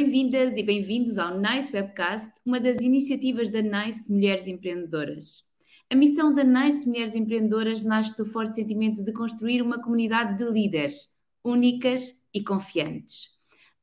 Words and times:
Bem-vindas 0.00 0.56
e 0.56 0.62
bem-vindos 0.62 1.18
ao 1.18 1.36
NICE 1.40 1.74
Webcast, 1.74 2.30
uma 2.46 2.60
das 2.60 2.80
iniciativas 2.80 3.50
da 3.50 3.60
NICE 3.60 4.12
Mulheres 4.12 4.46
Empreendedoras. 4.46 5.42
A 5.90 5.96
missão 5.96 6.32
da 6.32 6.44
NICE 6.44 6.86
Mulheres 6.86 7.16
Empreendedoras 7.16 7.82
nasce 7.82 8.16
do 8.16 8.24
forte 8.24 8.54
sentimento 8.54 9.04
de 9.04 9.12
construir 9.12 9.60
uma 9.60 9.82
comunidade 9.82 10.38
de 10.38 10.48
líderes 10.48 11.08
únicas 11.42 12.14
e 12.32 12.44
confiantes. 12.44 13.30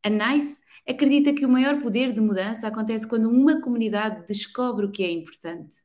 A 0.01 0.09
NICE 0.09 0.61
acredita 0.87 1.33
que 1.33 1.45
o 1.45 1.49
maior 1.49 1.81
poder 1.81 2.13
de 2.13 2.21
mudança 2.21 2.65
acontece 2.65 3.05
quando 3.05 3.29
uma 3.29 3.59
comunidade 3.59 4.25
descobre 4.25 4.85
o 4.85 4.91
que 4.91 5.03
é 5.03 5.11
importante. 5.11 5.75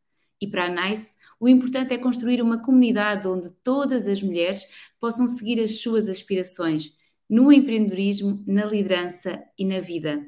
E 0.41 0.47
para 0.47 0.67
a 0.67 0.91
NICE, 0.91 1.17
o 1.41 1.49
importante 1.49 1.93
é 1.93 1.99
construir 1.99 2.41
uma 2.41 2.63
comunidade 2.63 3.27
onde 3.27 3.51
todas 3.65 4.07
as 4.07 4.23
mulheres 4.23 4.65
possam 5.01 5.27
seguir 5.27 5.61
as 5.61 5.81
suas 5.81 6.09
aspirações 6.09 6.93
no 7.31 7.53
empreendedorismo, 7.53 8.43
na 8.45 8.65
liderança 8.65 9.41
e 9.57 9.65
na 9.65 9.79
vida. 9.79 10.27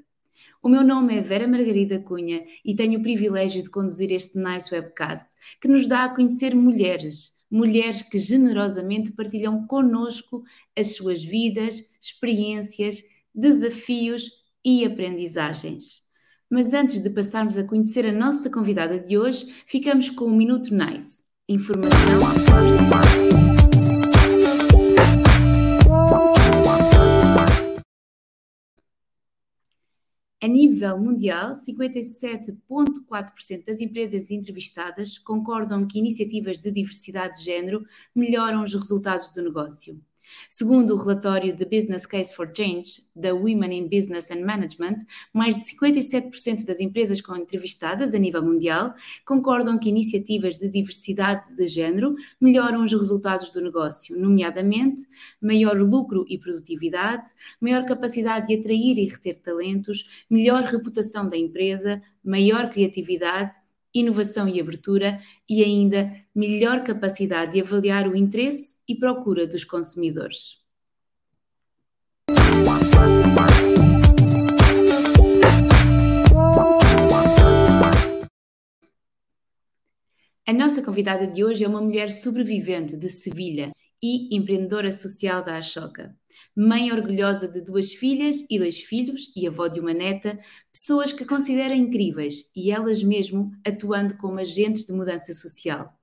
O 0.62 0.68
meu 0.68 0.84
nome 0.84 1.18
é 1.18 1.20
Vera 1.20 1.48
Margarida 1.48 1.98
Cunha 1.98 2.44
e 2.64 2.76
tenho 2.76 3.00
o 3.00 3.02
privilégio 3.02 3.60
de 3.60 3.68
conduzir 3.68 4.12
este 4.12 4.38
Nice 4.38 4.72
Webcast 4.72 5.28
que 5.60 5.66
nos 5.66 5.88
dá 5.88 6.04
a 6.04 6.14
conhecer 6.14 6.54
mulheres, 6.54 7.32
mulheres 7.50 8.02
que 8.02 8.16
generosamente 8.16 9.10
partilham 9.10 9.66
conosco 9.66 10.44
as 10.78 10.94
suas 10.94 11.24
vidas, 11.24 11.82
experiências, 12.00 13.02
desafios 13.34 14.30
e 14.64 14.84
aprendizagens. 14.84 16.02
Mas 16.48 16.72
antes 16.72 17.02
de 17.02 17.10
passarmos 17.10 17.58
a 17.58 17.64
conhecer 17.64 18.06
a 18.06 18.12
nossa 18.12 18.48
convidada 18.48 19.00
de 19.00 19.18
hoje, 19.18 19.52
ficamos 19.66 20.10
com 20.10 20.26
o 20.26 20.36
Minuto 20.36 20.72
Nice. 20.72 21.22
Informação. 21.48 22.20
A 30.42 30.48
nível 30.48 30.98
mundial, 30.98 31.52
57,4% 31.52 33.64
das 33.64 33.80
empresas 33.80 34.28
entrevistadas 34.28 35.16
concordam 35.16 35.86
que 35.86 36.00
iniciativas 36.00 36.58
de 36.58 36.72
diversidade 36.72 37.38
de 37.38 37.44
género 37.44 37.86
melhoram 38.12 38.64
os 38.64 38.74
resultados 38.74 39.30
do 39.30 39.40
negócio. 39.40 40.02
Segundo 40.48 40.94
o 40.94 40.96
relatório 40.96 41.56
The 41.56 41.64
Business 41.64 42.06
Case 42.06 42.34
for 42.34 42.50
Change 42.54 43.02
da 43.14 43.34
Women 43.34 43.72
in 43.72 43.88
Business 43.88 44.30
and 44.30 44.44
Management, 44.44 44.98
mais 45.32 45.56
de 45.56 45.76
57% 45.76 46.64
das 46.66 46.80
empresas 46.80 47.20
com 47.20 47.36
entrevistadas 47.36 48.14
a 48.14 48.18
nível 48.18 48.42
mundial 48.42 48.94
concordam 49.26 49.78
que 49.78 49.88
iniciativas 49.88 50.58
de 50.58 50.68
diversidade 50.68 51.54
de 51.54 51.68
género 51.68 52.14
melhoram 52.40 52.84
os 52.84 52.92
resultados 52.92 53.50
do 53.50 53.60
negócio, 53.60 54.18
nomeadamente 54.18 55.06
maior 55.40 55.76
lucro 55.76 56.24
e 56.28 56.38
produtividade, 56.38 57.26
maior 57.60 57.84
capacidade 57.84 58.46
de 58.46 58.54
atrair 58.54 58.98
e 58.98 59.06
reter 59.06 59.36
talentos, 59.36 60.24
melhor 60.30 60.62
reputação 60.64 61.28
da 61.28 61.36
empresa, 61.36 62.02
maior 62.24 62.70
criatividade 62.70 63.61
inovação 63.94 64.48
e 64.48 64.60
abertura 64.60 65.20
e 65.48 65.62
ainda 65.62 66.12
melhor 66.34 66.82
capacidade 66.82 67.52
de 67.52 67.60
avaliar 67.60 68.08
o 68.08 68.16
interesse 68.16 68.76
e 68.88 68.94
procura 68.94 69.46
dos 69.46 69.64
consumidores. 69.64 70.60
A 80.46 80.52
nossa 80.52 80.82
convidada 80.82 81.26
de 81.26 81.44
hoje 81.44 81.64
é 81.64 81.68
uma 81.68 81.80
mulher 81.80 82.10
sobrevivente 82.10 82.96
de 82.96 83.08
Sevilha 83.08 83.72
e 84.02 84.34
empreendedora 84.36 84.90
social 84.90 85.42
da 85.42 85.56
Ashoka 85.56 86.14
mãe 86.56 86.92
orgulhosa 86.92 87.48
de 87.48 87.60
duas 87.60 87.92
filhas 87.92 88.44
e 88.50 88.58
dois 88.58 88.80
filhos 88.80 89.32
e 89.34 89.46
avó 89.46 89.68
de 89.68 89.80
uma 89.80 89.94
neta, 89.94 90.38
pessoas 90.72 91.12
que 91.12 91.24
considera 91.24 91.74
incríveis 91.74 92.46
e 92.54 92.70
elas 92.70 93.02
mesmo 93.02 93.52
atuando 93.66 94.16
como 94.16 94.38
agentes 94.38 94.84
de 94.84 94.92
mudança 94.92 95.32
social. 95.32 95.96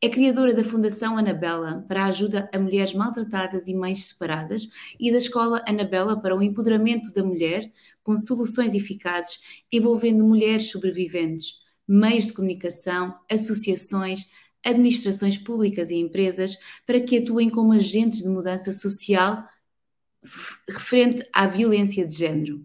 É 0.00 0.08
criadora 0.08 0.52
da 0.52 0.64
Fundação 0.64 1.16
Anabela 1.16 1.84
para 1.88 2.04
a 2.04 2.08
ajuda 2.08 2.48
a 2.52 2.58
mulheres 2.58 2.92
maltratadas 2.92 3.66
e 3.66 3.74
mães 3.74 4.06
separadas 4.06 4.68
e 4.98 5.10
da 5.10 5.18
Escola 5.18 5.62
Anabela 5.66 6.20
para 6.20 6.36
o 6.36 6.42
empoderamento 6.42 7.12
da 7.12 7.22
mulher 7.22 7.72
com 8.02 8.16
soluções 8.16 8.74
eficazes 8.74 9.38
envolvendo 9.72 10.24
mulheres 10.24 10.70
sobreviventes, 10.70 11.58
meios 11.86 12.26
de 12.26 12.32
comunicação, 12.32 13.14
associações, 13.30 14.26
administrações 14.64 15.38
públicas 15.38 15.90
e 15.90 15.96
empresas 15.96 16.56
para 16.86 17.00
que 17.00 17.18
atuem 17.18 17.48
como 17.48 17.72
agentes 17.72 18.22
de 18.22 18.28
mudança 18.28 18.72
social 18.72 19.44
referente 20.68 21.26
à 21.32 21.46
violência 21.46 22.06
de 22.06 22.14
género. 22.14 22.64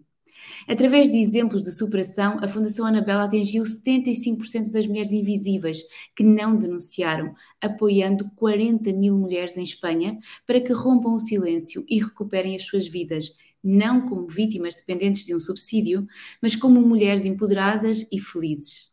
Através 0.68 1.10
de 1.10 1.16
exemplos 1.16 1.62
de 1.62 1.72
superação, 1.72 2.38
a 2.42 2.48
Fundação 2.48 2.86
Anabela 2.86 3.24
atingiu 3.24 3.64
75% 3.64 4.70
das 4.72 4.86
mulheres 4.86 5.12
invisíveis 5.12 5.82
que 6.14 6.22
não 6.22 6.56
denunciaram, 6.56 7.34
apoiando 7.60 8.30
40 8.36 8.92
mil 8.92 9.16
mulheres 9.16 9.56
em 9.56 9.64
Espanha 9.64 10.18
para 10.46 10.60
que 10.60 10.72
rompam 10.72 11.14
o 11.14 11.20
silêncio 11.20 11.84
e 11.88 11.98
recuperem 11.98 12.54
as 12.54 12.64
suas 12.64 12.86
vidas, 12.86 13.30
não 13.62 14.08
como 14.08 14.28
vítimas 14.28 14.76
dependentes 14.76 15.24
de 15.24 15.34
um 15.34 15.40
subsídio, 15.40 16.06
mas 16.40 16.56
como 16.56 16.80
mulheres 16.80 17.24
empoderadas 17.24 18.06
e 18.10 18.18
felizes. 18.18 18.89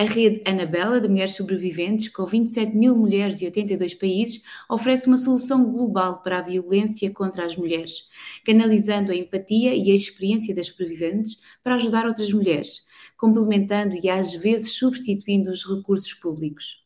A 0.00 0.04
rede 0.04 0.40
Anabela 0.46 0.98
de 0.98 1.08
Mulheres 1.08 1.34
Sobreviventes, 1.34 2.08
com 2.08 2.24
27 2.24 2.74
mil 2.74 2.96
mulheres 2.96 3.36
de 3.36 3.44
82 3.44 3.92
países, 3.92 4.42
oferece 4.66 5.06
uma 5.06 5.18
solução 5.18 5.70
global 5.70 6.22
para 6.22 6.38
a 6.38 6.42
violência 6.42 7.12
contra 7.12 7.44
as 7.44 7.54
mulheres, 7.54 8.08
canalizando 8.42 9.12
a 9.12 9.14
empatia 9.14 9.74
e 9.74 9.90
a 9.90 9.94
experiência 9.94 10.54
das 10.54 10.68
sobreviventes 10.68 11.36
para 11.62 11.74
ajudar 11.74 12.06
outras 12.06 12.32
mulheres, 12.32 12.82
complementando 13.14 13.94
e 14.02 14.08
às 14.08 14.32
vezes 14.32 14.72
substituindo 14.72 15.50
os 15.50 15.68
recursos 15.68 16.14
públicos. 16.14 16.79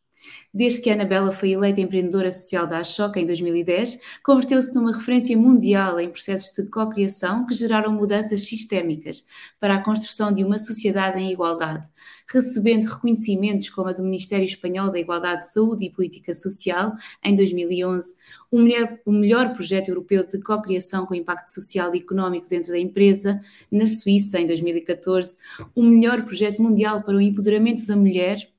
Desde 0.52 0.80
que 0.80 0.88
a 0.88 0.92
Anabela 0.92 1.32
foi 1.32 1.50
eleita 1.50 1.80
empreendedora 1.80 2.30
social 2.30 2.64
da 2.64 2.78
Ashoka 2.78 3.18
em 3.18 3.26
2010, 3.26 3.98
converteu-se 4.22 4.72
numa 4.72 4.96
referência 4.96 5.36
mundial 5.36 5.98
em 5.98 6.08
processos 6.08 6.54
de 6.54 6.64
cocriação 6.70 7.44
que 7.44 7.54
geraram 7.54 7.92
mudanças 7.92 8.42
sistémicas 8.42 9.24
para 9.58 9.74
a 9.74 9.82
construção 9.82 10.32
de 10.32 10.44
uma 10.44 10.58
sociedade 10.58 11.20
em 11.20 11.32
igualdade, 11.32 11.88
recebendo 12.32 12.84
reconhecimentos 12.84 13.68
como 13.68 13.88
a 13.88 13.92
do 13.92 14.04
Ministério 14.04 14.44
Espanhol 14.44 14.92
da 14.92 15.00
Igualdade 15.00 15.40
de 15.40 15.52
Saúde 15.52 15.86
e 15.86 15.90
Política 15.90 16.32
Social 16.32 16.92
em 17.24 17.34
2011, 17.34 18.14
o 18.50 18.58
melhor, 18.58 18.98
o 19.04 19.12
melhor 19.12 19.52
projeto 19.54 19.88
europeu 19.88 20.24
de 20.24 20.40
cocriação 20.40 21.04
com 21.04 21.16
impacto 21.16 21.48
social 21.48 21.92
e 21.94 21.98
económico 21.98 22.48
dentro 22.48 22.70
da 22.70 22.78
empresa, 22.78 23.40
na 23.72 23.88
Suíça 23.88 24.38
em 24.38 24.46
2014, 24.46 25.36
o 25.74 25.82
melhor 25.82 26.24
projeto 26.24 26.62
mundial 26.62 27.02
para 27.02 27.16
o 27.16 27.20
empoderamento 27.20 27.84
da 27.86 27.96
mulher 27.96 28.53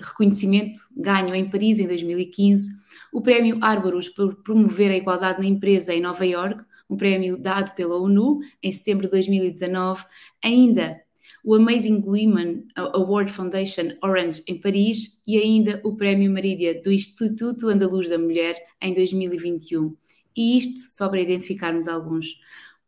reconhecimento 0.00 0.80
ganho 0.96 1.34
em 1.34 1.48
Paris 1.48 1.78
em 1.78 1.86
2015, 1.86 2.70
o 3.12 3.20
prémio 3.20 3.58
Arborus 3.60 4.08
por 4.08 4.36
promover 4.42 4.90
a 4.90 4.96
igualdade 4.96 5.40
na 5.40 5.46
empresa 5.46 5.94
em 5.94 6.00
Nova 6.00 6.24
York, 6.24 6.64
um 6.88 6.96
prémio 6.96 7.36
dado 7.36 7.74
pela 7.74 7.96
ONU 7.96 8.40
em 8.62 8.72
setembro 8.72 9.06
de 9.06 9.12
2019, 9.12 10.04
ainda 10.42 11.00
o 11.44 11.54
Amazing 11.54 12.02
Women 12.04 12.66
Award 12.74 13.32
Foundation 13.32 13.92
Orange 14.02 14.42
em 14.46 14.60
Paris 14.60 15.18
e 15.26 15.38
ainda 15.38 15.80
o 15.84 15.96
Prémio 15.96 16.30
Marídia 16.30 16.80
do 16.82 16.92
Instituto 16.92 17.68
Andaluz 17.68 18.08
da 18.08 18.18
Mulher 18.18 18.56
em 18.80 18.92
2021. 18.92 19.96
E 20.36 20.58
isto 20.58 20.90
só 20.90 21.08
para 21.08 21.20
identificarmos 21.20 21.88
alguns. 21.88 22.38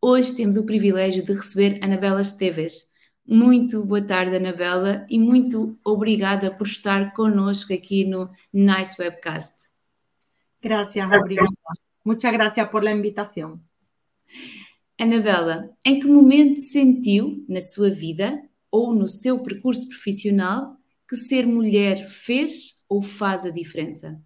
Hoje 0.00 0.34
temos 0.34 0.56
o 0.56 0.66
privilégio 0.66 1.22
de 1.22 1.32
receber 1.32 1.78
Anabela 1.82 2.20
Esteves, 2.20 2.91
muito 3.26 3.84
boa 3.84 4.02
tarde, 4.02 4.36
Anabela, 4.36 5.06
e 5.08 5.18
muito 5.18 5.78
obrigada 5.84 6.50
por 6.50 6.66
estar 6.66 7.12
connosco 7.12 7.72
aqui 7.72 8.04
no 8.04 8.30
Nice 8.52 9.00
Webcast. 9.00 9.66
Gracias, 10.60 11.06
obrigada. 11.06 11.48
Muchas 12.04 12.32
gracias 12.32 12.68
por 12.68 12.82
la 12.82 12.90
invitación. 12.90 13.60
Anabela, 14.98 15.70
em 15.84 15.98
que 15.98 16.06
momento 16.06 16.60
sentiu 16.60 17.44
na 17.48 17.60
sua 17.60 17.90
vida 17.90 18.42
ou 18.70 18.94
no 18.94 19.08
seu 19.08 19.40
percurso 19.40 19.88
profissional 19.88 20.76
que 21.08 21.16
ser 21.16 21.46
mulher 21.46 22.06
fez 22.08 22.84
ou 22.88 23.02
faz 23.02 23.44
a 23.44 23.50
diferença? 23.50 24.22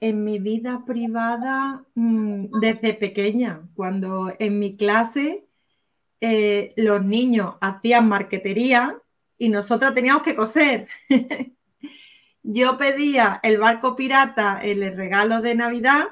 En 0.00 0.22
mi 0.22 0.38
vida 0.38 0.84
privada, 0.84 1.84
mm, 1.94 2.60
desde 2.60 2.92
pequeña, 2.94 3.68
cuando 3.74 4.32
en 4.38 4.58
mi 4.58 4.76
clase 4.76 5.47
Eh, 6.20 6.74
los 6.76 7.04
niños 7.04 7.54
hacían 7.60 8.08
marquetería 8.08 9.00
y 9.36 9.48
nosotras 9.48 9.94
teníamos 9.94 10.22
que 10.22 10.34
coser. 10.36 10.88
Yo 12.42 12.78
pedía 12.78 13.40
el 13.42 13.58
barco 13.58 13.94
pirata, 13.94 14.60
el 14.62 14.96
regalo 14.96 15.40
de 15.40 15.54
Navidad, 15.54 16.06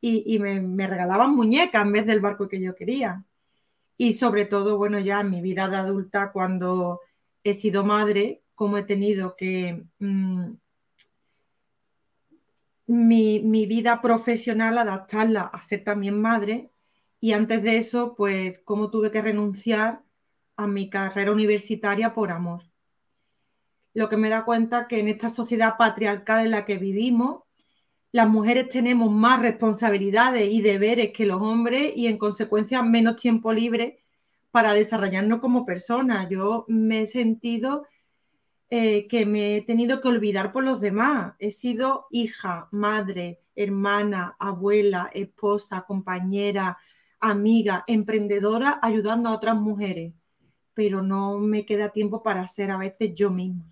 y, 0.00 0.38
me, 0.38 0.86
regalaban 0.86 1.34
muñecas 1.34 1.82
en 1.82 1.92
vez 1.92 2.06
del 2.06 2.20
barco 2.20 2.48
que 2.48 2.60
yo 2.60 2.74
quería. 2.74 3.24
Y 3.96 4.12
sobre 4.12 4.44
todo, 4.44 4.76
bueno, 4.76 5.00
ya 5.00 5.20
en 5.20 5.30
mi 5.30 5.40
vida 5.40 5.68
de 5.68 5.76
adulta, 5.76 6.32
cuando 6.32 7.00
he 7.42 7.54
sido 7.54 7.84
madre, 7.84 8.42
como 8.54 8.78
he 8.78 8.82
tenido 8.84 9.36
que 9.36 9.84
mm, 9.98 10.50
mi, 12.86 13.40
mi, 13.40 13.66
vida 13.66 14.00
profesional 14.00 14.78
adaptarla 14.78 15.42
a 15.42 15.62
ser 15.62 15.82
también 15.82 16.20
madre, 16.20 16.70
Y 17.20 17.32
antes 17.32 17.62
de 17.62 17.78
eso, 17.78 18.14
pues 18.14 18.58
cómo 18.58 18.90
tuve 18.90 19.10
que 19.10 19.22
renunciar 19.22 20.02
a 20.56 20.66
mi 20.66 20.88
carrera 20.90 21.32
universitaria 21.32 22.14
por 22.14 22.30
amor. 22.30 22.62
Lo 23.94 24.08
que 24.08 24.16
me 24.16 24.28
da 24.28 24.44
cuenta 24.44 24.88
que 24.88 25.00
en 25.00 25.08
esta 25.08 25.30
sociedad 25.30 25.76
patriarcal 25.78 26.44
en 26.44 26.50
la 26.50 26.64
que 26.64 26.78
vivimos, 26.78 27.42
las 28.12 28.28
mujeres 28.28 28.68
tenemos 28.68 29.10
más 29.10 29.40
responsabilidades 29.40 30.48
y 30.50 30.60
deberes 30.62 31.12
que 31.12 31.26
los 31.26 31.40
hombres 31.40 31.92
y 31.94 32.06
en 32.06 32.18
consecuencia 32.18 32.82
menos 32.82 33.16
tiempo 33.16 33.52
libre 33.52 33.98
para 34.50 34.72
desarrollarnos 34.72 35.40
como 35.40 35.66
personas. 35.66 36.28
Yo 36.30 36.64
me 36.68 37.02
he 37.02 37.06
sentido 37.06 37.86
eh, 38.70 39.06
que 39.06 39.26
me 39.26 39.56
he 39.56 39.62
tenido 39.62 40.00
que 40.00 40.08
olvidar 40.08 40.52
por 40.52 40.64
los 40.64 40.80
demás. 40.80 41.34
He 41.38 41.50
sido 41.50 42.06
hija, 42.10 42.68
madre, 42.70 43.40
hermana, 43.54 44.34
abuela, 44.38 45.10
esposa, 45.12 45.84
compañera, 45.86 46.78
amiga, 47.30 47.84
emprendedora, 47.88 48.78
ayudando 48.82 49.26
a 49.26 49.32
otras 49.32 49.56
mujeres, 49.56 50.12
pero 50.74 51.02
no 51.02 51.38
me 51.38 51.64
queda 51.64 51.90
tiempo 51.90 52.22
para 52.22 52.46
ser 52.48 52.70
a 52.70 52.78
veces 52.78 53.14
yo 53.14 53.30
misma. 53.30 53.64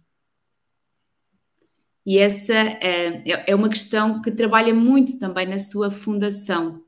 E 2.06 2.19
essa 2.19 2.53
é, 2.53 3.23
é 3.51 3.55
uma 3.55 3.69
questão 3.69 4.21
que 4.21 4.31
trabalha 4.31 4.75
muito 4.75 5.19
também 5.19 5.47
na 5.47 5.59
sua 5.59 5.91
fundação. 5.91 6.83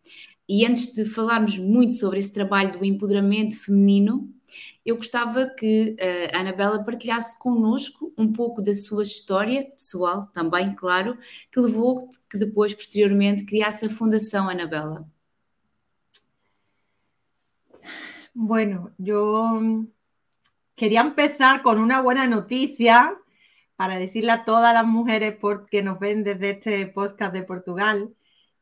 E 0.49 0.65
antes 0.67 0.93
de 0.93 1.05
falarmos 1.05 1.59
muito 1.59 1.95
sobre 1.95 2.19
esse 2.21 2.33
trabalho 2.33 2.79
do 2.79 2.85
empoderamento 2.85 3.59
feminino, 3.59 4.31
eu 4.85 4.97
gostava 4.97 5.47
que 5.47 5.97
eh, 5.99 6.31
a 6.33 6.41
Anabela 6.41 6.85
partilhasse 6.85 7.37
connosco 7.41 8.15
um 8.17 8.33
pouco 8.33 8.63
da 8.63 8.73
sua 8.73 9.03
história 9.03 9.65
pessoal, 9.65 10.27
também, 10.27 10.75
claro, 10.77 11.19
que 11.51 11.59
levou 11.59 12.09
que 12.31 12.39
depois, 12.39 12.73
posteriormente, 12.73 13.45
criasse 13.45 13.87
a 13.87 13.91
Fundação 13.91 14.49
Anabela. 14.49 15.05
Bueno, 18.38 18.93
yo 18.99 19.59
quería 20.75 21.00
empezar 21.00 21.62
con 21.62 21.81
una 21.81 22.03
buena 22.03 22.27
noticia 22.27 23.19
para 23.77 23.97
decirle 23.97 24.31
a 24.31 24.44
todas 24.44 24.75
las 24.75 24.85
mujeres 24.85 25.38
que 25.71 25.83
nos 25.83 25.99
ven 25.99 26.23
desde 26.23 26.50
este 26.50 26.87
podcast 26.87 27.33
de 27.33 27.44
Portugal 27.44 28.15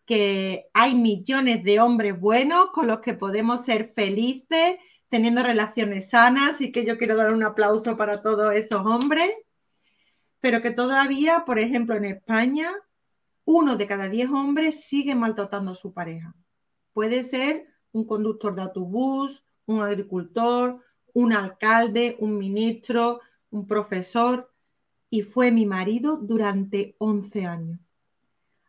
que 0.06 0.68
hay 0.74 0.94
millones 0.94 1.64
de 1.64 1.80
hombres 1.80 2.20
buenos 2.20 2.70
con 2.70 2.86
los 2.86 3.00
que 3.00 3.14
podemos 3.14 3.64
ser 3.64 3.92
felices 3.96 4.76
teniendo 5.08 5.42
relaciones 5.42 6.10
sanas 6.10 6.60
y 6.60 6.70
que 6.70 6.84
yo 6.84 6.96
quiero 6.96 7.16
dar 7.16 7.32
un 7.32 7.42
aplauso 7.42 7.96
para 7.96 8.22
todos 8.22 8.54
esos 8.54 8.86
hombres, 8.86 9.30
pero 10.38 10.62
que 10.62 10.70
todavía, 10.70 11.42
por 11.44 11.58
ejemplo, 11.58 11.96
en 11.96 12.04
España, 12.04 12.70
uno 13.44 13.74
de 13.74 13.88
cada 13.88 14.08
diez 14.08 14.30
hombres 14.30 14.84
sigue 14.84 15.16
maltratando 15.16 15.72
a 15.72 15.74
su 15.74 15.92
pareja. 15.92 16.32
Puede 16.92 17.24
ser 17.24 17.66
un 17.90 18.06
conductor 18.06 18.54
de 18.54 18.62
autobús, 18.62 19.43
un 19.66 19.82
agricultor, 19.82 20.80
un 21.12 21.32
alcalde, 21.32 22.16
un 22.18 22.36
ministro, 22.38 23.20
un 23.50 23.66
profesor, 23.66 24.52
y 25.10 25.22
fue 25.22 25.52
mi 25.52 25.64
marido 25.64 26.16
durante 26.16 26.96
11 26.98 27.46
años. 27.46 27.78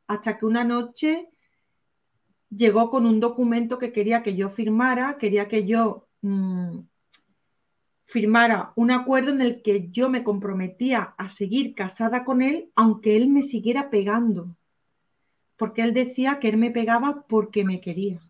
Hasta 0.08 0.38
que 0.38 0.46
una 0.46 0.64
noche 0.64 1.30
llegó 2.50 2.90
con 2.90 3.06
un 3.06 3.20
documento 3.20 3.80
que 3.80 3.92
quería 3.92 4.22
que 4.22 4.36
yo 4.36 4.50
firmara, 4.50 5.18
quería 5.18 5.48
que 5.48 5.66
yo 5.66 6.08
mm, 6.22 6.80
firmara 8.06 8.74
un 8.76 8.92
acuerdo 8.92 9.32
en 9.32 9.42
el 9.42 9.62
que 9.62 9.90
yo 9.90 10.10
me 10.10 10.24
comprometía 10.24 11.16
a 11.18 11.30
seguir 11.30 11.74
casada 11.74 12.24
con 12.24 12.42
él, 12.42 12.72
aunque 12.76 13.18
él 13.18 13.30
me 13.30 13.42
siguiera 13.42 13.90
pegando, 13.90 14.56
porque 15.58 15.82
él 15.82 15.94
decía 15.94 16.40
que 16.40 16.50
él 16.50 16.58
me 16.58 16.72
pegaba 16.72 17.26
porque 17.28 17.66
me 17.66 17.82
quería. 17.82 18.22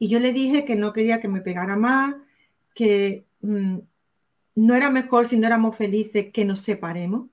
Y 0.00 0.08
yo 0.08 0.18
le 0.18 0.32
dije 0.32 0.64
que 0.64 0.76
no 0.76 0.94
quería 0.94 1.20
que 1.20 1.28
me 1.28 1.42
pegara 1.42 1.76
más, 1.76 2.16
que 2.74 3.26
mm, 3.42 3.78
no 4.54 4.74
era 4.74 4.88
mejor 4.90 5.26
si 5.26 5.38
no 5.38 5.46
éramos 5.46 5.76
felices 5.76 6.32
que 6.32 6.46
nos 6.46 6.60
separemos. 6.60 7.28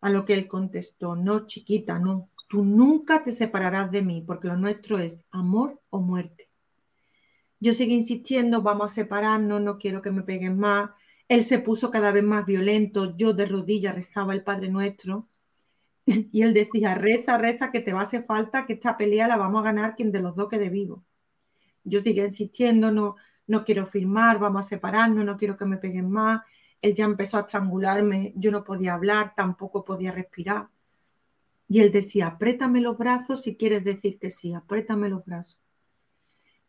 A 0.00 0.10
lo 0.10 0.24
que 0.24 0.34
él 0.34 0.48
contestó, 0.48 1.14
no, 1.14 1.46
chiquita, 1.46 2.00
no, 2.00 2.30
tú 2.48 2.64
nunca 2.64 3.22
te 3.22 3.32
separarás 3.32 3.92
de 3.92 4.02
mí, 4.02 4.24
porque 4.26 4.48
lo 4.48 4.56
nuestro 4.56 4.98
es 4.98 5.24
amor 5.30 5.80
o 5.90 6.00
muerte. 6.00 6.48
Yo 7.60 7.72
seguí 7.72 7.94
insistiendo, 7.94 8.60
vamos 8.62 8.92
a 8.92 8.94
separarnos, 8.96 9.60
no 9.60 9.78
quiero 9.78 10.02
que 10.02 10.10
me 10.10 10.22
peguen 10.22 10.58
más. 10.58 10.90
Él 11.28 11.44
se 11.44 11.60
puso 11.60 11.92
cada 11.92 12.10
vez 12.10 12.24
más 12.24 12.44
violento, 12.44 13.16
yo 13.16 13.34
de 13.34 13.46
rodillas 13.46 13.94
rezaba 13.94 14.34
el 14.34 14.42
Padre 14.42 14.68
Nuestro. 14.68 15.28
Y 16.32 16.42
él 16.42 16.54
decía, 16.54 16.96
reza, 16.96 17.38
reza, 17.38 17.70
que 17.70 17.80
te 17.80 17.92
va 17.92 18.00
a 18.00 18.04
hacer 18.04 18.24
falta, 18.24 18.66
que 18.66 18.72
esta 18.74 18.96
pelea 18.96 19.28
la 19.28 19.36
vamos 19.36 19.60
a 19.60 19.64
ganar 19.64 19.94
quien 19.94 20.10
de 20.10 20.20
los 20.20 20.34
dos 20.34 20.48
quede 20.48 20.70
vivo. 20.70 21.04
Yo 21.84 22.00
seguía 22.00 22.26
insistiendo, 22.26 22.90
no, 22.90 23.16
no 23.46 23.64
quiero 23.64 23.86
firmar, 23.86 24.38
vamos 24.38 24.66
a 24.66 24.68
separarnos, 24.68 25.24
no 25.24 25.36
quiero 25.36 25.56
que 25.56 25.64
me 25.64 25.78
peguen 25.78 26.10
más. 26.10 26.42
Él 26.80 26.94
ya 26.94 27.04
empezó 27.04 27.38
a 27.38 27.40
estrangularme, 27.40 28.32
yo 28.36 28.52
no 28.52 28.62
podía 28.62 28.94
hablar, 28.94 29.34
tampoco 29.34 29.84
podía 29.84 30.12
respirar. 30.12 30.68
Y 31.68 31.80
él 31.80 31.90
decía, 31.92 32.28
apriétame 32.28 32.80
los 32.80 32.96
brazos 32.96 33.42
si 33.42 33.56
quieres 33.56 33.84
decir 33.84 34.18
que 34.18 34.30
sí, 34.30 34.54
apriétame 34.54 35.08
los 35.08 35.24
brazos. 35.24 35.60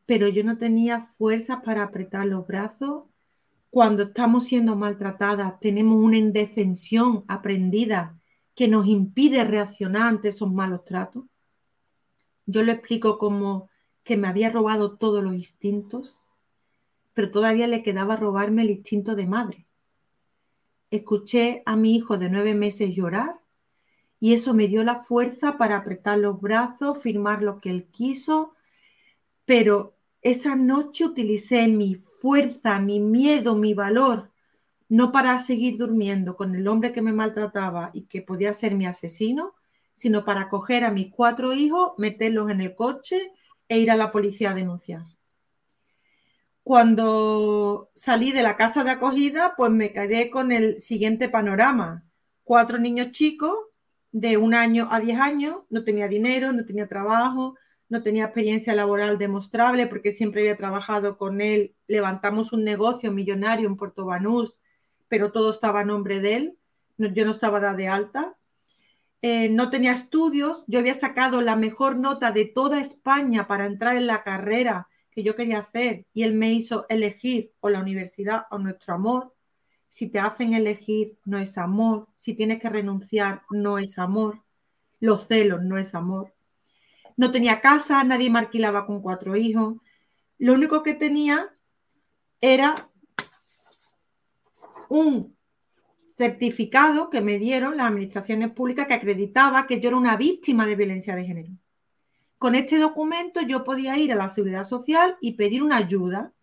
Pero 0.06 0.28
yo 0.28 0.44
no 0.44 0.58
tenía 0.58 1.02
fuerzas 1.02 1.60
para 1.64 1.84
apretar 1.84 2.26
los 2.26 2.48
brazos. 2.48 3.04
Cuando 3.70 4.04
estamos 4.04 4.46
siendo 4.46 4.76
maltratadas, 4.76 5.60
tenemos 5.60 6.04
una 6.04 6.18
indefensión 6.18 7.24
aprendida 7.28 8.20
que 8.56 8.68
nos 8.68 8.88
impide 8.88 9.44
reaccionar 9.44 10.08
ante 10.08 10.30
esos 10.30 10.52
malos 10.52 10.84
tratos. 10.84 11.24
Yo 12.46 12.64
lo 12.64 12.72
explico 12.72 13.18
como 13.18 13.70
que 14.10 14.18
me 14.18 14.28
había 14.28 14.50
robado 14.50 14.98
todos 14.98 15.24
los 15.24 15.36
instintos, 15.36 16.20
pero 17.14 17.30
todavía 17.30 17.68
le 17.68 17.84
quedaba 17.84 18.16
robarme 18.16 18.64
el 18.64 18.72
instinto 18.72 19.14
de 19.14 19.28
madre. 19.28 19.68
Escuché 20.90 21.62
a 21.68 21.76
mi 21.76 21.96
hijo 21.96 22.18
de 22.18 22.28
nueve 22.28 22.56
meses 22.56 22.96
llorar 22.96 23.40
y 24.20 24.34
eso 24.34 24.56
me 24.56 24.68
dio 24.68 24.84
la 24.84 25.04
fuerza 25.04 25.60
para 25.60 25.78
apretar 25.78 26.18
los 26.18 26.42
brazos, 26.42 26.98
firmar 26.98 27.44
lo 27.44 27.60
que 27.60 27.70
él 27.70 27.86
quiso, 27.92 28.56
pero 29.46 29.96
esa 30.24 30.56
noche 30.56 31.06
utilicé 31.06 31.68
mi 31.68 31.94
fuerza, 31.94 32.80
mi 32.80 33.00
miedo, 33.00 33.54
mi 33.54 33.76
valor, 33.76 34.32
no 34.88 35.12
para 35.12 35.38
seguir 35.38 35.78
durmiendo 35.78 36.36
con 36.36 36.56
el 36.56 36.68
hombre 36.68 36.94
que 36.94 37.04
me 37.04 37.14
maltrataba 37.14 37.92
y 37.94 38.06
que 38.06 38.24
podía 38.24 38.54
ser 38.54 38.74
mi 38.74 38.88
asesino, 38.88 39.54
sino 39.94 40.26
para 40.26 40.50
coger 40.50 40.84
a 40.84 40.90
mis 40.90 41.14
cuatro 41.14 41.54
hijos, 41.54 41.92
meterlos 42.00 42.50
en 42.50 42.62
el 42.62 42.74
coche 42.74 43.34
e 43.70 43.80
ir 43.80 43.90
a 43.92 43.96
la 43.96 44.12
policía 44.12 44.52
a 44.52 44.56
denunciar 44.56 45.04
cuando 46.70 47.90
salí 47.96 48.32
de 48.32 48.44
la 48.44 48.56
casa 48.56 48.84
de 48.84 48.92
acogida, 48.92 49.56
pues 49.58 49.72
me 49.72 49.92
quedé 49.92 50.30
con 50.30 50.52
el 50.52 50.80
siguiente 50.82 51.28
panorama. 51.28 52.04
Cuatro 52.44 52.78
niños 52.78 53.12
chicos 53.12 53.56
de 54.12 54.38
un 54.38 54.54
año 54.54 54.88
a 54.92 55.00
diez 55.00 55.20
años, 55.20 55.62
no 55.72 55.84
tenía 55.84 56.08
dinero, 56.08 56.54
no 56.54 56.66
tenía 56.66 56.88
trabajo, 56.88 57.56
no 57.90 58.04
tenía 58.04 58.26
experiencia 58.26 58.76
laboral 58.76 59.18
demostrable 59.18 59.88
porque 59.88 60.12
siempre 60.12 60.42
había 60.42 60.58
trabajado 60.58 61.18
con 61.18 61.42
él. 61.42 61.74
Levantamos 61.88 62.54
un 62.54 62.64
negocio 62.64 63.12
millonario 63.12 63.68
en 63.68 63.76
Puerto 63.76 64.06
Banús, 64.06 64.56
pero 65.08 65.32
todo 65.32 65.50
estaba 65.50 65.80
a 65.80 65.86
nombre 65.86 66.20
de 66.20 66.36
él. 66.36 66.58
yo 66.98 67.26
no 67.26 67.32
estaba 67.32 67.74
de 67.74 67.88
alta. 67.88 68.38
Eh, 69.22 69.50
no 69.50 69.70
tenía 69.70 69.94
estudios. 69.94 70.64
Yo 70.68 70.80
había 70.80 70.94
sacado 70.94 71.42
la 71.42 71.56
mejor 71.56 71.98
nota 71.98 72.32
de 72.32 72.46
toda 72.46 72.80
España 72.80 73.48
para 73.48 73.66
entrar 73.66 73.96
en 73.96 74.08
la 74.08 74.24
carrera 74.24 74.88
yo 75.24 75.36
quería 75.36 75.60
hacer 75.60 76.06
y 76.14 76.24
él 76.24 76.34
me 76.34 76.52
hizo 76.52 76.86
elegir 76.90 77.54
o 77.60 77.70
la 77.70 77.80
universidad 77.80 78.44
o 78.52 78.58
nuestro 78.58 78.94
amor. 78.94 79.34
Si 79.88 80.10
te 80.10 80.20
hacen 80.20 80.54
elegir, 80.54 81.18
no 81.26 81.40
es 81.40 81.58
amor. 81.58 82.08
Si 82.16 82.34
tienes 82.34 82.60
que 82.60 82.70
renunciar, 82.70 83.44
no 83.50 83.78
es 83.78 83.98
amor. 83.98 84.44
Los 85.00 85.28
celos 85.28 85.64
no 85.64 85.78
es 85.78 85.96
amor. 85.96 86.34
No 87.18 87.32
tenía 87.32 87.62
casa, 87.62 88.04
nadie 88.04 88.30
me 88.30 88.40
alquilaba 88.40 88.86
con 88.86 89.02
cuatro 89.02 89.36
hijos. 89.36 89.78
Lo 90.38 90.54
único 90.54 90.84
que 90.84 90.94
tenía 90.94 91.54
era 92.40 92.90
un 94.90 95.36
certificado 96.20 97.10
que 97.10 97.22
me 97.22 97.40
dieron 97.40 97.78
las 97.78 97.88
administraciones 97.88 98.52
públicas 98.52 98.88
que 98.88 98.94
acreditaba 98.94 99.66
que 99.66 99.80
yo 99.80 99.88
era 99.88 99.96
una 99.96 100.18
víctima 100.18 100.66
de 100.66 100.76
violencia 100.76 101.16
de 101.16 101.24
género. 101.24 101.54
Con 102.38 102.56
este 102.56 102.78
documento 102.78 103.40
yo 103.42 103.64
podía 103.64 103.98
ir 103.98 104.12
a 104.12 104.18
la 104.18 104.28
seguridad 104.28 104.66
social 104.66 105.16
y 105.22 105.36
pedir 105.36 105.64
una 105.64 105.78
ayuda. 105.78 106.34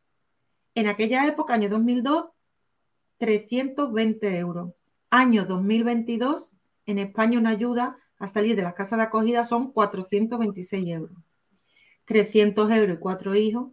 En 0.74 0.86
aquella 0.86 1.26
época, 1.26 1.52
año 1.52 1.68
2002, 1.68 2.24
320 3.18 4.38
euros. 4.38 4.72
Año 5.10 5.44
2022, 5.44 6.52
en 6.86 6.98
España 6.98 7.38
una 7.38 7.50
ayuda 7.50 7.96
a 8.18 8.28
salir 8.28 8.56
de 8.56 8.62
la 8.62 8.72
casa 8.72 8.96
de 8.96 9.02
acogida 9.02 9.44
son 9.44 9.72
426 9.72 10.88
euros. 10.88 11.18
300 12.06 12.70
euros 12.70 12.96
y 12.96 12.98
cuatro 12.98 13.34
hijos. 13.34 13.72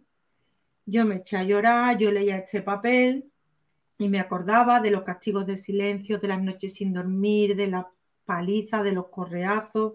Yo 0.84 1.06
me 1.06 1.16
eché 1.16 1.38
a 1.38 1.44
llorar, 1.44 1.96
yo 1.96 2.12
leía 2.12 2.36
este 2.36 2.60
papel 2.60 3.32
y 4.04 4.08
me 4.10 4.20
acordaba 4.20 4.80
de 4.80 4.90
los 4.90 5.02
castigos 5.02 5.46
de 5.46 5.56
silencio, 5.56 6.18
de 6.18 6.28
las 6.28 6.42
noches 6.42 6.74
sin 6.74 6.92
dormir, 6.92 7.56
de 7.56 7.68
la 7.68 7.90
paliza, 8.26 8.82
de 8.82 8.92
los 8.92 9.08
correazos, 9.08 9.94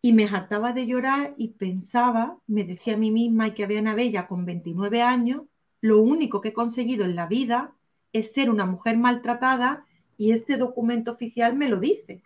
Y 0.00 0.12
me 0.12 0.26
hartaba 0.26 0.72
de 0.72 0.86
llorar 0.86 1.34
y 1.36 1.48
pensaba, 1.48 2.38
me 2.46 2.62
decía 2.62 2.94
a 2.94 2.96
mí 2.96 3.10
misma 3.10 3.48
y 3.48 3.54
que 3.54 3.64
había 3.64 3.80
una 3.80 3.96
bella 3.96 4.28
con 4.28 4.44
29 4.46 5.02
años, 5.02 5.42
lo 5.80 6.00
único 6.00 6.40
que 6.40 6.50
he 6.50 6.52
conseguido 6.52 7.04
en 7.04 7.16
la 7.16 7.26
vida 7.26 7.74
es 8.12 8.32
ser 8.32 8.48
una 8.48 8.64
mujer 8.64 8.96
maltratada 8.96 9.84
y 10.16 10.30
este 10.30 10.56
documento 10.56 11.10
oficial 11.10 11.56
me 11.56 11.68
lo 11.68 11.80
dice. 11.80 12.22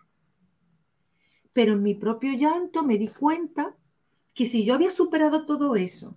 Pero 1.51 1.73
en 1.73 1.81
mi 1.81 1.95
propio 1.95 2.31
llanto 2.37 2.83
me 2.83 2.99
di 2.99 3.07
cuenta 3.07 3.75
que 4.35 4.45
si 4.45 4.65
yo 4.65 4.75
había 4.75 4.91
superado 4.91 5.47
todo 5.47 5.75
eso 5.75 6.15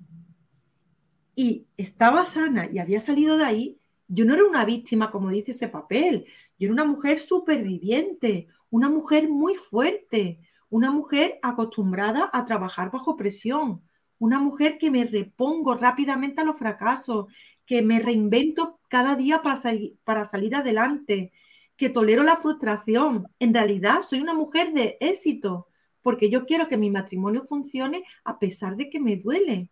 y 1.35 1.69
estaba 1.77 2.25
sana 2.25 2.69
y 2.71 2.81
había 2.81 3.01
salido 3.01 3.37
de 3.37 3.45
ahí, 3.45 3.78
yo 4.09 4.25
no 4.25 4.35
era 4.35 4.45
una 4.45 4.65
víctima 4.65 5.11
como 5.11 5.31
dice 5.31 5.53
ese 5.53 5.69
papel, 5.69 6.25
yo 6.59 6.67
era 6.67 6.73
una 6.73 6.85
mujer 6.85 7.21
superviviente, 7.21 8.49
una 8.71 8.89
mujer 8.89 9.29
muy 9.29 9.55
fuerte, 9.55 10.41
una 10.71 10.91
mujer 10.91 11.39
acostumbrada 11.43 12.29
a 12.33 12.45
trabajar 12.47 12.91
bajo 12.91 13.17
presión, 13.17 13.83
una 14.19 14.41
mujer 14.41 14.79
que 14.79 14.91
me 14.91 15.05
repongo 15.05 15.75
rápidamente 15.75 16.41
a 16.41 16.45
los 16.45 16.59
fracasos, 16.59 17.27
que 17.65 17.83
me 17.83 18.01
reinvento 18.01 18.81
cada 18.89 19.15
día 19.15 19.43
para, 19.43 19.61
para 20.05 20.25
salir 20.25 20.57
adelante, 20.57 21.33
que 21.77 21.91
tolero 21.91 22.25
la 22.25 22.39
frustración. 22.39 23.29
En 23.39 23.55
realidad 23.55 24.01
soy 24.03 24.21
una 24.21 24.35
mujer 24.35 24.73
de 24.73 24.97
éxito, 25.01 25.69
porque 26.03 26.31
yo 26.31 26.47
quiero 26.47 26.69
que 26.69 26.79
mi 26.79 26.91
matrimonio 26.91 27.45
funcione 27.45 28.05
a 28.25 28.39
pesar 28.39 28.77
de 28.77 28.91
que 28.91 29.01
me 29.01 29.17
duele. 29.17 29.71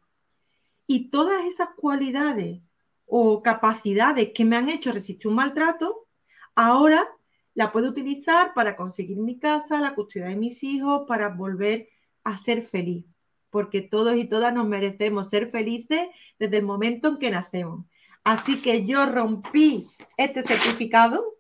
Y 0.87 1.09
todas 1.09 1.45
esas 1.45 1.71
cualidades 1.77 2.61
o 3.07 3.43
capacidades 3.43 4.33
que 4.35 4.45
me 4.45 4.57
han 4.57 4.69
hecho 4.69 4.93
resistir 4.93 5.29
un 5.29 5.37
maltrato, 5.37 6.07
ahora 6.55 7.09
la 7.55 7.73
puedo 7.73 7.89
utilizar 7.89 8.53
para 8.55 8.77
conseguir 8.77 9.17
mi 9.19 9.39
casa, 9.39 9.81
la 9.81 9.95
custodia 9.95 10.27
de 10.27 10.37
mis 10.37 10.63
hijos, 10.63 11.05
para 11.09 11.29
volver 11.29 11.89
a 12.25 12.37
ser 12.37 12.63
feliz. 12.63 13.07
Porque 13.51 13.81
todos 13.81 14.17
y 14.17 14.25
todas 14.25 14.53
nos 14.53 14.67
merecemos 14.67 15.31
ser 15.31 15.51
felices 15.51 16.09
desde 16.39 16.59
el 16.59 16.65
momento 16.65 17.09
en 17.09 17.19
que 17.19 17.31
nacemos. 17.31 17.87
Así 18.25 18.61
que 18.61 18.85
yo 18.85 19.07
rompí 19.07 19.87
este 20.17 20.43
certificado 20.43 21.37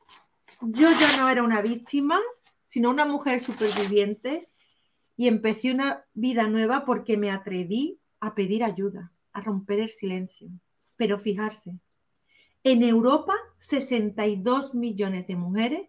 yo 0.60 0.88
ya 0.90 1.16
no 1.18 1.28
era 1.28 1.42
una 1.42 1.60
víctima, 1.60 2.20
sino 2.64 2.90
una 2.90 3.04
mujer 3.04 3.40
superviviente 3.40 4.48
y 5.16 5.28
empecé 5.28 5.72
una 5.72 6.04
vida 6.14 6.46
nueva 6.48 6.84
porque 6.84 7.16
me 7.16 7.30
atreví 7.30 8.00
a 8.20 8.34
pedir 8.34 8.64
ayuda, 8.64 9.12
a 9.32 9.40
romper 9.40 9.80
el 9.80 9.88
silencio. 9.90 10.48
Pero 10.96 11.18
fijarse, 11.18 11.78
en 12.64 12.82
Europa 12.82 13.34
62 13.60 14.74
millones 14.74 15.26
de 15.26 15.36
mujeres 15.36 15.88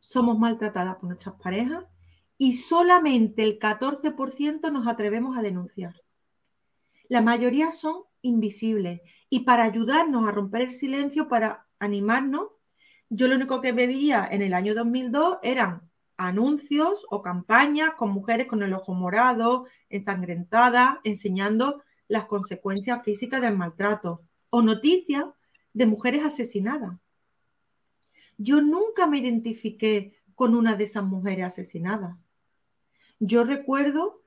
somos 0.00 0.38
maltratadas 0.38 0.96
por 0.96 1.04
nuestras 1.04 1.34
parejas 1.34 1.84
y 2.38 2.54
solamente 2.54 3.42
el 3.42 3.58
14% 3.58 4.72
nos 4.72 4.86
atrevemos 4.86 5.36
a 5.36 5.42
denunciar. 5.42 6.00
La 7.08 7.20
mayoría 7.20 7.70
son 7.70 8.04
invisibles 8.22 9.02
y 9.28 9.40
para 9.40 9.64
ayudarnos 9.64 10.26
a 10.26 10.32
romper 10.32 10.62
el 10.62 10.72
silencio, 10.72 11.28
para 11.28 11.66
animarnos, 11.78 12.48
yo 13.10 13.28
lo 13.28 13.36
único 13.36 13.60
que 13.60 13.72
veía 13.72 14.26
en 14.30 14.42
el 14.42 14.54
año 14.54 14.74
2002 14.74 15.38
eran 15.42 15.90
anuncios 16.16 17.06
o 17.10 17.22
campañas 17.22 17.94
con 17.96 18.10
mujeres 18.10 18.46
con 18.46 18.62
el 18.62 18.72
ojo 18.72 18.94
morado, 18.94 19.66
ensangrentadas, 19.90 20.96
enseñando 21.04 21.82
las 22.08 22.24
consecuencias 22.24 23.02
físicas 23.04 23.42
del 23.42 23.56
maltrato 23.56 24.22
o 24.54 24.62
noticias 24.62 25.24
de 25.72 25.86
mujeres 25.86 26.22
asesinadas. 26.24 26.98
Yo 28.38 28.62
nunca 28.62 29.06
me 29.06 29.18
identifiqué 29.18 30.16
con 30.34 30.54
una 30.54 30.76
de 30.76 30.84
esas 30.84 31.04
mujeres 31.04 31.46
asesinadas. 31.46 32.16
Yo 33.18 33.44
recuerdo 33.44 34.22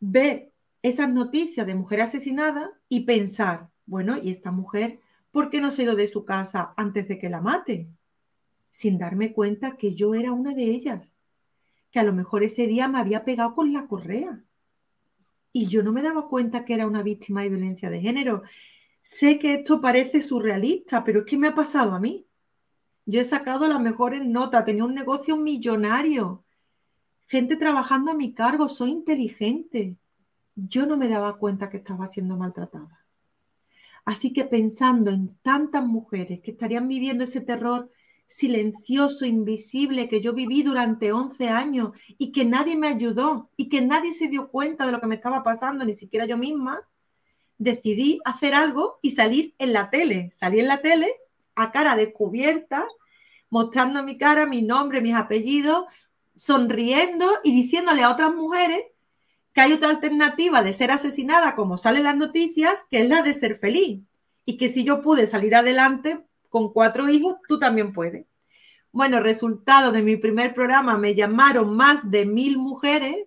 ver 0.00 0.52
esas 0.82 1.12
noticias 1.12 1.66
de 1.66 1.74
mujeres 1.74 2.06
asesinadas 2.06 2.70
y 2.88 3.00
pensar, 3.00 3.70
bueno, 3.86 4.16
¿y 4.16 4.30
esta 4.30 4.50
mujer 4.50 5.00
¿Por 5.36 5.50
qué 5.50 5.60
no 5.60 5.70
se 5.70 5.82
ido 5.82 5.96
de 5.96 6.08
su 6.08 6.24
casa 6.24 6.72
antes 6.78 7.06
de 7.08 7.18
que 7.18 7.28
la 7.28 7.42
mate? 7.42 7.90
Sin 8.70 8.96
darme 8.96 9.34
cuenta 9.34 9.76
que 9.76 9.94
yo 9.94 10.14
era 10.14 10.32
una 10.32 10.54
de 10.54 10.64
ellas, 10.64 11.18
que 11.90 11.98
a 11.98 12.04
lo 12.04 12.14
mejor 12.14 12.42
ese 12.42 12.66
día 12.66 12.88
me 12.88 12.98
había 12.98 13.22
pegado 13.22 13.54
con 13.54 13.70
la 13.70 13.86
correa. 13.86 14.42
Y 15.52 15.66
yo 15.66 15.82
no 15.82 15.92
me 15.92 16.00
daba 16.00 16.30
cuenta 16.30 16.64
que 16.64 16.72
era 16.72 16.86
una 16.86 17.02
víctima 17.02 17.42
de 17.42 17.50
violencia 17.50 17.90
de 17.90 18.00
género. 18.00 18.44
Sé 19.06 19.38
que 19.38 19.54
esto 19.54 19.80
parece 19.80 20.20
surrealista, 20.20 21.04
pero 21.04 21.20
es 21.20 21.26
que 21.26 21.38
me 21.38 21.46
ha 21.46 21.54
pasado 21.54 21.92
a 21.92 22.00
mí. 22.00 22.26
Yo 23.04 23.20
he 23.20 23.24
sacado 23.24 23.68
las 23.68 23.80
mejores 23.80 24.26
notas, 24.26 24.64
tenía 24.64 24.84
un 24.84 24.96
negocio 24.96 25.36
millonario, 25.36 26.42
gente 27.28 27.54
trabajando 27.54 28.10
a 28.10 28.16
mi 28.16 28.34
cargo, 28.34 28.68
soy 28.68 28.90
inteligente. 28.90 29.96
Yo 30.56 30.86
no 30.86 30.96
me 30.96 31.08
daba 31.08 31.38
cuenta 31.38 31.70
que 31.70 31.76
estaba 31.76 32.08
siendo 32.08 32.36
maltratada. 32.36 33.06
Así 34.04 34.32
que 34.32 34.44
pensando 34.44 35.12
en 35.12 35.36
tantas 35.36 35.86
mujeres 35.86 36.40
que 36.40 36.50
estarían 36.50 36.88
viviendo 36.88 37.22
ese 37.22 37.40
terror 37.42 37.92
silencioso, 38.26 39.24
invisible, 39.24 40.08
que 40.08 40.20
yo 40.20 40.32
viví 40.32 40.64
durante 40.64 41.12
11 41.12 41.48
años 41.48 41.92
y 42.18 42.32
que 42.32 42.44
nadie 42.44 42.76
me 42.76 42.88
ayudó 42.88 43.50
y 43.56 43.68
que 43.68 43.82
nadie 43.82 44.14
se 44.14 44.26
dio 44.26 44.48
cuenta 44.48 44.84
de 44.84 44.90
lo 44.90 45.00
que 45.00 45.06
me 45.06 45.14
estaba 45.14 45.44
pasando, 45.44 45.84
ni 45.84 45.94
siquiera 45.94 46.26
yo 46.26 46.36
misma, 46.36 46.82
decidí 47.58 48.20
hacer 48.24 48.54
algo 48.54 48.98
y 49.02 49.12
salir 49.12 49.54
en 49.58 49.72
la 49.72 49.90
tele. 49.90 50.30
Salí 50.34 50.60
en 50.60 50.68
la 50.68 50.82
tele 50.82 51.14
a 51.54 51.72
cara 51.72 51.96
descubierta, 51.96 52.86
mostrando 53.50 54.02
mi 54.02 54.18
cara, 54.18 54.46
mi 54.46 54.62
nombre, 54.62 55.00
mis 55.00 55.14
apellidos, 55.14 55.86
sonriendo 56.36 57.26
y 57.42 57.52
diciéndole 57.52 58.02
a 58.02 58.10
otras 58.10 58.34
mujeres 58.34 58.82
que 59.54 59.62
hay 59.62 59.72
otra 59.72 59.88
alternativa 59.88 60.62
de 60.62 60.74
ser 60.74 60.90
asesinada, 60.90 61.56
como 61.56 61.78
sale 61.78 61.98
en 61.98 62.04
las 62.04 62.16
noticias, 62.16 62.84
que 62.90 63.00
es 63.00 63.08
la 63.08 63.22
de 63.22 63.32
ser 63.32 63.58
feliz. 63.58 64.02
Y 64.44 64.58
que 64.58 64.68
si 64.68 64.84
yo 64.84 65.00
pude 65.00 65.26
salir 65.26 65.54
adelante 65.54 66.20
con 66.50 66.72
cuatro 66.72 67.08
hijos, 67.08 67.36
tú 67.48 67.58
también 67.58 67.94
puedes. 67.94 68.26
Bueno, 68.92 69.20
resultado 69.20 69.92
de 69.92 70.02
mi 70.02 70.16
primer 70.16 70.54
programa, 70.54 70.98
me 70.98 71.14
llamaron 71.14 71.74
más 71.74 72.10
de 72.10 72.26
mil 72.26 72.58
mujeres. 72.58 73.26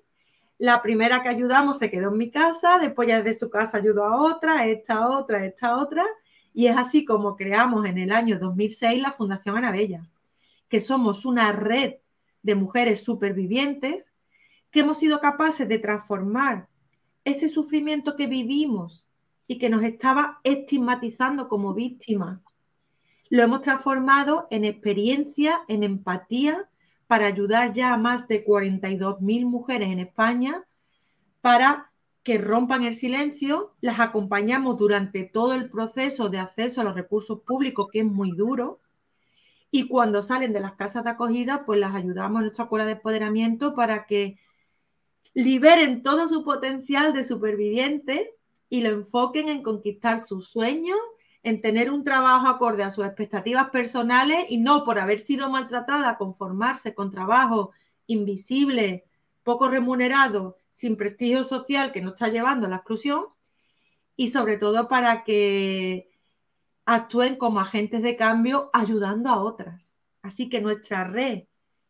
La 0.60 0.82
primera 0.82 1.24
que 1.24 1.30
ayudamos 1.30 1.78
se 1.78 1.90
quedó 1.90 2.10
en 2.10 2.18
mi 2.18 2.30
casa, 2.30 2.78
después 2.80 3.08
ya 3.08 3.24
desde 3.24 3.40
su 3.40 3.50
casa 3.50 3.78
ayudó 3.78 4.04
a 4.04 4.22
otra, 4.22 4.68
esta 4.68 5.08
otra, 5.08 5.46
esta 5.46 5.78
otra. 5.78 6.06
Y 6.54 6.68
es 6.68 6.76
así 6.76 7.06
como 7.06 7.38
creamos 7.38 7.86
en 7.86 7.98
el 7.98 8.12
año 8.12 8.38
2006 8.38 9.02
la 9.02 9.14
Fundación 9.14 9.58
Ana 9.58 9.72
Bella, 9.72 10.06
que 10.68 10.82
somos 10.82 11.24
una 11.24 11.54
red 11.54 11.96
de 12.44 12.56
mujeres 12.56 13.02
supervivientes 13.02 14.12
que 14.70 14.82
hemos 14.82 14.98
sido 14.98 15.22
capaces 15.22 15.68
de 15.68 15.80
transformar 15.80 16.68
ese 17.24 17.48
sufrimiento 17.48 18.18
que 18.18 18.28
vivimos 18.28 19.06
y 19.48 19.60
que 19.60 19.70
nos 19.70 19.84
estaba 19.84 20.42
estigmatizando 20.44 21.48
como 21.48 21.74
víctimas. 21.74 22.42
Lo 23.30 23.44
hemos 23.44 23.62
transformado 23.62 24.48
en 24.52 24.66
experiencia, 24.66 25.62
en 25.70 25.84
empatía, 25.84 26.68
para 27.10 27.26
ayudar 27.26 27.74
ya 27.74 27.92
a 27.92 27.98
más 27.98 28.28
de 28.28 28.46
42.000 28.46 29.48
mujeres 29.48 29.90
en 29.90 29.98
España 29.98 30.64
para 31.42 31.92
que 32.22 32.38
rompan 32.38 32.84
el 32.84 32.94
silencio. 32.94 33.74
Las 33.82 34.00
acompañamos 34.00 34.78
durante 34.78 35.24
todo 35.24 35.56
el 35.56 35.72
proceso 35.72 36.30
de 36.30 36.38
acceso 36.38 36.82
a 36.82 36.84
los 36.84 36.94
recursos 36.94 37.42
públicos, 37.42 37.88
que 37.92 38.02
es 38.02 38.06
muy 38.06 38.34
duro. 38.34 38.80
Y 39.72 39.88
cuando 39.88 40.22
salen 40.22 40.54
de 40.54 40.60
las 40.60 40.74
casas 40.74 41.04
de 41.04 41.10
acogida, 41.10 41.66
pues 41.66 41.80
las 41.80 41.96
ayudamos 41.96 42.42
en 42.42 42.44
nuestra 42.44 42.66
escuela 42.66 42.86
de 42.86 42.92
empoderamiento 42.92 43.74
para 43.74 44.06
que 44.06 44.38
liberen 45.34 46.04
todo 46.04 46.28
su 46.28 46.44
potencial 46.44 47.12
de 47.12 47.24
superviviente 47.24 48.36
y 48.70 48.82
lo 48.82 48.90
enfoquen 48.90 49.50
en 49.50 49.64
conquistar 49.64 50.20
sus 50.20 50.48
sueños, 50.48 51.00
en 51.44 51.62
tener 51.62 51.92
un 51.92 52.04
trabajo 52.04 52.48
acorde 52.48 52.84
a 52.84 52.92
sus 52.92 53.06
expectativas 53.06 53.70
personales 53.70 54.46
y 54.50 54.58
no 54.58 54.84
por 54.84 55.00
haber 55.00 55.20
sido 55.20 55.50
maltratada 55.50 56.18
conformarse 56.18 56.94
con 56.94 57.12
trabajo 57.12 57.72
invisible, 58.08 59.06
poco 59.44 59.70
remunerado, 59.70 60.58
sin 60.72 60.96
prestigio 60.96 61.44
social 61.44 61.92
que 61.92 62.02
nos 62.02 62.14
está 62.14 62.30
llevando 62.30 62.66
a 62.66 62.70
la 62.70 62.78
exclusión 62.78 63.26
y 64.16 64.30
sobre 64.30 64.58
todo 64.58 64.88
para 64.88 65.24
que 65.24 66.10
actúen 66.86 67.36
como 67.36 67.60
agentes 67.60 68.02
de 68.02 68.16
cambio 68.16 68.70
ayudando 68.74 69.30
a 69.30 69.40
otras. 69.42 69.94
Así 70.22 70.50
que 70.50 70.62
nuestra 70.62 71.04
red 71.04 71.44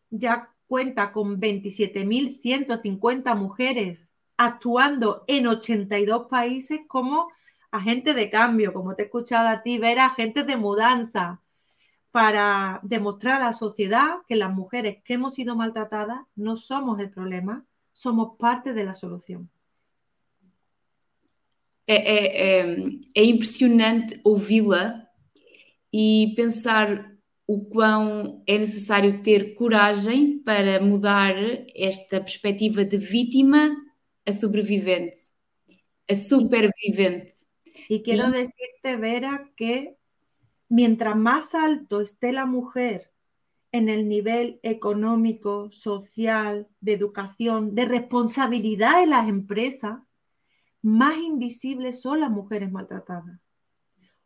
ya 0.10 0.54
cuenta 0.68 1.12
con 1.12 1.40
27.150 1.40 3.36
mujeres 3.36 4.12
actuando 4.38 5.24
en 5.28 5.48
82 5.48 6.28
países 6.28 6.82
como 6.88 7.30
agentes 7.72 8.16
de 8.16 8.30
cambio, 8.30 8.74
como 8.74 8.96
te 8.96 9.04
he 9.04 9.06
escuchado 9.06 9.48
a 9.48 9.62
ti, 9.62 9.78
ver 9.78 10.00
agentes 10.00 10.46
de 10.46 10.58
mudanza, 10.58 11.42
para 12.12 12.80
demostrar 12.84 13.42
a 13.42 13.46
la 13.46 13.54
sociedad 13.54 14.18
que 14.28 14.36
las 14.36 14.54
mujeres 14.54 14.98
que 15.04 15.14
hemos 15.14 15.36
sido 15.36 15.56
maltratadas 15.56 16.22
no 16.36 16.58
somos 16.58 17.00
el 17.00 17.10
problema, 17.10 17.66
somos 17.94 18.38
parte 18.38 18.74
de 18.74 18.84
la 18.84 18.94
solución. 18.94 19.50
É, 21.86 21.96
é, 21.96 22.62
é, 22.62 22.76
é 23.16 23.24
impressionante 23.24 24.20
ouvi-la 24.24 25.08
e 25.92 26.34
pensar 26.36 27.18
o 27.48 27.66
quão 27.66 28.44
é 28.46 28.60
necessário 28.60 29.24
ter 29.24 29.56
coragem 29.56 30.38
para 30.38 30.80
mudar 30.80 31.34
esta 31.76 32.22
perspectiva 32.22 32.86
de 32.86 32.98
vítima 32.98 33.76
a 34.24 34.32
sobrevivente, 34.32 35.18
a 36.08 36.14
supervivente. 36.14 37.39
Y 37.92 38.04
quiero 38.04 38.30
decirte, 38.30 38.98
Vera, 38.98 39.50
que 39.56 39.98
mientras 40.70 41.16
más 41.16 41.56
alto 41.56 42.02
esté 42.02 42.32
la 42.32 42.46
mujer 42.46 43.12
en 43.72 43.90
el 43.90 44.08
nivel 44.08 44.60
económico, 44.62 45.72
social, 45.72 46.68
de 46.82 46.94
educación, 46.94 47.74
de 47.74 47.86
responsabilidad 47.86 49.02
en 49.02 49.10
las 49.10 49.28
empresas, 49.28 50.02
más 50.84 51.18
invisibles 51.18 52.00
son 52.00 52.20
las 52.20 52.30
mujeres 52.30 52.72
maltratadas. 52.72 53.40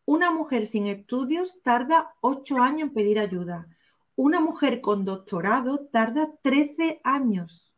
Una 0.04 0.30
mujer 0.30 0.68
sin 0.68 0.88
estudios 0.88 1.62
tarda 1.64 2.16
ocho 2.20 2.58
años 2.58 2.90
en 2.90 2.94
pedir 2.94 3.18
ayuda. 3.18 3.70
Una 4.18 4.42
mujer 4.42 4.82
con 4.82 5.06
doctorado 5.06 5.88
tarda 5.90 6.34
13 6.42 7.00
años. 7.06 7.74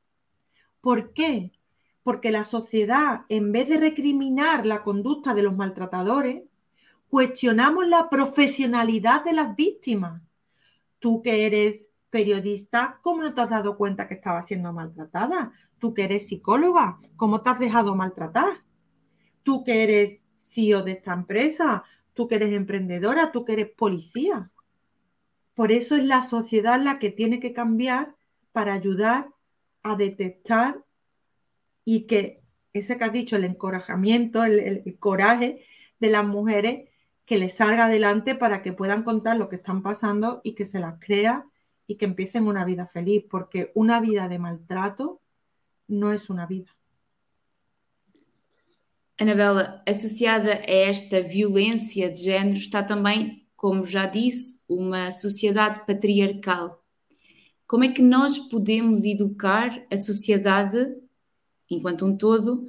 ¿Por 0.81 1.13
qué? 1.13 1.51
Porque 2.05 2.29
la 2.29 2.43
sociedad, 2.43 3.21
en 3.29 3.51
vez 3.51 3.67
de 3.67 3.79
recriminar 3.79 4.63
la 4.63 4.83
conducta 4.83 5.33
de 5.33 5.41
los 5.41 5.55
maltratadores, 5.55 6.43
cuestionamos 7.09 7.87
la 7.87 8.11
profesionalidad 8.11 9.23
de 9.25 9.33
las 9.33 9.55
víctimas. 9.55 10.21
Tú 10.99 11.23
que 11.23 11.47
eres 11.47 11.87
periodista, 12.11 12.99
¿cómo 13.01 13.23
no 13.23 13.33
te 13.33 13.41
has 13.41 13.49
dado 13.49 13.75
cuenta 13.75 14.07
que 14.07 14.13
estaba 14.13 14.43
siendo 14.43 14.71
maltratada? 14.71 15.51
Tú 15.79 15.95
que 15.95 16.03
eres 16.03 16.27
psicóloga, 16.27 16.99
¿cómo 17.15 17.41
te 17.41 17.49
has 17.49 17.57
dejado 17.57 17.95
maltratar? 17.95 18.63
Tú 19.41 19.63
que 19.63 19.81
eres 19.81 20.21
CEO 20.37 20.83
de 20.83 20.91
esta 20.91 21.13
empresa, 21.13 21.85
tú 22.13 22.27
que 22.27 22.35
eres 22.35 22.53
emprendedora, 22.53 23.31
tú 23.31 23.45
que 23.45 23.53
eres 23.53 23.71
policía. 23.71 24.51
Por 25.55 25.71
eso 25.71 25.95
es 25.95 26.03
la 26.03 26.21
sociedad 26.21 26.79
la 26.79 26.99
que 26.99 27.09
tiene 27.09 27.39
que 27.39 27.51
cambiar 27.51 28.15
para 28.51 28.73
ayudar 28.73 29.29
a 29.81 29.95
detectar 29.95 30.84
y 31.85 32.07
que 32.07 32.41
ese 32.73 32.97
que 32.97 33.03
has 33.05 33.13
dicho, 33.13 33.37
el 33.37 33.45
encorajamiento, 33.45 34.43
el, 34.43 34.97
coraje 34.99 35.65
de 35.99 36.09
las 36.09 36.25
mujeres, 36.25 36.89
que 37.25 37.37
les 37.37 37.55
salga 37.55 37.85
adelante 37.85 38.35
para 38.35 38.61
que 38.61 38.73
puedan 38.73 39.03
contar 39.03 39.37
lo 39.37 39.47
que 39.47 39.55
están 39.55 39.81
pasando 39.81 40.41
y 40.43 40.53
que 40.53 40.65
se 40.65 40.79
las 40.79 40.99
crea 40.99 41.45
y 41.87 41.95
que 41.95 42.05
empiecen 42.05 42.47
una 42.47 42.65
vida 42.65 42.87
feliz, 42.87 43.23
porque 43.29 43.71
una 43.75 44.01
vida 44.01 44.27
de 44.27 44.39
maltrato 44.39 45.21
no 45.87 46.11
es 46.11 46.29
una 46.29 46.45
vida. 46.45 46.75
Anabela, 49.17 49.81
associada 49.87 50.55
a 50.55 50.89
esta 50.89 51.21
violência 51.21 52.09
de 52.09 52.19
género 52.19 52.57
está 52.57 52.83
também, 52.83 53.47
como 53.55 53.85
já 53.85 54.05
disse, 54.05 54.61
uma 54.67 55.09
sociedade 55.09 55.85
patriarcal. 55.85 56.83
Como 57.65 57.85
é 57.85 57.87
que 57.87 58.01
nós 58.01 58.37
podemos 58.37 59.05
educar 59.05 59.85
a 59.89 59.95
sociedade, 59.95 60.77
enquanto 61.75 62.05
um 62.05 62.17
todo, 62.17 62.65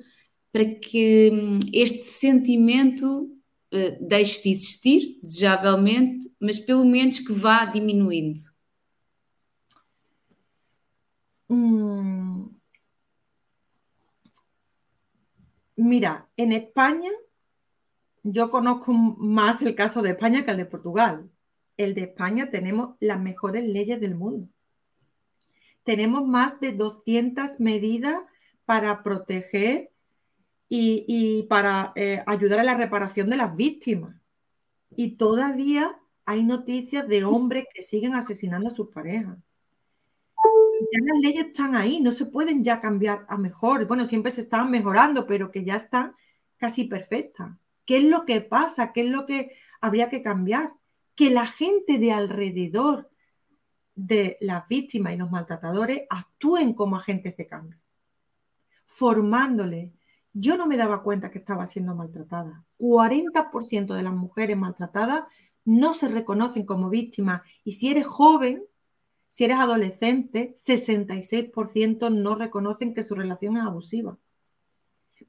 para 0.52 0.64
que 0.64 1.30
hum, 1.32 1.58
este 1.72 2.04
sentimento 2.04 3.24
uh, 3.72 4.06
deixe 4.06 4.42
de 4.42 4.50
existir, 4.50 5.18
desejavelmente, 5.22 6.30
mas 6.40 6.58
pelo 6.58 6.84
menos 6.84 7.18
que 7.18 7.32
vá 7.32 7.64
diminuindo? 7.64 8.40
Hum, 11.48 12.56
Mira, 15.76 16.26
en 16.38 16.52
España, 16.52 17.10
yo 18.22 18.50
conozco 18.50 18.92
más 18.92 19.60
el 19.60 19.74
caso 19.74 20.00
de 20.00 20.10
España 20.10 20.44
que 20.44 20.50
el 20.50 20.56
de 20.56 20.64
Portugal. 20.64 21.30
El 21.76 21.94
de 21.94 22.04
España 22.04 22.50
tenemos 22.50 22.96
las 22.98 23.20
mejores 23.20 23.62
leyes 23.62 24.00
del 24.00 24.14
mundo. 24.14 24.48
Tenemos 25.84 26.26
más 26.26 26.58
de 26.60 26.72
200 26.72 27.60
medidas 27.60 28.16
para 28.66 29.02
proteger 29.02 29.90
y, 30.68 31.44
para 31.48 31.92
eh, 31.94 32.22
ayudar 32.26 32.58
a 32.60 32.64
la 32.64 32.74
reparación 32.74 33.30
de 33.30 33.36
las 33.36 33.56
víctimas. 33.56 34.16
Y 34.90 35.12
todavía 35.16 35.98
hay 36.26 36.42
noticias 36.42 37.08
de 37.08 37.24
hombres 37.24 37.66
que 37.72 37.82
siguen 37.82 38.14
asesinando 38.14 38.68
a 38.68 38.74
sus 38.74 38.88
parejas 38.88 39.38
ya 40.80 40.98
las 41.02 41.20
leyes 41.20 41.46
están 41.46 41.74
ahí, 41.74 42.00
no 42.00 42.12
se 42.12 42.26
pueden 42.26 42.64
ya 42.64 42.80
cambiar 42.80 43.24
a 43.28 43.36
mejor. 43.36 43.86
Bueno, 43.86 44.04
siempre 44.06 44.32
se 44.32 44.42
estaban 44.42 44.70
mejorando, 44.70 45.26
pero 45.26 45.50
que 45.50 45.64
ya 45.64 45.76
están 45.76 46.14
casi 46.58 46.84
perfectas. 46.84 47.52
¿Qué 47.84 47.98
es 47.98 48.04
lo 48.04 48.24
que 48.24 48.40
pasa? 48.40 48.92
¿Qué 48.92 49.02
es 49.02 49.08
lo 49.08 49.26
que 49.26 49.52
habría 49.80 50.08
que 50.08 50.22
cambiar? 50.22 50.72
Que 51.14 51.30
la 51.30 51.46
gente 51.46 51.98
de 51.98 52.12
alrededor 52.12 53.10
de 53.94 54.36
las 54.40 54.66
víctimas 54.68 55.14
y 55.14 55.16
los 55.16 55.30
maltratadores 55.30 56.02
actúen 56.10 56.74
como 56.74 56.96
agentes 56.96 57.36
de 57.36 57.46
cambio, 57.46 57.78
formándole. 58.86 59.92
Yo 60.32 60.56
no 60.56 60.66
me 60.66 60.76
daba 60.76 61.02
cuenta 61.02 61.30
que 61.30 61.38
estaba 61.38 61.66
siendo 61.66 61.94
maltratada. 61.94 62.64
40% 62.78 63.94
de 63.94 64.02
las 64.02 64.14
mujeres 64.14 64.56
maltratadas 64.56 65.24
no 65.64 65.92
se 65.92 66.08
reconocen 66.08 66.64
como 66.64 66.88
víctimas 66.88 67.42
y 67.64 67.72
si 67.72 67.90
eres 67.90 68.06
joven, 68.06 68.62
si 69.28 69.44
eres 69.44 69.58
adolescente, 69.58 70.54
66% 70.56 72.10
no 72.10 72.34
reconocen 72.36 72.94
que 72.94 73.02
su 73.02 73.14
relación 73.14 73.56
es 73.56 73.64
abusiva. 73.64 74.16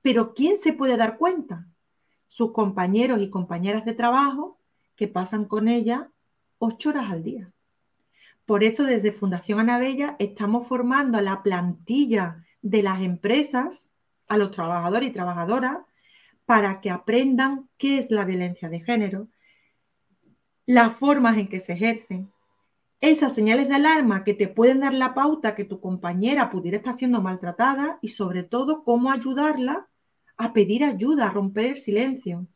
Pero 0.02 0.34
¿quién 0.34 0.58
se 0.58 0.74
puede 0.74 0.96
dar 0.96 1.18
cuenta? 1.18 1.68
Sus 2.28 2.52
compañeros 2.52 3.22
y 3.22 3.30
compañeras 3.30 3.86
de 3.86 3.94
trabajo 3.94 4.60
que 4.96 5.08
pasan 5.08 5.46
con 5.46 5.68
ella 5.68 6.12
ocho 6.60 6.90
horas 6.90 7.12
al 7.12 7.24
día. 7.24 7.52
Por 8.46 8.64
eso 8.64 8.84
desde 8.84 9.12
Fundación 9.12 9.60
Anabella 9.60 10.16
estamos 10.20 10.68
formando 10.68 11.18
a 11.18 11.22
la 11.22 11.44
plantilla 11.44 12.44
de 12.62 12.84
las 12.84 13.02
empresas, 13.02 13.90
a 14.28 14.38
los 14.38 14.52
trabajadores 14.52 15.10
y 15.10 15.14
trabajadoras, 15.14 15.78
para 16.46 16.80
que 16.82 16.90
aprendan 16.90 17.70
qué 17.78 18.00
es 18.00 18.12
la 18.12 18.26
violencia 18.26 18.70
de 18.70 18.80
género, 18.80 19.28
las 20.66 20.96
formas 20.96 21.38
en 21.38 21.48
que 21.48 21.60
se 21.60 21.74
ejercen, 21.74 22.32
esas 23.00 23.36
señales 23.36 23.68
de 23.70 23.76
alarma 23.76 24.24
que 24.24 24.34
te 24.34 24.48
pueden 24.48 24.80
dar 24.80 24.94
la 24.94 25.14
pauta 25.14 25.56
que 25.56 25.66
tu 25.66 25.80
compañera 25.80 26.50
pudiera 26.50 26.78
estar 26.78 26.94
siendo 26.94 27.22
maltratada 27.22 28.00
y 28.02 28.10
sobre 28.10 28.44
todo 28.44 28.84
cómo 28.84 29.12
ayudarla 29.12 29.88
a 30.36 30.52
pedir 30.52 30.84
ayuda, 30.84 31.28
a 31.28 31.32
romper 31.32 31.66
el 31.66 31.78
silencio. 31.78 32.48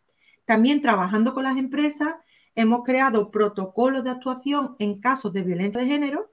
También 0.46 0.82
trabajando 0.82 1.34
con 1.34 1.44
las 1.44 1.58
empresas 1.58 2.16
hemos 2.56 2.84
creado 2.84 3.30
protocolos 3.30 4.04
de 4.04 4.10
actuación 4.10 4.76
en 4.80 5.00
casos 5.00 5.32
de 5.32 5.44
violencia 5.44 5.82
de 5.82 5.88
género 5.88 6.31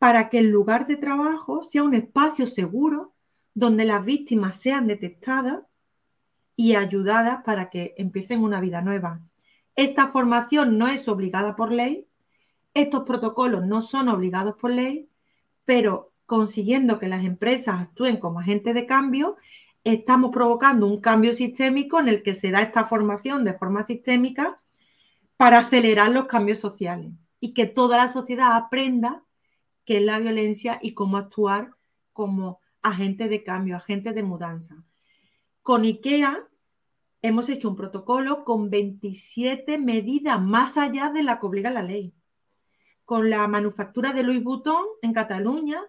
para 0.00 0.30
que 0.30 0.38
el 0.38 0.48
lugar 0.48 0.86
de 0.86 0.96
trabajo 0.96 1.62
sea 1.62 1.82
un 1.82 1.92
espacio 1.92 2.46
seguro 2.46 3.12
donde 3.52 3.84
las 3.84 4.02
víctimas 4.02 4.56
sean 4.56 4.86
detectadas 4.86 5.60
y 6.56 6.74
ayudadas 6.74 7.44
para 7.44 7.68
que 7.68 7.92
empiecen 7.98 8.42
una 8.42 8.60
vida 8.60 8.80
nueva. 8.80 9.20
Esta 9.76 10.08
formación 10.08 10.78
no 10.78 10.88
es 10.88 11.06
obligada 11.06 11.54
por 11.54 11.70
ley, 11.70 12.06
estos 12.72 13.02
protocolos 13.02 13.66
no 13.66 13.82
son 13.82 14.08
obligados 14.08 14.56
por 14.56 14.70
ley, 14.70 15.10
pero 15.66 16.14
consiguiendo 16.24 16.98
que 16.98 17.08
las 17.08 17.22
empresas 17.22 17.78
actúen 17.78 18.16
como 18.16 18.40
agentes 18.40 18.72
de 18.72 18.86
cambio, 18.86 19.36
estamos 19.84 20.30
provocando 20.32 20.86
un 20.86 21.02
cambio 21.02 21.34
sistémico 21.34 22.00
en 22.00 22.08
el 22.08 22.22
que 22.22 22.32
se 22.32 22.50
da 22.50 22.62
esta 22.62 22.86
formación 22.86 23.44
de 23.44 23.52
forma 23.52 23.82
sistémica 23.82 24.62
para 25.36 25.58
acelerar 25.58 26.10
los 26.10 26.24
cambios 26.24 26.58
sociales 26.58 27.12
y 27.38 27.52
que 27.52 27.66
toda 27.66 27.98
la 27.98 28.08
sociedad 28.08 28.56
aprenda 28.56 29.24
qué 29.90 29.96
es 29.96 30.04
la 30.04 30.20
violencia 30.20 30.78
y 30.80 30.94
cómo 30.94 31.16
actuar 31.16 31.72
como 32.12 32.60
agente 32.80 33.28
de 33.28 33.42
cambio, 33.42 33.74
agente 33.74 34.12
de 34.12 34.22
mudanza. 34.22 34.84
Con 35.62 35.82
IKEA 35.82 36.46
hemos 37.22 37.48
hecho 37.48 37.68
un 37.68 37.74
protocolo 37.74 38.44
con 38.44 38.70
27 38.70 39.78
medidas 39.78 40.40
más 40.40 40.76
allá 40.76 41.10
de 41.10 41.24
la 41.24 41.40
que 41.40 41.46
obliga 41.46 41.72
la 41.72 41.82
ley 41.82 42.14
con 43.04 43.30
la 43.30 43.48
manufactura 43.48 44.12
de 44.12 44.22
Louis 44.22 44.44
Vuitton 44.44 44.84
en 45.02 45.12
Cataluña. 45.12 45.82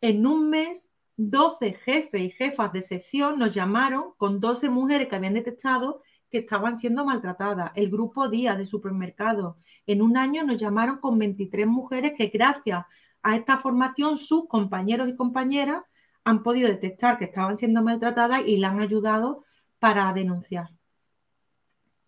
En 0.00 0.24
un 0.24 0.48
mes, 0.48 0.88
12 1.16 1.72
jefes 1.84 2.20
y 2.20 2.30
jefas 2.30 2.72
de 2.72 2.80
sección 2.80 3.40
nos 3.40 3.52
llamaron 3.52 4.12
con 4.18 4.38
12 4.38 4.70
mujeres 4.70 5.08
que 5.08 5.16
habían 5.16 5.34
detectado 5.34 6.02
que 6.30 6.38
estaban 6.38 6.78
siendo 6.78 7.04
maltratadas. 7.04 7.72
El 7.74 7.90
grupo 7.90 8.28
Día 8.28 8.54
de 8.54 8.66
supermercado. 8.66 9.56
En 9.84 10.00
un 10.00 10.16
año 10.16 10.44
nos 10.44 10.58
llamaron 10.58 10.98
con 10.98 11.18
23 11.18 11.66
mujeres 11.66 12.12
que 12.16 12.28
gracias 12.28 12.86
a 13.22 13.36
esta 13.36 13.58
formación 13.58 14.16
sus 14.16 14.48
compañeros 14.48 15.08
y 15.08 15.16
compañeras 15.16 15.82
han 16.24 16.42
podido 16.42 16.68
detectar 16.68 17.18
que 17.18 17.24
estaban 17.26 17.56
siendo 17.56 17.82
maltratadas 17.82 18.42
y 18.46 18.56
la 18.56 18.70
han 18.70 18.80
ayudado 18.80 19.44
para 19.78 20.12
denunciar. 20.12 20.70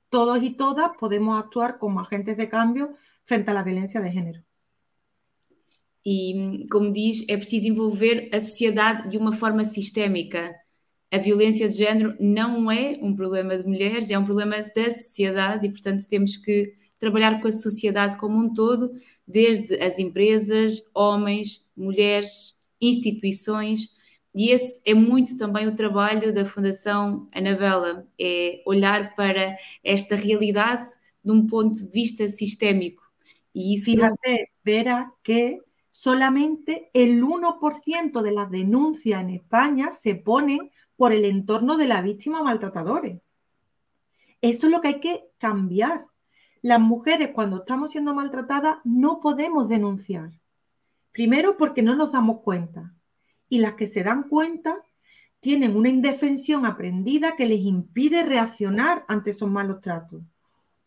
Todos 0.08 0.42
y 0.42 0.50
todas 0.50 0.90
podemos 0.98 1.38
actuar 1.38 1.78
como 1.78 2.00
agentes 2.00 2.36
de 2.36 2.48
cambio 2.48 2.96
frente 3.24 3.50
à 3.50 3.62
violência 3.62 4.00
de 4.00 4.12
género. 4.12 4.44
E, 6.04 6.66
como 6.70 6.92
diz, 6.92 7.24
é 7.28 7.36
preciso 7.36 7.66
envolver 7.66 8.28
a 8.32 8.38
sociedade 8.38 9.08
de 9.08 9.16
uma 9.16 9.32
forma 9.32 9.64
sistémica. 9.64 10.54
A 11.10 11.18
violência 11.18 11.68
de 11.68 11.76
género 11.76 12.14
não 12.20 12.70
é 12.70 12.98
um 13.00 13.16
problema 13.16 13.56
de 13.56 13.64
mulheres, 13.64 14.10
é 14.10 14.18
um 14.18 14.24
problema 14.24 14.56
da 14.56 14.90
sociedade 14.90 15.66
e, 15.66 15.70
portanto, 15.70 16.06
temos 16.06 16.36
que 16.36 16.74
trabalhar 16.98 17.40
com 17.40 17.48
a 17.48 17.52
sociedade 17.52 18.16
como 18.16 18.38
um 18.38 18.52
todo, 18.52 18.92
desde 19.26 19.80
as 19.82 19.98
empresas, 19.98 20.82
homens, 20.94 21.64
mulheres, 21.76 22.54
instituições, 22.80 23.88
e 24.34 24.50
esse 24.50 24.80
é 24.84 24.94
muito 24.94 25.36
também 25.36 25.66
o 25.68 25.76
trabalho 25.76 26.34
da 26.34 26.44
Fundação 26.44 27.28
Anabela, 27.32 28.06
é 28.18 28.62
olhar 28.66 29.14
para 29.14 29.56
esta 29.82 30.16
realidade 30.16 30.84
de 31.22 31.30
um 31.30 31.46
ponto 31.46 31.78
de 31.78 31.88
vista 31.88 32.26
sistémico. 32.26 33.04
Y 33.52 33.78
Fíjate, 33.78 34.50
Vera, 34.64 35.14
que 35.22 35.60
solamente 35.92 36.90
el 36.92 37.22
1% 37.22 38.20
de 38.20 38.32
las 38.32 38.50
denuncias 38.50 39.20
en 39.20 39.30
España 39.30 39.92
se 39.92 40.16
ponen 40.16 40.72
por 40.96 41.12
el 41.12 41.24
entorno 41.24 41.76
de 41.76 41.86
la 41.86 42.02
víctima 42.02 42.42
maltratadores. 42.42 43.20
Eso 44.40 44.66
es 44.66 44.72
lo 44.72 44.80
que 44.80 44.88
hay 44.88 45.00
que 45.00 45.24
cambiar. 45.38 46.04
Las 46.64 46.80
mujeres 46.80 47.32
cuando 47.34 47.58
estamos 47.58 47.90
siendo 47.90 48.14
maltratadas 48.14 48.78
no 48.84 49.20
podemos 49.20 49.68
denunciar. 49.68 50.30
Primero 51.12 51.58
porque 51.58 51.82
no 51.82 51.94
nos 51.94 52.10
damos 52.10 52.40
cuenta. 52.40 52.94
Y 53.50 53.58
las 53.58 53.74
que 53.74 53.86
se 53.86 54.02
dan 54.02 54.30
cuenta 54.30 54.78
tienen 55.40 55.76
una 55.76 55.90
indefensión 55.90 56.64
aprendida 56.64 57.36
que 57.36 57.44
les 57.44 57.60
impide 57.60 58.22
reaccionar 58.22 59.04
ante 59.08 59.32
esos 59.32 59.50
malos 59.50 59.82
tratos. 59.82 60.22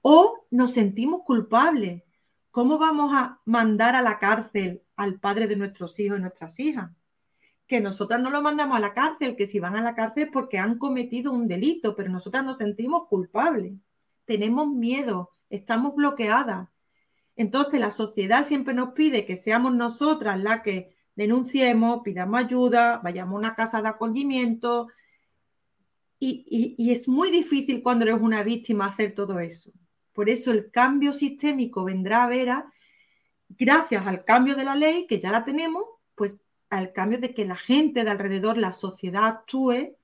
O 0.02 0.48
nos 0.50 0.72
sentimos 0.72 1.22
culpables 1.22 2.02
¿Cómo 2.58 2.80
vamos 2.80 3.12
a 3.14 3.40
mandar 3.46 3.96
a 3.96 4.02
la 4.02 4.18
cárcel 4.18 4.82
al 4.96 5.20
padre 5.20 5.46
de 5.46 5.56
nuestros 5.56 6.00
hijos 6.00 6.18
y 6.18 6.22
nuestras 6.22 6.60
hijas? 6.60 6.90
Que 7.68 7.80
nosotras 7.80 8.20
no 8.20 8.32
lo 8.32 8.42
mandamos 8.42 8.78
a 8.78 8.80
la 8.80 8.96
cárcel, 8.96 9.36
que 9.36 9.46
si 9.46 9.60
van 9.60 9.76
a 9.76 9.84
la 9.84 9.94
cárcel 9.94 10.32
porque 10.34 10.58
han 10.58 10.80
cometido 10.80 11.32
un 11.32 11.48
delito, 11.48 11.96
pero 11.96 12.10
nosotras 12.10 12.44
nos 12.44 12.58
sentimos 12.58 13.08
culpables, 13.10 13.74
tenemos 14.26 14.70
miedo, 14.70 15.37
estamos 15.50 15.96
bloqueadas. 15.96 16.70
Entonces 17.36 17.80
la 17.80 17.92
sociedad 17.92 18.46
siempre 18.46 18.74
nos 18.74 18.94
pide 18.94 19.26
que 19.26 19.36
seamos 19.36 19.74
nosotras 19.76 20.40
las 20.40 20.62
que 20.62 20.96
denunciemos, 21.16 22.02
pidamos 22.04 22.40
ayuda, 22.40 23.00
vayamos 23.04 23.36
a 23.36 23.40
una 23.40 23.56
casa 23.56 23.82
de 23.82 23.90
acogimiento. 23.90 24.88
Y, 26.20 26.76
y 26.78 26.92
es 26.92 27.08
muy 27.08 27.30
difícil 27.30 27.84
cuando 27.84 28.06
eres 28.06 28.20
una 28.20 28.42
víctima 28.42 28.88
hacer 28.88 29.14
todo 29.14 29.40
eso. 29.40 29.72
Por 30.14 30.30
eso 30.30 30.52
el 30.52 30.72
cambio 30.72 31.14
sistémico 31.14 31.84
vendrá 31.84 32.24
a 32.24 32.28
ver 32.28 32.50
gracias 33.50 34.08
al 34.08 34.26
cambio 34.26 34.56
de 34.56 34.64
la 34.64 34.76
ley, 34.76 35.06
que 35.06 35.20
ya 35.20 35.32
la 35.32 35.46
tenemos, 35.46 35.84
pues 36.16 36.42
al 36.70 36.92
cambio 36.92 37.20
de 37.20 37.34
que 37.34 37.46
la 37.46 37.56
gente 37.56 38.04
de 38.04 38.10
alrededor, 38.10 38.58
la 38.58 38.72
sociedad 38.72 39.26
actúe 39.26 39.97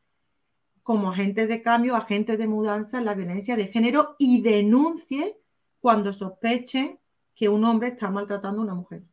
como 0.83 1.09
agentes 1.09 1.47
de 1.47 1.61
cambio, 1.61 1.95
agentes 1.95 2.37
de 2.37 2.45
mudanza 2.45 2.97
en 2.99 3.05
la 3.05 3.15
violencia 3.15 3.55
de 3.55 3.67
género 3.67 4.15
y 4.19 4.41
denuncie 4.41 5.37
cuando 5.79 6.13
sospechen 6.13 6.99
que 7.33 7.49
un 7.49 7.63
hombre 7.63 7.89
está 7.89 8.09
maltratando 8.11 8.59
a 8.59 8.63
una 8.63 8.75
mujer. 8.75 9.03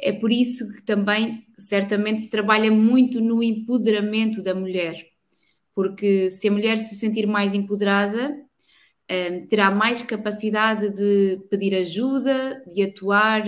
É 0.00 0.12
por 0.12 0.30
isso 0.30 0.68
que 0.68 0.82
também, 0.82 1.46
certamente, 1.58 2.22
se 2.22 2.28
trabalha 2.28 2.70
muito 2.70 3.20
no 3.20 3.42
empoderamento 3.42 4.42
da 4.42 4.54
mulher, 4.54 5.04
porque 5.74 6.30
se 6.30 6.46
a 6.48 6.52
mulher 6.52 6.78
se 6.78 6.94
sentir 6.96 7.26
mais 7.26 7.54
empoderada, 7.54 8.36
um, 9.10 9.46
terá 9.46 9.70
mais 9.70 10.02
capacidade 10.02 10.90
de 10.92 11.40
pedir 11.48 11.74
ajuda, 11.74 12.62
de 12.66 12.82
atuar 12.82 13.46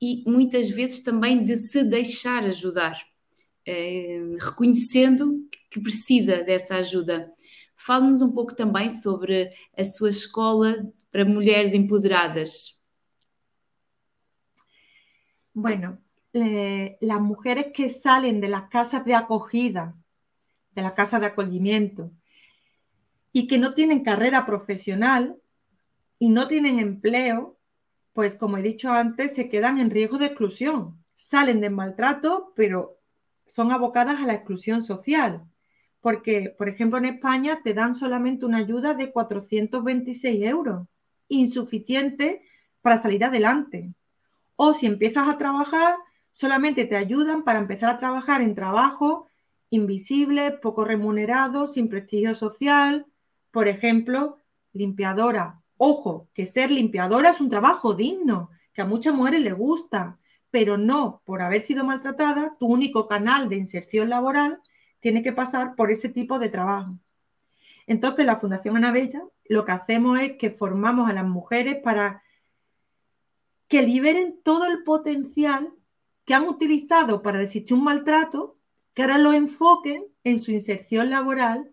e 0.00 0.24
muitas 0.26 0.68
vezes 0.68 1.00
também 1.00 1.44
de 1.44 1.56
se 1.56 1.84
deixar 1.84 2.44
ajudar, 2.44 3.00
um, 3.66 4.36
reconhecendo 4.38 5.48
que 5.70 5.80
precisa 5.80 6.42
dessa 6.42 6.76
ajuda. 6.76 7.32
Fale-nos 7.76 8.22
um 8.22 8.32
pouco 8.32 8.54
também 8.54 8.90
sobre 8.90 9.52
a 9.76 9.84
sua 9.84 10.10
escola 10.10 10.90
para 11.10 11.24
mulheres 11.24 11.74
empoderadas. 11.74 12.78
Bueno, 15.54 15.98
eh, 16.32 16.96
las 17.00 17.20
mujeres 17.20 17.72
que 17.74 17.88
salen 17.88 18.40
de 18.40 18.48
las 18.48 18.68
casas 18.68 19.04
de 19.04 19.14
acogida, 19.14 19.96
de 20.72 20.82
la 20.82 20.94
casa 20.94 21.18
de 21.18 21.26
acogimiento, 21.26 22.12
y 23.32 23.46
que 23.46 23.58
no 23.58 23.74
tienen 23.74 24.02
carrera 24.02 24.46
profesional 24.46 25.36
y 26.18 26.28
no 26.28 26.48
tienen 26.48 26.78
empleo, 26.78 27.58
pues 28.12 28.34
como 28.34 28.58
he 28.58 28.62
dicho 28.62 28.90
antes, 28.90 29.34
se 29.34 29.48
quedan 29.48 29.78
en 29.78 29.90
riesgo 29.90 30.18
de 30.18 30.26
exclusión. 30.26 31.04
Salen 31.14 31.60
del 31.60 31.72
maltrato, 31.72 32.52
pero 32.56 32.98
son 33.46 33.72
abocadas 33.72 34.16
a 34.20 34.26
la 34.26 34.34
exclusión 34.34 34.82
social. 34.82 35.44
Porque, 36.00 36.54
por 36.56 36.68
ejemplo, 36.68 36.98
en 36.98 37.06
España 37.06 37.60
te 37.62 37.74
dan 37.74 37.94
solamente 37.94 38.46
una 38.46 38.58
ayuda 38.58 38.94
de 38.94 39.10
426 39.10 40.44
euros, 40.44 40.86
insuficiente 41.28 42.42
para 42.82 43.00
salir 43.00 43.24
adelante. 43.24 43.92
O 44.56 44.74
si 44.74 44.86
empiezas 44.86 45.28
a 45.28 45.38
trabajar, 45.38 45.96
solamente 46.32 46.84
te 46.84 46.96
ayudan 46.96 47.42
para 47.42 47.58
empezar 47.58 47.90
a 47.94 47.98
trabajar 47.98 48.42
en 48.42 48.54
trabajo 48.54 49.28
invisible, 49.70 50.52
poco 50.52 50.84
remunerado, 50.84 51.66
sin 51.66 51.88
prestigio 51.88 52.34
social, 52.34 53.06
por 53.50 53.68
ejemplo, 53.68 54.38
limpiadora. 54.72 55.60
Ojo, 55.76 56.28
que 56.34 56.46
ser 56.46 56.70
limpiadora 56.70 57.30
es 57.30 57.40
un 57.40 57.50
trabajo 57.50 57.94
digno, 57.94 58.50
que 58.72 58.82
a 58.82 58.86
muchas 58.86 59.14
mujeres 59.14 59.42
les 59.42 59.54
gusta, 59.54 60.18
pero 60.50 60.78
no 60.78 61.22
por 61.24 61.42
haber 61.42 61.60
sido 61.60 61.84
maltratada, 61.84 62.56
tu 62.58 62.66
único 62.66 63.06
canal 63.06 63.48
de 63.48 63.56
inserción 63.56 64.08
laboral 64.08 64.60
tiene 65.00 65.22
que 65.22 65.32
pasar 65.32 65.74
por 65.76 65.90
ese 65.90 66.08
tipo 66.08 66.38
de 66.38 66.48
trabajo. 66.48 66.98
Entonces, 67.86 68.26
la 68.26 68.36
Fundación 68.36 68.76
Anabella 68.76 69.22
lo 69.48 69.64
que 69.64 69.72
hacemos 69.72 70.20
es 70.20 70.32
que 70.36 70.50
formamos 70.50 71.08
a 71.08 71.14
las 71.14 71.26
mujeres 71.26 71.78
para 71.82 72.22
que 73.66 73.82
liberen 73.82 74.40
todo 74.42 74.66
el 74.66 74.84
potencial 74.84 75.72
que 76.24 76.34
han 76.34 76.46
utilizado 76.46 77.22
para 77.22 77.38
resistir 77.38 77.74
un 77.74 77.84
maltrato, 77.84 78.58
que 78.94 79.02
ahora 79.02 79.18
lo 79.18 79.32
enfoquen 79.32 80.04
en 80.24 80.38
su 80.38 80.52
inserción 80.52 81.10
laboral 81.10 81.72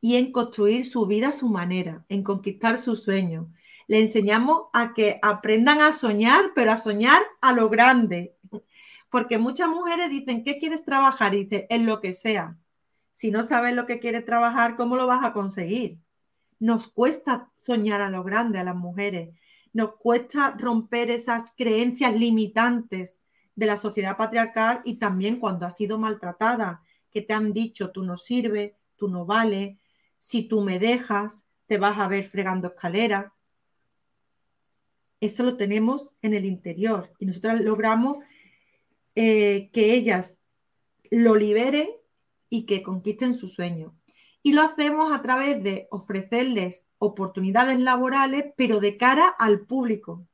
y 0.00 0.16
en 0.16 0.32
construir 0.32 0.86
su 0.86 1.06
vida 1.06 1.28
a 1.28 1.32
su 1.32 1.48
manera, 1.48 2.04
en 2.08 2.22
conquistar 2.24 2.76
sus 2.76 3.04
sueños. 3.04 3.46
Le 3.86 4.00
enseñamos 4.00 4.64
a 4.72 4.94
que 4.94 5.18
aprendan 5.22 5.80
a 5.80 5.92
soñar, 5.92 6.52
pero 6.54 6.72
a 6.72 6.76
soñar 6.76 7.22
a 7.40 7.52
lo 7.52 7.68
grande. 7.68 8.34
Porque 9.14 9.38
muchas 9.38 9.68
mujeres 9.68 10.10
dicen, 10.10 10.42
¿qué 10.42 10.58
quieres 10.58 10.84
trabajar? 10.84 11.30
Dice, 11.30 11.68
en 11.70 11.86
lo 11.86 12.00
que 12.00 12.12
sea. 12.12 12.58
Si 13.12 13.30
no 13.30 13.44
sabes 13.44 13.72
lo 13.72 13.86
que 13.86 14.00
quieres 14.00 14.24
trabajar, 14.24 14.74
¿cómo 14.74 14.96
lo 14.96 15.06
vas 15.06 15.24
a 15.24 15.32
conseguir? 15.32 16.00
Nos 16.58 16.88
cuesta 16.88 17.48
soñar 17.54 18.00
a 18.00 18.10
lo 18.10 18.24
grande 18.24 18.58
a 18.58 18.64
las 18.64 18.74
mujeres. 18.74 19.32
Nos 19.72 19.94
cuesta 19.98 20.56
romper 20.58 21.12
esas 21.12 21.52
creencias 21.56 22.12
limitantes 22.12 23.20
de 23.54 23.66
la 23.66 23.76
sociedad 23.76 24.16
patriarcal 24.16 24.80
y 24.84 24.96
también 24.96 25.38
cuando 25.38 25.64
has 25.64 25.76
sido 25.76 25.96
maltratada, 25.96 26.82
que 27.12 27.22
te 27.22 27.34
han 27.34 27.52
dicho, 27.52 27.92
tú 27.92 28.02
no 28.02 28.16
sirves, 28.16 28.72
tú 28.96 29.06
no 29.06 29.24
vales, 29.24 29.78
si 30.18 30.48
tú 30.48 30.60
me 30.60 30.80
dejas, 30.80 31.46
te 31.66 31.78
vas 31.78 32.00
a 32.00 32.08
ver 32.08 32.24
fregando 32.24 32.66
escaleras. 32.66 33.26
Eso 35.20 35.44
lo 35.44 35.56
tenemos 35.56 36.12
en 36.20 36.34
el 36.34 36.44
interior 36.44 37.12
y 37.20 37.26
nosotros 37.26 37.60
logramos 37.60 38.16
eh, 39.14 39.70
que 39.72 39.94
ellas 39.94 40.40
lo 41.10 41.36
liberen 41.36 41.88
y 42.48 42.66
que 42.66 42.82
conquisten 42.82 43.34
su 43.34 43.48
sueño. 43.48 43.96
Y 44.42 44.52
lo 44.52 44.62
hacemos 44.62 45.12
a 45.12 45.22
través 45.22 45.62
de 45.62 45.88
ofrecerles 45.90 46.86
oportunidades 46.98 47.78
laborales, 47.78 48.46
pero 48.56 48.80
de 48.80 48.96
cara 48.96 49.28
al 49.28 49.60
público. 49.60 50.26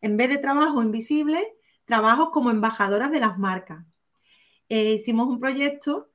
En 0.00 0.16
vez 0.16 0.28
de 0.28 0.38
trabajo 0.38 0.82
invisible, 0.82 1.54
trabajos 1.84 2.30
como 2.30 2.50
embajadoras 2.50 3.10
de 3.10 3.20
las 3.20 3.38
marcas. 3.38 3.84
Eh, 4.68 4.94
hicimos 4.94 5.28
un 5.28 5.38
proyecto 5.38 6.10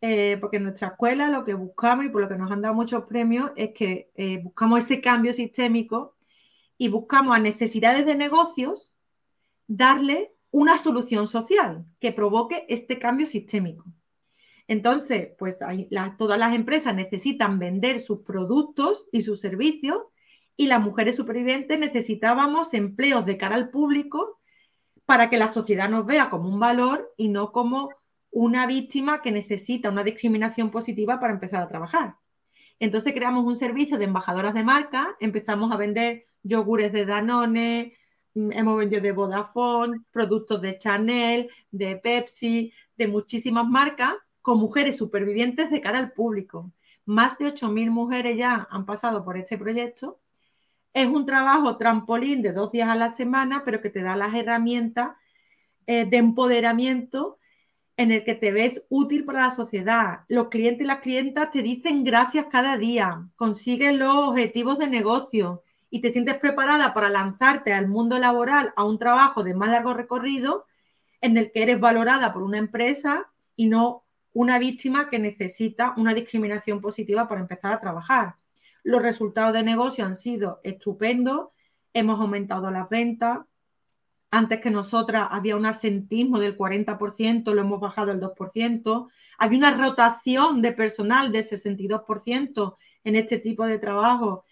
eh, 0.00 0.38
porque 0.40 0.56
en 0.58 0.62
nuestra 0.62 0.88
escuela 0.88 1.28
lo 1.28 1.44
que 1.44 1.54
buscamos 1.54 2.06
y 2.06 2.08
por 2.08 2.22
lo 2.22 2.28
que 2.28 2.36
nos 2.36 2.50
han 2.50 2.62
dado 2.62 2.74
muchos 2.74 3.04
premios 3.04 3.50
es 3.56 3.72
que 3.74 4.10
buscamos 4.42 4.80
ese 4.80 5.00
cambio 5.00 5.34
sistémico 5.34 6.16
y 6.78 6.88
buscamos 6.88 7.36
a 7.36 7.40
necesidades 7.40 8.06
de 8.06 8.14
negocios 8.14 8.96
darle 9.66 10.32
una 10.50 10.78
solución 10.78 11.26
social 11.26 11.84
que 12.00 12.12
provoque 12.12 12.66
este 12.68 12.98
cambio 12.98 13.26
sistémico. 13.26 13.84
Entonces, 14.66 15.30
pues 15.38 15.58
todas 16.16 16.38
las 16.38 16.54
empresas 16.54 16.94
necesitan 16.94 17.58
vender 17.58 17.98
sus 17.98 18.20
productos 18.20 19.08
y 19.10 19.22
sus 19.22 19.40
servicios 19.40 19.98
y 20.56 20.66
las 20.66 20.80
mujeres 20.80 21.16
supervivientes 21.16 21.78
necesitábamos 21.78 22.72
empleos 22.74 23.24
de 23.26 23.36
cara 23.36 23.56
al 23.56 23.70
público 23.70 24.40
para 25.06 25.28
que 25.28 25.38
la 25.38 25.48
sociedad 25.48 25.88
nos 25.88 26.06
vea 26.06 26.30
como 26.30 26.48
un 26.48 26.60
valor 26.60 27.12
y 27.16 27.28
no 27.28 27.50
como 27.50 27.90
una 28.30 28.66
víctima 28.66 29.22
que 29.22 29.32
necesita 29.32 29.90
una 29.90 30.04
discriminación 30.04 30.70
positiva 30.70 31.18
para 31.18 31.32
empezar 31.32 31.62
a 31.62 31.68
trabajar. 31.68 32.14
Entonces 32.78 33.12
creamos 33.12 33.44
un 33.44 33.56
servicio 33.56 33.98
de 33.98 34.04
embajadoras 34.04 34.54
de 34.54 34.62
marca, 34.62 35.16
empezamos 35.18 35.72
a 35.72 35.76
vender 35.76 36.26
yogures 36.42 36.92
de 36.92 37.06
Danone, 37.06 37.96
hemos 38.34 38.78
vendido 38.78 39.02
de 39.02 39.12
Vodafone, 39.12 40.00
productos 40.10 40.60
de 40.60 40.78
Chanel, 40.78 41.50
de 41.70 41.96
Pepsi, 41.96 42.72
de 42.96 43.08
muchísimas 43.08 43.66
marcas, 43.66 44.14
con 44.42 44.58
mujeres 44.58 44.96
supervivientes 44.96 45.70
de 45.70 45.80
cara 45.80 45.98
al 45.98 46.12
público. 46.12 46.72
Más 47.04 47.38
de 47.38 47.46
8.000 47.46 47.90
mujeres 47.90 48.36
ya 48.36 48.68
han 48.70 48.86
pasado 48.86 49.24
por 49.24 49.36
este 49.36 49.58
proyecto 49.58 50.20
es 50.92 51.06
un 51.06 51.24
trabajo 51.24 51.76
trampolín 51.76 52.42
de 52.42 52.52
dos 52.52 52.72
días 52.72 52.88
a 52.88 52.96
la 52.96 53.10
semana, 53.10 53.62
pero 53.64 53.80
que 53.80 53.90
te 53.90 54.02
da 54.02 54.16
las 54.16 54.34
herramientas 54.34 55.10
eh, 55.86 56.04
de 56.04 56.16
empoderamiento 56.16 57.38
en 57.96 58.12
el 58.12 58.24
que 58.24 58.34
te 58.34 58.50
ves 58.50 58.82
útil 58.88 59.24
para 59.24 59.42
la 59.42 59.50
sociedad. 59.50 60.20
Los 60.28 60.48
clientes 60.48 60.84
y 60.84 60.88
las 60.88 61.00
clientas 61.00 61.50
te 61.50 61.62
dicen 61.62 62.02
gracias 62.02 62.46
cada 62.50 62.76
día, 62.76 63.28
consigues 63.36 63.94
los 63.94 64.14
objetivos 64.14 64.78
de 64.78 64.88
negocio 64.88 65.62
y 65.90 66.00
te 66.00 66.10
sientes 66.10 66.36
preparada 66.36 66.94
para 66.94 67.10
lanzarte 67.10 67.72
al 67.72 67.88
mundo 67.88 68.18
laboral 68.18 68.72
a 68.76 68.84
un 68.84 68.98
trabajo 68.98 69.42
de 69.42 69.54
más 69.54 69.70
largo 69.70 69.92
recorrido 69.92 70.66
en 71.20 71.36
el 71.36 71.50
que 71.52 71.64
eres 71.64 71.80
valorada 71.80 72.32
por 72.32 72.42
una 72.42 72.58
empresa 72.58 73.30
y 73.56 73.66
no 73.66 74.04
una 74.32 74.58
víctima 74.58 75.10
que 75.10 75.18
necesita 75.18 75.92
una 75.96 76.14
discriminación 76.14 76.80
positiva 76.80 77.28
para 77.28 77.40
empezar 77.40 77.72
a 77.72 77.80
trabajar. 77.80 78.36
Los 78.84 79.02
resultados 79.02 79.52
de 79.52 79.64
negocio 79.64 80.04
han 80.04 80.14
sido 80.14 80.60
estupendos, 80.62 81.48
hemos 81.92 82.20
aumentado 82.20 82.70
las 82.70 82.88
ventas. 82.88 83.40
Antes 84.30 84.60
que 84.60 84.70
nosotras 84.70 85.26
había 85.32 85.56
un 85.56 85.66
asentismo 85.66 86.38
del 86.38 86.56
40%, 86.56 87.52
lo 87.52 87.60
hemos 87.60 87.80
bajado 87.80 88.12
al 88.12 88.20
2%. 88.20 89.08
Había 89.38 89.58
una 89.58 89.76
rotación 89.76 90.62
de 90.62 90.72
personal 90.72 91.32
del 91.32 91.42
62% 91.42 92.76
en 93.02 93.16
este 93.16 93.38
tipo 93.38 93.66
de 93.66 93.78
trabajo 93.78 94.44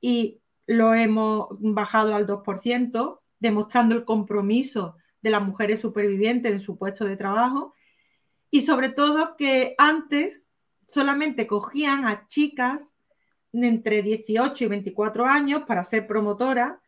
y 0.00 0.40
lo 0.70 0.94
hemos 0.94 1.48
bajado 1.58 2.14
al 2.14 2.28
2%, 2.28 3.18
demostrando 3.40 3.96
el 3.96 4.04
compromiso 4.04 4.94
de 5.20 5.30
las 5.30 5.42
mujeres 5.42 5.80
supervivientes 5.80 6.52
en 6.52 6.60
su 6.60 6.78
puesto 6.78 7.04
de 7.06 7.16
trabajo. 7.16 7.74
Y 8.52 8.60
sobre 8.60 8.90
todo 8.90 9.34
que 9.36 9.74
antes 9.78 10.48
solamente 10.86 11.48
cogían 11.48 12.06
a 12.06 12.28
chicas 12.28 12.94
entre 13.52 14.02
18 14.02 14.62
y 14.62 14.66
24 14.68 15.26
años 15.26 15.62
para 15.66 15.82
ser 15.82 16.06
promotora, 16.06 16.80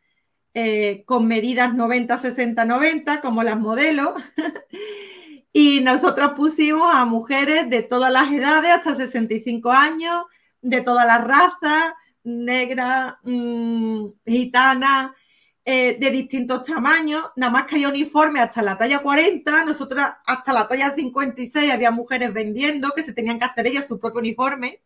eh, 0.54 1.02
con 1.04 1.26
medidas 1.26 1.74
90, 1.74 2.18
60, 2.18 2.64
90, 2.64 3.20
como 3.20 3.42
las 3.42 3.58
modelos. 3.58 4.10
y 5.52 5.80
nosotros 5.80 6.34
pusimos 6.36 6.94
a 6.94 7.04
mujeres 7.04 7.68
de 7.68 7.82
todas 7.82 8.12
las 8.12 8.30
edades, 8.30 8.70
hasta 8.70 8.94
65 8.94 9.72
años, 9.72 10.24
de 10.60 10.82
todas 10.82 11.04
las 11.04 11.24
razas, 11.26 11.94
negra, 12.24 13.18
mmm, 13.22 14.08
gitana, 14.24 15.14
eh, 15.64 15.96
de 15.98 16.10
distintos 16.10 16.64
tamaños, 16.64 17.24
nada 17.36 17.52
más 17.52 17.66
que 17.66 17.76
hay 17.76 17.86
uniforme 17.86 18.40
hasta 18.40 18.62
la 18.62 18.76
talla 18.76 18.98
40, 18.98 19.64
nosotros 19.64 20.04
hasta 20.26 20.52
la 20.52 20.66
talla 20.66 20.92
56 20.92 21.70
había 21.70 21.92
mujeres 21.92 22.32
vendiendo 22.32 22.90
que 22.90 23.02
se 23.02 23.12
tenían 23.12 23.38
que 23.38 23.44
hacer 23.44 23.68
ellas 23.68 23.86
su 23.86 24.00
propio 24.00 24.18
uniforme 24.20 24.82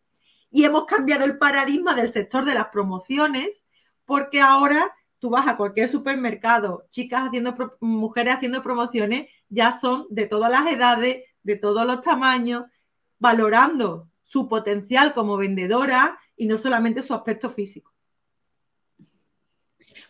y 0.51 0.65
hemos 0.65 0.85
cambiado 0.85 1.25
el 1.25 1.39
paradigma 1.39 1.95
del 1.95 2.09
sector 2.09 2.45
de 2.45 2.53
las 2.53 2.67
promociones 2.67 3.65
porque 4.05 4.39
ahora 4.39 4.93
tú 5.19 5.31
vas 5.31 5.47
a 5.47 5.57
cualquier 5.57 5.89
supermercado, 5.89 6.85
chicas 6.91 7.23
haciendo, 7.27 7.55
mujeres 7.79 8.35
haciendo 8.35 8.61
promociones, 8.61 9.29
ya 9.49 9.71
son 9.79 10.05
de 10.11 10.27
todas 10.27 10.51
las 10.51 10.67
edades, 10.67 11.23
de 11.41 11.55
todos 11.55 11.87
los 11.87 12.01
tamaños, 12.01 12.65
valorando 13.17 14.09
su 14.23 14.47
potencial 14.47 15.15
como 15.15 15.37
vendedora 15.37 16.19
e 16.37 16.45
não 16.45 16.57
somente 16.57 16.99
o 16.99 17.03
seu 17.03 17.15
aspecto 17.15 17.49
físico. 17.49 17.91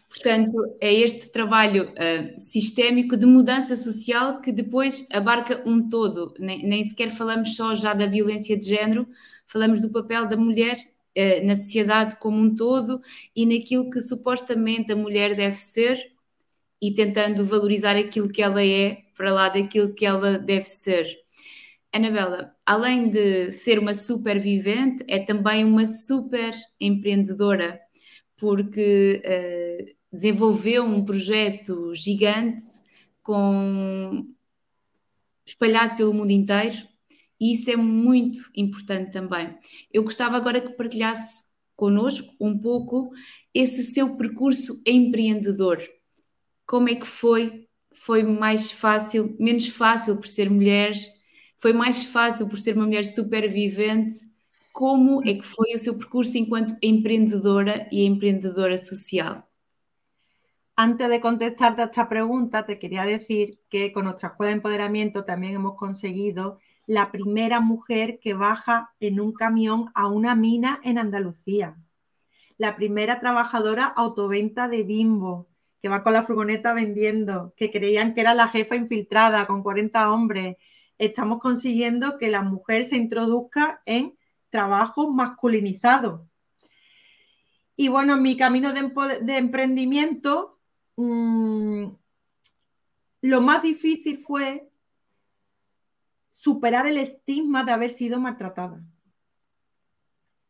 Portanto, 0.10 0.58
é 0.82 0.92
este 0.92 1.30
trabalho 1.30 1.92
uh, 1.92 2.40
sistémico 2.40 3.16
de 3.16 3.26
mudança 3.26 3.78
social 3.78 4.42
que 4.42 4.52
depois 4.52 5.08
abarca 5.12 5.62
um 5.66 5.88
todo. 5.88 6.34
Nem, 6.40 6.64
nem, 6.64 6.84
sequer 6.84 7.12
falamos 7.12 7.56
só 7.56 7.76
já 7.76 7.94
da 7.94 8.08
violência 8.08 8.58
de 8.58 8.66
género, 8.66 9.08
falamos 9.46 9.80
do 9.80 9.92
papel 9.92 10.26
da 10.28 10.36
mulher 10.36 10.76
uh, 10.76 11.46
na 11.46 11.54
sociedade 11.54 12.16
como 12.16 12.38
um 12.38 12.56
todo 12.56 13.02
e 13.36 13.46
naquilo 13.46 13.90
que 13.90 14.02
supostamente 14.02 14.92
a 14.92 14.96
mulher 14.96 15.36
deve 15.36 15.58
ser 15.58 16.12
e 16.82 16.94
tentando 16.94 17.46
valorizar 17.46 17.96
aquilo 17.96 18.30
que 18.30 18.42
ela 18.42 18.64
é 18.64 19.04
para 19.16 19.32
lá 19.32 19.50
daquilo 19.50 19.94
que 19.94 20.06
ela 20.06 20.38
deve 20.38 20.66
ser. 20.66 21.08
Anabela, 21.98 22.56
além 22.66 23.10
de 23.10 23.52
ser 23.52 23.80
uma 23.80 23.94
supervivente, 23.94 25.04
é 25.08 25.20
também 25.20 25.66
uma 25.66 25.86
super 25.86 26.54
empreendedora, 26.80 27.80
porque 28.38 29.22
uh, 29.26 29.96
desenvolveu 30.12 30.84
um 30.84 31.04
projeto 31.04 31.94
gigante 31.96 32.64
com 33.22 34.26
espalhado 35.46 35.98
pelo 35.98 36.14
mundo 36.14 36.32
inteiro 36.32 36.78
e 37.40 37.54
isso 37.54 37.70
é 37.70 37.76
muito 37.76 38.40
importante 38.56 39.12
também. 39.12 39.50
Eu 39.92 40.04
gostava 40.04 40.38
agora 40.38 40.62
que 40.62 40.74
partilhasse 40.74 41.44
connosco 41.76 42.34
um 42.40 42.58
pouco 42.60 43.12
esse 43.54 43.84
seu 43.84 44.16
percurso 44.18 44.82
empreendedor. 44.86 45.82
Como 46.66 46.90
é 46.90 46.96
que 46.96 47.08
foi? 47.08 47.68
Foi 47.94 48.24
mais 48.24 48.72
fácil, 48.72 49.36
menos 49.40 49.68
fácil 49.68 50.18
por 50.18 50.28
ser 50.28 50.50
mulher? 50.50 50.94
Foi 51.60 51.74
mais 51.74 52.04
fácil 52.04 52.48
por 52.48 52.60
ser 52.60 52.76
uma 52.76 52.86
mulher 52.86 53.06
supervivente? 53.06 54.26
Como 54.72 55.22
é 55.28 55.34
que 55.34 55.46
foi 55.46 55.74
o 55.74 55.80
seu 55.80 55.98
percurso 55.98 56.38
enquanto 56.38 56.78
empreendedora 56.84 57.88
e 57.92 58.06
empreendedora 58.06 58.78
social? 58.78 59.44
Antes 60.76 61.10
de 61.10 61.20
contestarte 61.20 61.82
a 61.82 61.86
esta 61.86 62.08
pregunta, 62.08 62.64
te 62.64 62.78
quería 62.78 63.04
decir 63.04 63.60
que 63.72 63.92
con 63.92 64.06
nuestra 64.06 64.30
escuela 64.30 64.52
de 64.52 64.58
empoderamiento 64.58 65.26
también 65.26 65.56
hemos 65.56 65.76
conseguido 65.76 66.60
la 66.86 67.12
primera 67.12 67.60
mujer 67.60 68.20
que 68.20 68.36
baja 68.36 68.94
en 69.00 69.20
un 69.20 69.34
camión 69.34 69.90
a 69.96 70.08
una 70.08 70.36
mina 70.36 70.80
en 70.84 71.00
Andalucía. 71.00 71.76
La 72.60 72.76
primera 72.76 73.20
trabajadora 73.20 73.86
autoventa 73.86 74.68
de 74.68 74.84
Bimbo, 74.84 75.48
que 75.82 75.90
va 75.90 76.04
con 76.04 76.14
la 76.14 76.22
furgoneta 76.22 76.76
vendiendo, 76.76 77.56
que 77.58 77.72
creían 77.72 78.14
que 78.14 78.22
era 78.22 78.36
la 78.36 78.48
jefa 78.48 78.76
infiltrada 78.76 79.48
con 79.48 79.64
40 79.64 80.12
hombres, 80.12 80.58
estamos 80.98 81.40
consiguiendo 81.40 82.18
que 82.18 82.30
la 82.30 82.42
mujer 82.42 82.84
se 82.84 82.98
introduzca 82.98 83.82
en 83.86 84.18
trabajos 84.50 85.14
masculinizados. 85.14 86.22
Y 87.76 87.90
bueno, 87.90 88.18
mi 88.18 88.36
camino 88.38 88.74
de, 88.74 89.38
emprendimiento, 89.38 90.60
mm, 90.96 91.86
lo 93.22 93.42
más 93.42 93.62
difícil 93.62 94.20
fue 94.20 94.70
superar 96.32 96.88
el 96.88 96.98
estigma 96.98 97.64
de 97.64 97.72
haber 97.72 97.90
sido 97.92 98.20
maltratada 98.20 98.82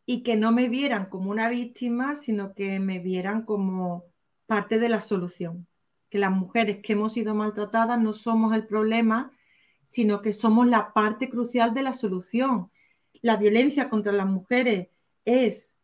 y 0.06 0.24
que 0.24 0.38
no 0.38 0.54
me 0.54 0.70
vieran 0.70 1.08
como 1.08 1.30
una 1.32 1.50
víctima, 1.50 2.16
sino 2.16 2.54
que 2.54 2.80
me 2.80 3.00
vieran 3.00 3.44
como 3.44 4.06
parte 4.46 4.80
de 4.80 4.88
la 4.88 5.02
solución. 5.02 5.68
Que 6.10 6.18
las 6.18 6.32
mujeres 6.32 6.80
que 6.82 6.94
hemos 6.94 7.12
sido 7.12 7.36
maltratadas 7.36 8.00
no 8.00 8.14
somos 8.14 8.56
el 8.56 8.66
problema, 8.66 9.34
sino 9.88 10.22
que 10.22 10.34
somos 10.34 10.68
la 10.68 10.94
parte 10.94 11.30
crucial 11.30 11.74
de 11.74 11.84
la 11.84 11.94
solución. 11.94 12.70
La 13.22 13.38
violencia 13.38 13.90
contra 13.90 14.12
las 14.12 14.28
mujeres 14.28 14.90
es 15.26 15.78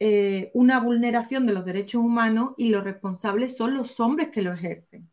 eh, 0.00 0.50
una 0.54 0.80
vulneración 0.80 1.46
de 1.46 1.52
los 1.52 1.64
derechos 1.64 2.02
humanos 2.02 2.54
y 2.56 2.70
los 2.70 2.84
responsables 2.84 3.56
son 3.56 3.74
los 3.74 3.98
hombres 4.00 4.28
que 4.28 4.42
lo 4.42 4.52
ejercen. 4.52 5.10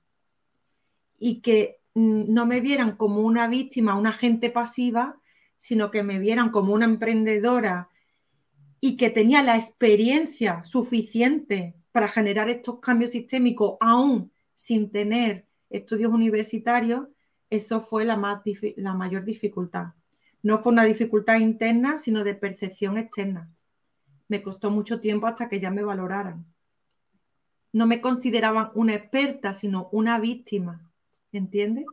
Y 1.18 1.42
que 1.42 1.80
no 1.96 2.46
me 2.46 2.60
vieran 2.60 2.98
como 2.98 3.22
una 3.22 3.48
víctima, 3.48 3.96
una 3.98 4.10
agente 4.10 4.52
pasiva, 4.52 5.20
sino 5.58 5.90
que 5.90 6.04
me 6.04 6.20
vieran 6.20 6.50
como 6.50 6.74
una 6.74 6.86
emprendedora 6.86 7.90
y 8.82 8.98
que 8.98 9.10
tenía 9.10 9.42
la 9.42 9.56
experiencia 9.56 10.64
suficiente 10.66 11.74
para 11.92 12.10
generar 12.10 12.50
estos 12.50 12.80
cambios 12.80 13.12
sistémicos 13.12 13.78
aún 13.80 14.32
sin 14.54 14.92
tener 14.92 15.48
estudios 15.70 16.12
universitarios 16.12 17.08
eso 17.56 17.82
fue 17.82 18.06
la, 18.06 18.16
más, 18.16 18.42
la 18.78 18.94
mayor 18.94 19.26
dificultad. 19.26 19.88
No 20.44 20.62
fue 20.62 20.72
una 20.72 20.86
dificultad 20.86 21.38
interna, 21.38 21.98
sino 21.98 22.24
de 22.24 22.36
percepción 22.36 22.98
externa. 22.98 23.50
Me 24.28 24.42
costó 24.42 24.70
mucho 24.70 25.00
tiempo 25.00 25.28
hasta 25.28 25.50
que 25.50 25.60
ya 25.60 25.72
me 25.72 25.84
valoraran. 25.84 26.46
No 27.74 27.88
me 27.88 28.00
consideraban 28.00 28.70
una 28.76 28.94
experta, 28.94 29.54
sino 29.54 29.90
una 29.92 30.20
víctima. 30.20 30.90
¿Entiendes? 31.32 31.86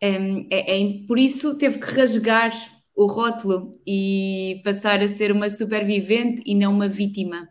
É, 0.00 0.16
é, 0.50 1.06
por 1.06 1.18
isso 1.18 1.56
teve 1.56 1.78
que 1.78 1.86
rasgar 1.86 2.52
o 2.94 3.06
rótulo 3.06 3.80
e 3.86 4.60
passar 4.64 5.00
a 5.00 5.06
ser 5.06 5.30
uma 5.30 5.48
supervivente 5.48 6.42
e 6.44 6.54
não 6.54 6.72
uma 6.72 6.88
vítima. 6.88 7.48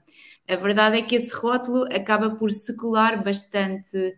A 0.48 0.56
verdade 0.58 0.98
é 0.98 1.02
que 1.02 1.16
esse 1.16 1.34
rótulo 1.34 1.86
acaba 1.86 2.32
por 2.32 2.52
secular 2.52 3.24
bastante 3.24 4.18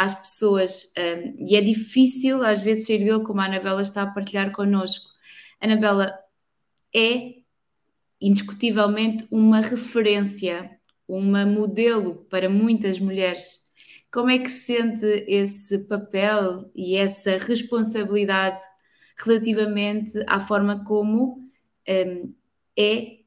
às 0.00 0.14
pessoas 0.14 0.90
um, 0.98 1.46
e 1.46 1.54
é 1.54 1.60
difícil 1.60 2.42
às 2.42 2.62
vezes 2.62 2.86
sair 2.86 3.00
dele 3.00 3.22
como 3.22 3.38
a 3.42 3.44
Anabela 3.44 3.82
está 3.82 4.00
a 4.00 4.06
partilhar 4.06 4.50
connosco. 4.50 5.10
Anabela 5.60 6.18
é 6.96 7.34
indiscutivelmente 8.18 9.26
uma 9.30 9.60
referência, 9.60 10.70
uma 11.06 11.44
modelo 11.44 12.26
para 12.30 12.48
muitas 12.48 12.98
mulheres. 12.98 13.60
Como 14.10 14.30
é 14.30 14.38
que 14.38 14.48
sente 14.48 15.04
esse 15.28 15.80
papel 15.80 16.70
e 16.74 16.96
essa 16.96 17.36
responsabilidade 17.36 18.60
relativamente 19.18 20.12
à 20.26 20.40
forma 20.40 20.82
como 20.82 21.46
um, 21.86 22.34
é 22.74 23.18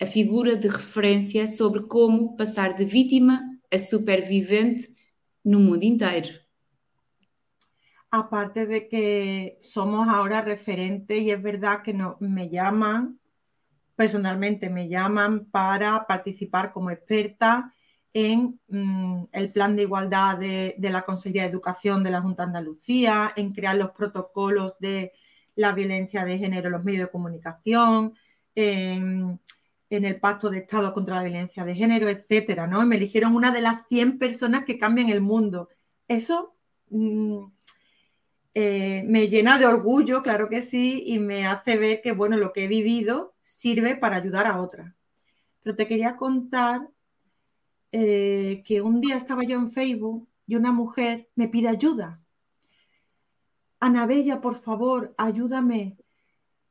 a 0.00 0.06
figura 0.06 0.56
de 0.56 0.66
referência 0.66 1.46
sobre 1.46 1.82
como 1.82 2.34
passar 2.38 2.72
de 2.72 2.86
vítima 2.86 3.42
a 3.70 3.78
supervivente 3.78 4.91
no 5.44 5.58
mundo. 5.58 6.06
Aparte 8.10 8.66
de 8.66 8.88
que 8.88 9.56
somos 9.60 10.08
ahora 10.08 10.42
referentes 10.42 11.18
y 11.20 11.30
es 11.30 11.42
verdad 11.42 11.82
que 11.82 11.94
no, 11.94 12.16
me 12.20 12.50
llaman, 12.50 13.18
personalmente 13.96 14.68
me 14.68 14.88
llaman 14.88 15.46
para 15.46 16.06
participar 16.06 16.72
como 16.72 16.90
experta 16.90 17.72
en 18.12 18.60
mm, 18.68 19.24
el 19.32 19.52
plan 19.52 19.76
de 19.76 19.82
igualdad 19.82 20.36
de, 20.36 20.74
de, 20.76 20.90
la 20.90 21.06
Consejería 21.06 21.44
de 21.44 21.48
Educación 21.48 22.04
de 22.04 22.10
la 22.10 22.20
Junta 22.20 22.42
de 22.42 22.48
Andalucía, 22.48 23.32
en 23.36 23.54
crear 23.54 23.76
los 23.76 23.92
protocolos 23.92 24.74
de 24.78 25.12
la 25.54 25.72
violencia 25.72 26.24
de 26.24 26.38
género 26.38 26.66
en 26.66 26.72
los 26.72 26.84
medios 26.84 27.06
de 27.06 27.12
comunicación, 27.12 28.14
en, 28.54 29.40
en 29.96 30.04
el 30.04 30.18
Pacto 30.18 30.48
de 30.50 30.58
Estado 30.58 30.92
contra 30.94 31.16
la 31.16 31.22
Violencia 31.22 31.64
de 31.64 31.74
Género, 31.74 32.08
etcétera, 32.08 32.66
¿no? 32.66 32.84
Me 32.86 32.96
eligieron 32.96 33.36
una 33.36 33.52
de 33.52 33.60
las 33.60 33.86
100 33.88 34.18
personas 34.18 34.64
que 34.64 34.78
cambian 34.78 35.10
el 35.10 35.20
mundo. 35.20 35.68
Eso 36.08 36.54
mm, 36.90 37.44
eh, 38.54 39.04
me 39.06 39.28
llena 39.28 39.58
de 39.58 39.66
orgullo, 39.66 40.22
claro 40.22 40.48
que 40.48 40.62
sí, 40.62 41.04
y 41.06 41.18
me 41.18 41.46
hace 41.46 41.76
ver 41.76 42.00
que, 42.00 42.12
bueno, 42.12 42.36
lo 42.36 42.52
que 42.52 42.64
he 42.64 42.68
vivido 42.68 43.34
sirve 43.42 43.94
para 43.96 44.16
ayudar 44.16 44.46
a 44.46 44.60
otras. 44.60 44.94
Pero 45.62 45.76
te 45.76 45.86
quería 45.86 46.16
contar 46.16 46.88
eh, 47.92 48.62
que 48.66 48.80
un 48.80 49.00
día 49.00 49.16
estaba 49.16 49.44
yo 49.44 49.56
en 49.56 49.70
Facebook 49.70 50.26
y 50.46 50.56
una 50.56 50.72
mujer 50.72 51.28
me 51.34 51.48
pide 51.48 51.68
ayuda. 51.68 52.20
Anabella, 53.78 54.40
por 54.40 54.56
favor, 54.56 55.14
ayúdame. 55.18 55.98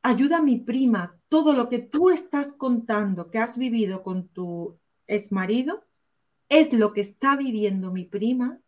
Ayuda 0.02 0.38
a 0.38 0.42
mi 0.42 0.58
prima. 0.58 1.21
Todo 1.32 1.54
lo 1.54 1.70
que 1.70 1.80
tú 1.80 2.10
estás 2.10 2.52
contando 2.52 3.32
que 3.32 3.40
has 3.40 3.58
vivido 3.58 4.04
con 4.04 4.28
tu 4.28 4.78
exmarido 5.08 5.86
es 6.50 6.74
lo 6.74 6.92
que 6.92 7.00
está 7.00 7.38
viviendo 7.38 7.90
mi 7.90 8.04
prima 8.04 8.60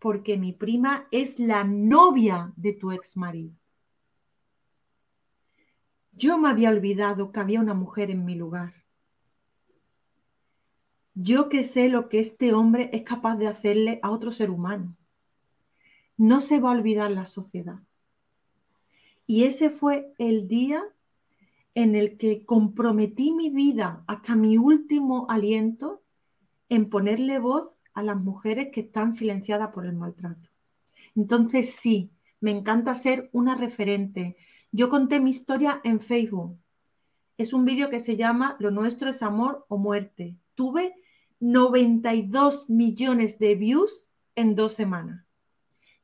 porque 0.00 0.36
mi 0.36 0.52
prima 0.52 1.06
es 1.12 1.38
la 1.38 1.62
novia 1.62 2.52
de 2.56 2.72
tu 2.72 2.90
ex 2.90 3.16
marido. 3.16 3.54
Yo 6.10 6.38
me 6.38 6.48
había 6.48 6.70
olvidado 6.70 7.30
que 7.30 7.38
había 7.38 7.60
una 7.60 7.74
mujer 7.74 8.10
en 8.10 8.24
mi 8.24 8.34
lugar. 8.34 8.74
Yo 11.14 11.48
que 11.48 11.62
sé 11.62 11.88
lo 11.88 12.08
que 12.08 12.18
este 12.18 12.52
hombre 12.52 12.90
es 12.92 13.04
capaz 13.04 13.36
de 13.36 13.46
hacerle 13.46 14.00
a 14.02 14.10
otro 14.10 14.32
ser 14.32 14.50
humano. 14.50 14.96
No 16.16 16.40
se 16.40 16.58
va 16.58 16.70
a 16.70 16.76
olvidar 16.76 17.12
la 17.12 17.26
sociedad. 17.26 17.78
Y 19.24 19.44
ese 19.44 19.70
fue 19.70 20.12
el 20.18 20.48
día 20.48 20.82
en 21.78 21.94
el 21.94 22.16
que 22.16 22.44
comprometí 22.44 23.30
mi 23.30 23.50
vida 23.50 24.02
hasta 24.08 24.34
mi 24.34 24.58
último 24.58 25.26
aliento 25.30 26.02
en 26.68 26.90
ponerle 26.90 27.38
voz 27.38 27.68
a 27.94 28.02
las 28.02 28.16
mujeres 28.16 28.70
que 28.72 28.80
están 28.80 29.12
silenciadas 29.12 29.70
por 29.70 29.86
el 29.86 29.92
maltrato. 29.92 30.48
Entonces 31.14 31.74
sí, 31.74 32.10
me 32.40 32.50
encanta 32.50 32.96
ser 32.96 33.30
una 33.32 33.54
referente. 33.54 34.36
Yo 34.72 34.90
conté 34.90 35.20
mi 35.20 35.30
historia 35.30 35.80
en 35.84 36.00
Facebook. 36.00 36.58
Es 37.36 37.52
un 37.52 37.64
vídeo 37.64 37.90
que 37.90 38.00
se 38.00 38.16
llama 38.16 38.56
Lo 38.58 38.72
nuestro 38.72 39.08
es 39.08 39.22
amor 39.22 39.64
o 39.68 39.78
muerte. 39.78 40.36
Tuve 40.56 40.96
92 41.38 42.68
millones 42.68 43.38
de 43.38 43.54
views 43.54 44.08
en 44.34 44.56
dos 44.56 44.72
semanas. 44.72 45.24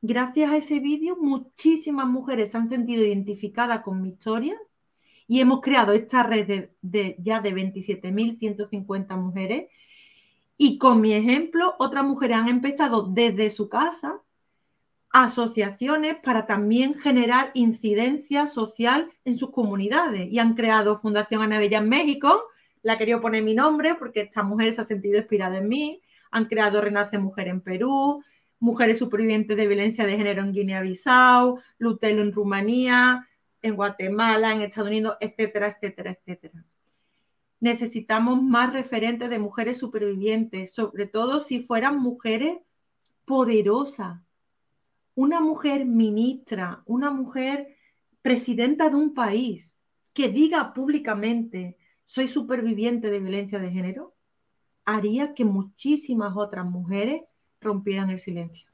Gracias 0.03 0.53
a 0.53 0.57
ese 0.57 0.79
vídeo, 0.79 1.17
muchísimas 1.21 2.07
mujeres 2.07 2.53
se 2.53 2.59
han 2.59 2.69
sentido 2.69 3.05
identificadas 3.05 3.81
con 3.81 4.01
mi 4.01 4.11
historia 4.11 4.57
y 5.27 5.41
hemos 5.41 5.61
creado 5.61 5.93
esta 5.93 6.23
red 6.23 6.47
de, 6.47 6.71
de 6.83 7.17
ya 7.19 7.41
de 7.41 7.55
27.150 7.55 9.17
mujeres. 9.17 9.71
Y 10.57 10.79
con 10.79 11.01
mi 11.01 11.13
ejemplo, 11.13 11.75
otras 11.79 12.05
mujeres 12.05 12.37
han 12.37 12.49
empezado 12.49 13.03
desde 13.03 13.51
su 13.51 13.69
casa 13.69 14.21
asociaciones 15.15 16.17
para 16.17 16.45
también 16.45 16.99
generar 16.99 17.53
incidencia 17.55 18.49
social 18.49 19.13
en 19.25 19.37
sus 19.37 19.51
comunidades. 19.51 20.29
Y 20.31 20.41
han 20.41 20.55
creado 20.55 20.97
Fundación 20.97 21.41
Anabella 21.41 21.79
en 21.79 21.89
México, 21.89 22.43
la 22.83 22.99
quería 22.99 23.21
poner 23.21 23.45
mi 23.45 23.55
nombre 23.55 23.95
porque 23.95 24.23
esta 24.23 24.43
mujer 24.43 24.73
se 24.73 24.81
ha 24.81 24.85
sentido 24.85 25.19
inspirada 25.19 25.59
en 25.59 25.69
mí, 25.69 26.03
han 26.33 26.47
creado 26.47 26.81
Renace 26.81 27.17
Mujer 27.19 27.47
en 27.47 27.61
Perú, 27.61 28.25
Mujeres 28.59 28.99
Supervivientes 28.99 29.57
de 29.57 29.69
Violencia 29.69 30.05
de 30.05 30.17
Género 30.17 30.43
en 30.43 30.53
Guinea-Bissau, 30.53 31.61
Lutelo 31.79 32.23
en 32.23 32.33
Rumanía, 32.33 33.29
en 33.65 33.77
Guatemala, 33.77 34.53
en 34.53 34.63
Estados 34.63 34.91
Unidos, 34.91 35.17
etcétera, 35.21 35.69
etcétera, 35.69 36.13
etcétera 36.13 36.65
necesitamos 37.65 38.43
más 38.43 38.75
referentes 38.75 39.31
de 39.31 39.39
mujeres 39.39 39.79
supervivientes, 39.79 40.75
sobre 40.75 41.07
todo 41.07 41.41
si 41.41 41.61
fueran 41.61 41.99
mujeres 41.99 42.59
poderosas. 43.25 44.21
Una 45.15 45.41
mujer 45.41 45.87
ministra, 45.87 46.83
una 46.85 47.11
mujer 47.11 47.75
presidenta 48.21 48.91
de 48.91 48.97
un 48.97 49.15
país 49.15 49.75
que 50.13 50.29
diga 50.29 50.75
públicamente 50.75 51.79
soy 52.05 52.29
superviviente 52.29 53.09
de 53.09 53.21
violencia 53.21 53.59
de 53.59 53.71
género, 53.71 54.15
haría 54.85 55.33
que 55.33 55.47
muchísimas 55.47 56.37
otras 56.37 56.67
mujeres 56.67 57.23
rompieran 57.63 58.11
el 58.11 58.19
silencio. 58.19 58.74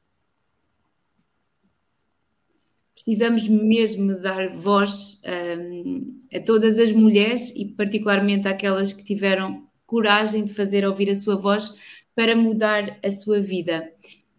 Precisamos 3.02 3.48
mesmo 3.48 4.20
dar 4.20 4.48
voz 4.50 5.20
um, 5.24 6.18
a 6.34 6.40
todas 6.40 6.78
as 6.78 6.92
mulheres 6.92 7.50
e, 7.56 7.64
particularmente, 7.64 8.46
àquelas 8.46 8.92
que 8.92 9.02
tiveram 9.02 9.66
coragem 9.86 10.44
de 10.44 10.52
fazer 10.52 10.84
ouvir 10.84 11.08
a 11.10 11.16
sua 11.16 11.36
voz 11.36 11.72
para 12.14 12.36
mudar 12.36 12.98
a 13.02 13.10
sua 13.10 13.40
vida. 13.40 13.90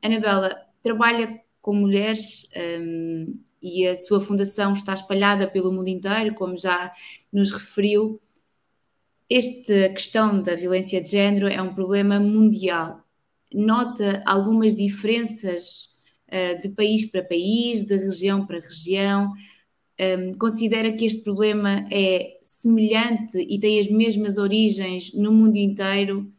Anabela 0.02 0.56
trabalha 0.84 1.42
com 1.62 1.74
mulheres 1.74 2.48
um, 2.80 3.40
e 3.62 3.88
a 3.88 3.96
sua 3.96 4.22
fundação 4.22 4.74
está 4.74 4.94
espalhada 4.94 5.48
pelo 5.48 5.72
mundo 5.72 5.88
inteiro, 5.88 6.36
como 6.36 6.56
já 6.56 6.92
nos 7.32 7.52
referiu. 7.52 8.22
Esta 9.30 9.90
questão 9.90 10.42
da 10.42 10.56
violência 10.56 11.02
de 11.02 11.10
género 11.10 11.48
é 11.48 11.62
um 11.62 11.74
problema 11.74 12.20
mundial. 12.20 13.04
Nota 13.54 14.22
algumas 14.26 14.76
diferenças 14.76 15.91
de 16.62 16.70
país 16.70 17.06
para 17.06 17.24
país, 17.24 17.84
de 17.84 17.96
região 17.98 18.46
para 18.46 18.60
região. 18.60 19.34
Um, 20.00 20.34
considera 20.34 20.92
que 20.94 21.06
este 21.06 21.22
problema 21.22 21.86
é 21.92 22.40
semelhante 22.42 23.38
e 23.38 23.60
tem 23.60 23.80
as 23.80 23.88
mesmas 23.88 24.38
origens 24.38 25.14
no 25.14 25.32
mundo 25.32 25.58
inteiro? 25.58 26.32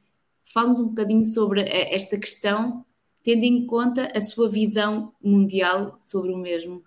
Fala-nos 0.52 0.80
um 0.80 0.88
bocadinho 0.88 1.24
sobre 1.24 1.62
eh, 1.62 1.94
esta 1.94 2.18
questão, 2.18 2.84
tendo 3.22 3.44
em 3.44 3.64
conta 3.64 4.10
a 4.14 4.20
sua 4.20 4.50
visão 4.50 5.14
mundial 5.22 5.96
sobre 6.00 6.32
o 6.32 6.38
mesmo. 6.38 6.82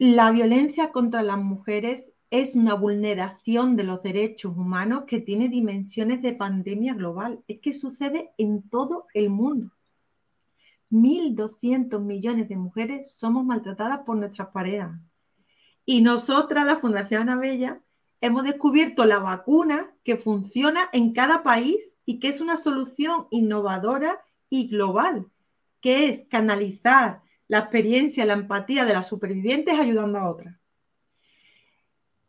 La 0.00 0.32
violencia 0.32 0.88
contra 0.88 1.22
las 1.22 1.38
mujeres 1.38 2.02
es 2.40 2.56
una 2.56 2.74
vulneración 2.74 3.76
de 3.76 3.84
los 3.84 4.02
derechos 4.02 4.56
humanos 4.56 5.04
que 5.06 5.20
tiene 5.20 5.48
dimensiones 5.48 6.20
de 6.20 6.32
pandemia 6.32 6.92
global. 6.94 7.44
Es 7.46 7.60
que 7.60 7.72
sucede 7.72 8.32
en 8.38 8.68
todo 8.68 9.06
el 9.14 9.30
mundo. 9.30 9.70
1.200 10.90 12.00
millones 12.00 12.48
de 12.48 12.56
mujeres 12.56 13.12
somos 13.12 13.44
maltratadas 13.44 14.00
por 14.00 14.16
nuestras 14.16 14.48
parejas. 14.48 14.98
Y 15.86 16.00
nosotras, 16.02 16.66
la 16.66 16.74
Fundación 16.74 17.22
Anabella, 17.22 17.80
hemos 18.20 18.42
descubierto 18.42 19.04
la 19.04 19.20
vacuna 19.20 19.94
que 20.02 20.16
funciona 20.16 20.88
en 20.92 21.12
cada 21.12 21.44
país 21.44 21.94
y 22.04 22.18
que 22.18 22.30
es 22.30 22.40
una 22.40 22.56
solución 22.56 23.28
innovadora 23.30 24.24
y 24.50 24.66
global, 24.66 25.26
que 25.80 26.08
es 26.08 26.26
canalizar 26.28 27.22
la 27.46 27.60
experiencia, 27.60 28.26
la 28.26 28.32
empatía 28.32 28.84
de 28.84 28.92
las 28.92 29.06
supervivientes 29.06 29.78
ayudando 29.78 30.18
a 30.18 30.28
otras. 30.28 30.63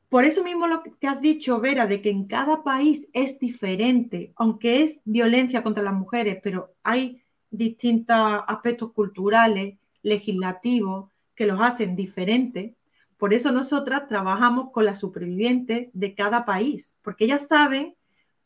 Por 0.09 0.23
eso 0.23 0.43
mismo 0.43 0.67
lo 0.67 0.83
que 0.83 1.07
has 1.07 1.19
dicho, 1.19 1.59
Vera, 1.59 1.87
de 1.87 2.01
que 2.01 2.09
en 2.09 2.25
cada 2.25 2.63
país 2.63 3.07
es 3.13 3.39
diferente, 3.39 4.33
aunque 4.35 4.83
es 4.83 4.99
violencia 5.03 5.63
contra 5.63 5.83
las 5.83 5.93
mujeres, 5.93 6.39
pero 6.43 6.73
hay 6.83 7.23
distintos 7.49 8.17
aspectos 8.47 8.91
culturales, 8.93 9.77
legislativos, 10.03 11.09
que 11.35 11.47
los 11.47 11.59
hacen 11.59 11.95
diferentes. 11.95 12.73
Por 13.17 13.33
eso 13.33 13.51
nosotras 13.51 14.07
trabajamos 14.07 14.71
con 14.71 14.85
las 14.85 14.99
supervivientes 14.99 15.89
de 15.93 16.15
cada 16.15 16.45
país, 16.45 16.97
porque 17.01 17.25
ellas 17.25 17.47
saben 17.47 17.95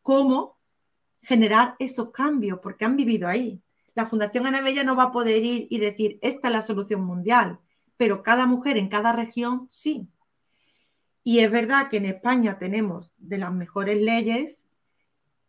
cómo 0.01 0.57
generar 1.21 1.75
esos 1.79 2.11
cambios, 2.11 2.59
porque 2.61 2.85
han 2.85 2.95
vivido 2.95 3.27
ahí. 3.27 3.61
La 3.93 4.05
Fundación 4.05 4.47
Anabella 4.47 4.83
no 4.83 4.95
va 4.95 5.03
a 5.03 5.11
poder 5.11 5.43
ir 5.43 5.67
y 5.69 5.79
decir, 5.79 6.19
esta 6.21 6.47
es 6.47 6.53
la 6.53 6.61
solución 6.61 7.03
mundial, 7.03 7.59
pero 7.97 8.23
cada 8.23 8.45
mujer 8.45 8.77
en 8.77 8.89
cada 8.89 9.11
región 9.11 9.67
sí. 9.69 10.07
Y 11.29 11.41
es 11.41 11.51
verdad 11.51 11.91
que 11.91 11.97
en 11.97 12.05
España 12.05 12.57
tenemos 12.57 13.13
de 13.19 13.37
las 13.37 13.53
mejores 13.53 14.01
leyes 14.01 14.63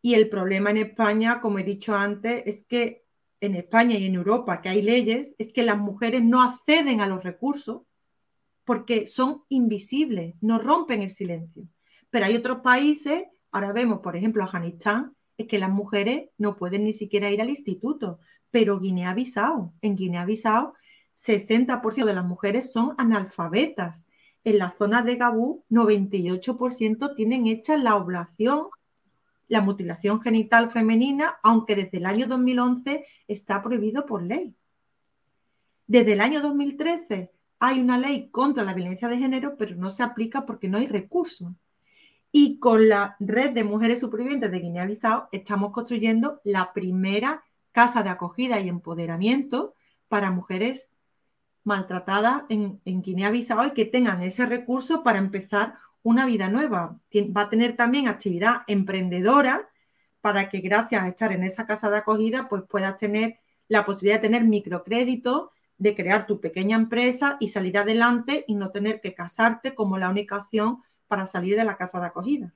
y 0.03 0.13
el 0.13 0.29
problema 0.29 0.69
en 0.69 0.77
España, 0.77 1.41
como 1.41 1.59
he 1.59 1.65
dicho 1.65 1.97
antes, 1.97 2.43
es 2.45 2.65
que 2.65 3.07
en 3.41 3.55
España 3.55 3.97
y 3.97 4.05
en 4.05 4.15
Europa 4.15 4.61
que 4.61 4.69
hay 4.69 4.83
leyes, 4.83 5.35
es 5.39 5.55
que 5.55 5.63
las 5.63 5.79
mujeres 5.79 6.23
no 6.23 6.43
acceden 6.43 7.01
a 7.01 7.07
los 7.07 7.25
recursos 7.25 7.81
porque 8.67 9.07
son 9.07 9.45
invisibles, 9.49 10.35
no 10.43 10.59
rompen 10.59 11.01
el 11.01 11.11
silencio. 11.11 11.67
Pero 12.11 12.27
hay 12.27 12.37
otros 12.37 12.59
países, 12.59 13.23
ahora 13.51 13.73
vemos, 13.73 14.01
por 14.01 14.17
ejemplo, 14.17 14.45
Afganistán, 14.45 15.17
es 15.39 15.49
que 15.49 15.59
las 15.59 15.71
mujeres 15.71 16.29
no 16.37 16.59
pueden 16.59 16.85
ni 16.85 16.93
siquiera 16.93 17.31
ir 17.31 17.41
al 17.41 17.49
instituto, 17.49 18.19
pero 18.51 18.79
Guinea-Bissau, 18.81 19.73
en 19.81 19.97
Guinea-Bissau, 19.97 20.75
60% 21.15 22.05
de 22.05 22.15
las 22.15 22.27
mujeres 22.27 22.71
son 22.71 22.95
analfabetas. 22.99 24.05
En 24.45 24.59
la 24.59 24.75
zona 24.79 25.03
de 25.03 25.17
Gabú, 25.17 25.65
98% 25.71 27.15
tienen 27.15 27.47
hecha 27.47 27.77
la 27.77 27.97
oblación, 27.97 28.69
la 29.49 29.61
mutilación 29.61 30.21
genital 30.21 30.71
femenina, 30.71 31.39
aunque 31.43 31.77
desde 31.77 31.99
el 31.99 32.07
año 32.07 32.27
2011 32.27 33.05
está 33.29 33.63
prohibido 33.63 34.07
por 34.07 34.23
ley. 34.23 34.55
Desde 35.87 36.13
el 36.13 36.21
año 36.21 36.41
2013 36.41 37.33
hay 37.59 37.81
una 37.81 37.99
ley 37.99 38.31
contra 38.31 38.65
la 38.65 38.75
violencia 38.75 39.09
de 39.09 39.19
género, 39.19 39.57
pero 39.57 39.75
no 39.75 39.91
se 39.91 40.03
aplica 40.03 40.47
porque 40.47 40.69
no 40.69 40.79
hay 40.79 40.87
recursos. 40.87 41.53
Y 42.33 42.59
con 42.59 42.89
la 42.89 43.17
red 43.19 43.51
de 43.51 43.65
mujeres 43.65 44.01
supervivientes 44.01 44.51
de 44.51 44.61
Guinea-Bissau 44.61 45.29
estamos 45.33 45.73
construyendo 45.73 46.41
la 46.45 46.73
primera 46.73 47.43
casa 47.73 48.03
de 48.03 48.11
acogida 48.11 48.61
y 48.61 48.69
empoderamiento 48.69 49.75
para 50.09 50.31
mujeres 50.31 50.90
maltratadas 51.71 52.43
en, 52.49 52.81
Guinea-Bissau 52.85 53.69
y 53.69 53.71
que 53.71 53.85
tengan 53.85 54.23
ese 54.23 54.45
recurso 54.45 55.05
para 55.05 55.19
empezar 55.19 55.77
una 56.03 56.27
vida 56.27 56.49
nueva. 56.49 56.99
Va 57.37 57.43
a 57.43 57.49
tener 57.49 57.77
también 57.77 58.09
actividad 58.09 58.63
emprendedora 58.67 59.69
para 60.21 60.49
que 60.49 60.59
gracias 60.59 61.01
a 61.01 61.09
estar 61.09 61.31
en 61.31 61.45
esa 61.45 61.69
casa 61.69 61.89
de 61.89 61.99
acogida 61.99 62.49
pues 62.49 62.65
puedas 62.69 62.97
tener 62.97 63.39
la 63.69 63.85
posibilidad 63.85 64.17
de 64.17 64.29
tener 64.29 64.43
microcrédito, 64.43 65.53
de 65.79 65.95
crear 65.95 66.27
tu 66.27 66.41
pequeña 66.41 66.77
empresa 66.77 67.37
y 67.39 67.49
salir 67.49 67.79
adelante 67.79 68.45
y 68.49 68.57
no 68.57 68.71
tener 68.71 69.01
que 69.01 69.15
casarte 69.15 69.77
como 69.77 69.97
la 69.97 70.11
única 70.11 70.39
opción 70.39 70.83
para 71.07 71.27
salir 71.27 71.55
de 71.57 71.65
la 71.65 71.77
casa 71.77 72.01
de 72.01 72.07
acogida. 72.07 72.53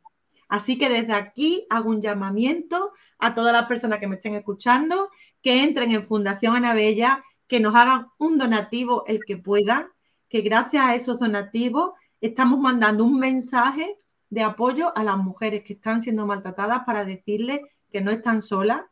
Así 0.49 0.77
que 0.77 0.89
desde 0.89 1.15
aquí 1.15 1.67
hago 1.71 1.89
un 1.89 2.03
llamamiento 2.03 2.93
a 3.19 3.33
todas 3.33 3.53
las 3.53 3.67
personas 3.67 4.01
que 4.01 4.09
me 4.09 4.17
estén 4.17 4.35
escuchando, 4.35 5.11
que 5.41 5.63
entren 5.63 5.93
en 5.93 6.05
Fundación 6.05 6.57
Anabella, 6.57 7.23
que 7.49 7.61
nos 7.61 7.75
hagan 7.75 8.09
un 8.19 8.39
donativo 8.39 9.05
el 9.07 9.21
que 9.25 9.37
pueda, 9.37 9.91
que 10.29 10.41
gracias 10.41 10.85
a 10.85 10.95
esos 10.95 11.19
donativos 11.19 11.93
estamos 12.21 12.59
mandando 12.59 13.05
un 13.05 13.19
mensaje 13.19 13.97
de 14.31 14.43
apoyo 14.43 14.97
a 14.97 15.05
las 15.05 15.17
mujeres 15.17 15.63
que 15.65 15.75
están 15.75 16.01
siendo 16.01 16.27
maltratadas 16.27 16.85
para 16.85 17.05
decirles 17.05 17.61
que 17.91 18.01
no 18.01 18.11
están 18.11 18.43
solas, 18.43 18.83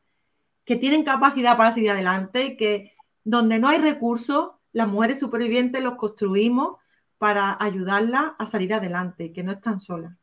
que 0.64 0.76
tienen 0.76 1.02
capacidad 1.02 1.56
para 1.56 1.72
seguir 1.72 1.90
adelante 1.90 2.56
que 2.56 2.92
donde 3.24 3.58
no 3.58 3.68
hay 3.68 3.78
recursos, 3.78 4.52
las 4.72 4.88
mujeres 4.88 5.18
supervivientes 5.18 5.82
los 5.82 5.96
construimos 5.96 6.76
para 7.18 7.56
ayudarla 7.60 8.34
a 8.38 8.46
salir 8.46 8.74
adelante, 8.74 9.32
que 9.32 9.42
no 9.42 9.52
están 9.52 9.80
solas. 9.80 10.16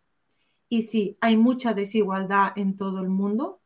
Y 0.67 0.83
sí, 0.83 1.17
hay 1.21 1.37
mucha 1.37 1.73
desigualdad 1.73 2.51
en 2.55 2.77
todo 2.77 2.99
el 2.99 3.09
mundo, 3.09 3.58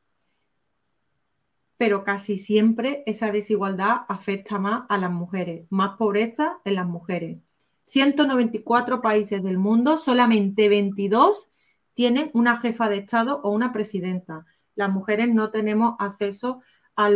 pero 1.77 2.03
casi 2.03 2.37
siempre 2.37 3.03
esa 3.05 3.31
desigualdad 3.31 4.01
afecta 4.07 4.59
más 4.59 4.85
a 4.89 4.97
las 4.97 5.11
mujeres, 5.11 5.65
más 5.69 5.97
pobreza 5.97 6.59
en 6.65 6.75
las 6.75 6.85
mujeres. 6.85 7.39
194 7.85 9.01
países 9.01 9.43
del 9.43 9.57
mundo, 9.57 9.97
solamente 9.97 10.69
22 10.69 11.49
tienen 11.93 12.31
una 12.33 12.57
jefa 12.57 12.89
de 12.89 12.97
Estado 12.97 13.41
o 13.43 13.51
una 13.51 13.71
presidenta. 13.73 14.45
Las 14.75 14.91
mujeres 14.91 15.33
no 15.33 15.51
tenemos 15.51 15.95
acceso 15.99 16.61
a, 16.95 17.07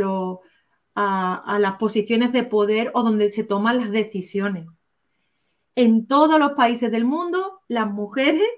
a 0.95 1.59
las 1.59 1.75
posiciones 1.77 2.31
de 2.31 2.43
poder 2.43 2.91
o 2.93 3.03
donde 3.03 3.31
se 3.31 3.43
toman 3.43 3.77
las 3.77 3.91
decisiones 3.91 4.67
en 5.77 6.07
todos 6.07 6.39
los 6.39 6.53
países 6.53 6.91
del 6.91 7.05
mundo 7.05 7.61
las 7.67 7.87
mujeres 7.87 8.49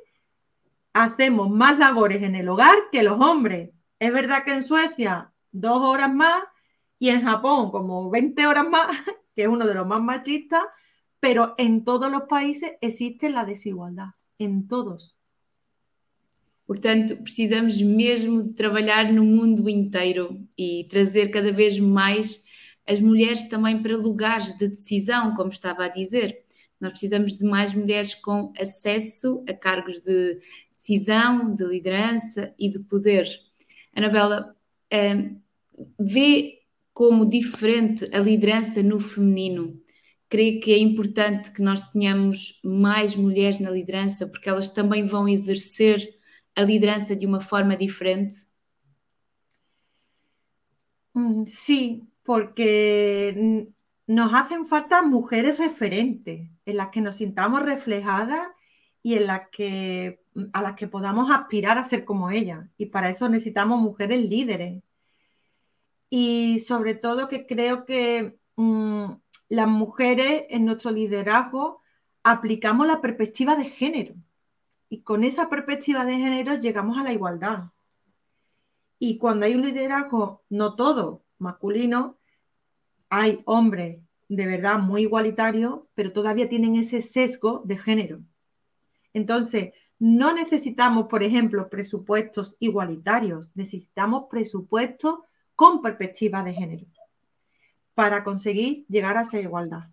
hacemos 0.94 1.50
más 1.50 1.78
labores 1.78 2.24
en 2.24 2.34
el 2.34 2.48
hogar 2.48 2.78
que 2.94 3.04
los 3.04 3.20
hombres. 3.20 3.72
Es 4.00 4.14
verdad 4.14 4.46
que 4.46 4.54
en 4.54 4.64
Suecia 4.64 5.34
dos 5.52 5.82
horas 5.82 6.14
más 6.14 6.44
y 7.00 7.10
en 7.10 7.22
Japón 7.22 7.72
como 7.72 8.10
20 8.10 8.48
horas 8.48 8.68
más, 8.70 8.98
que 9.36 9.44
es 9.44 9.48
uno 9.48 9.66
de 9.66 9.74
los 9.74 9.88
más 9.88 10.02
machistas, 10.02 10.64
pero 11.20 11.56
en 11.58 11.84
todos 11.84 12.12
los 12.12 12.24
países 12.24 12.74
existe 12.82 13.30
la 13.30 13.46
desigualdad, 13.46 14.10
en 14.38 14.68
todos. 14.68 15.16
Portanto, 16.66 17.18
precisamos 17.24 17.82
mesmo 17.82 18.44
de 18.44 18.54
trabalhar 18.54 19.12
no 19.12 19.24
mundo 19.24 19.68
inteiro 19.68 20.40
e 20.56 20.86
trazer 20.88 21.30
cada 21.32 21.52
vez 21.52 21.80
mais 21.80 22.44
as 22.86 23.00
mulheres 23.00 23.46
também 23.46 23.82
para 23.82 23.98
lugares 23.98 24.56
de 24.56 24.68
decisão, 24.68 25.34
como 25.34 25.50
estava 25.50 25.86
a 25.86 25.88
dizer. 25.88 26.44
Nós 26.80 26.92
precisamos 26.92 27.36
de 27.36 27.44
mais 27.44 27.74
mulheres 27.74 28.14
com 28.14 28.54
acesso 28.58 29.44
a 29.50 29.54
cargos 29.54 30.00
de 30.00 30.40
decisão, 30.76 31.54
de 31.54 31.66
liderança 31.66 32.54
e 32.58 32.70
de 32.70 32.80
poder. 32.80 33.28
Anabela, 33.94 34.56
vê 36.00 36.60
como 36.94 37.30
diferente 37.30 38.10
a 38.14 38.20
liderança 38.20 38.84
no 38.84 39.00
feminino? 39.00 39.82
Creio 40.28 40.60
que 40.60 40.74
é 40.74 40.78
importante 40.78 41.52
que 41.52 41.62
nós 41.62 41.90
tenhamos 41.90 42.60
mais 42.64 43.16
mulheres 43.16 43.60
na 43.60 43.72
liderança, 43.72 44.28
porque 44.28 44.50
elas 44.50 44.70
também 44.70 45.06
vão 45.06 45.28
exercer 45.28 46.18
a 46.56 46.62
liderança 46.62 47.16
de 47.16 47.26
uma 47.26 47.40
forma 47.40 47.76
diferente? 47.76 48.36
Sim, 51.48 52.08
porque 52.24 53.66
nos 54.08 54.34
hacen 54.34 54.66
falta 54.66 55.02
mujeres 55.02 55.58
referentes. 55.58 56.50
en 56.70 56.78
las 56.78 56.90
que 56.90 57.02
nos 57.02 57.16
sintamos 57.18 57.64
reflejadas 57.64 58.48
y 59.02 59.16
en 59.16 59.28
las 59.28 59.48
que, 59.50 60.22
a 60.54 60.62
las 60.62 60.76
que 60.76 60.88
podamos 60.88 61.32
aspirar 61.32 61.78
a 61.78 61.84
ser 61.84 62.06
como 62.06 62.30
ellas. 62.30 62.68
Y 62.78 62.88
para 62.88 63.10
eso 63.10 63.30
necesitamos 63.30 63.80
mujeres 63.80 64.28
líderes. 64.28 64.82
Y 66.10 66.60
sobre 66.60 66.96
todo 66.96 67.28
que 67.28 67.46
creo 67.46 67.86
que 67.86 68.38
mm, 68.56 69.12
las 69.50 69.68
mujeres 69.68 70.46
en 70.50 70.66
nuestro 70.66 70.92
liderazgo 70.92 71.82
aplicamos 72.24 72.88
la 72.88 73.02
perspectiva 73.02 73.56
de 73.56 73.66
género. 73.66 74.16
Y 74.90 75.02
con 75.02 75.24
esa 75.24 75.50
perspectiva 75.50 76.06
de 76.06 76.18
género 76.18 76.56
llegamos 76.56 76.98
a 76.98 77.04
la 77.04 77.14
igualdad. 77.14 77.66
Y 78.98 79.18
cuando 79.18 79.46
hay 79.46 79.56
un 79.56 79.62
liderazgo, 79.62 80.44
no 80.50 80.76
todo 80.76 81.24
masculino, 81.38 82.18
hay 83.10 83.42
hombres 83.46 84.00
de 84.28 84.46
verdad 84.46 84.78
muy 84.80 85.02
igualitario, 85.02 85.88
pero 85.96 86.12
todavía 86.12 86.50
tienen 86.50 86.76
ese 86.76 87.02
sesgo 87.02 87.64
de 87.66 87.78
género. 87.78 88.20
Entonces, 89.14 89.74
no 90.00 90.34
necesitamos, 90.34 91.08
por 91.08 91.22
ejemplo, 91.22 91.70
presupuestos 91.70 92.56
igualitarios, 92.60 93.52
necesitamos 93.54 94.26
presupuestos 94.30 95.20
con 95.56 95.82
perspectiva 95.82 96.42
de 96.42 96.54
género 96.54 96.86
para 97.94 98.24
conseguir 98.24 98.86
llegar 98.88 99.18
a 99.18 99.24
esa 99.24 99.40
igualdad. 99.40 99.90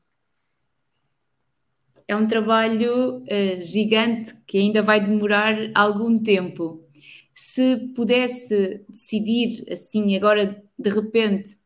É 2.06 2.14
um 2.14 2.28
trabalho 2.28 3.16
uh, 3.16 3.60
gigante 3.60 4.32
que 4.46 4.58
ainda 4.58 4.80
vai 4.80 5.00
demorar 5.00 5.56
algum 5.74 6.22
tempo. 6.22 6.86
Se 7.34 7.92
pudesse 7.96 8.84
decidir 8.88 9.66
assim 9.72 10.14
agora 10.14 10.62
de 10.78 10.90
repente 10.90 11.58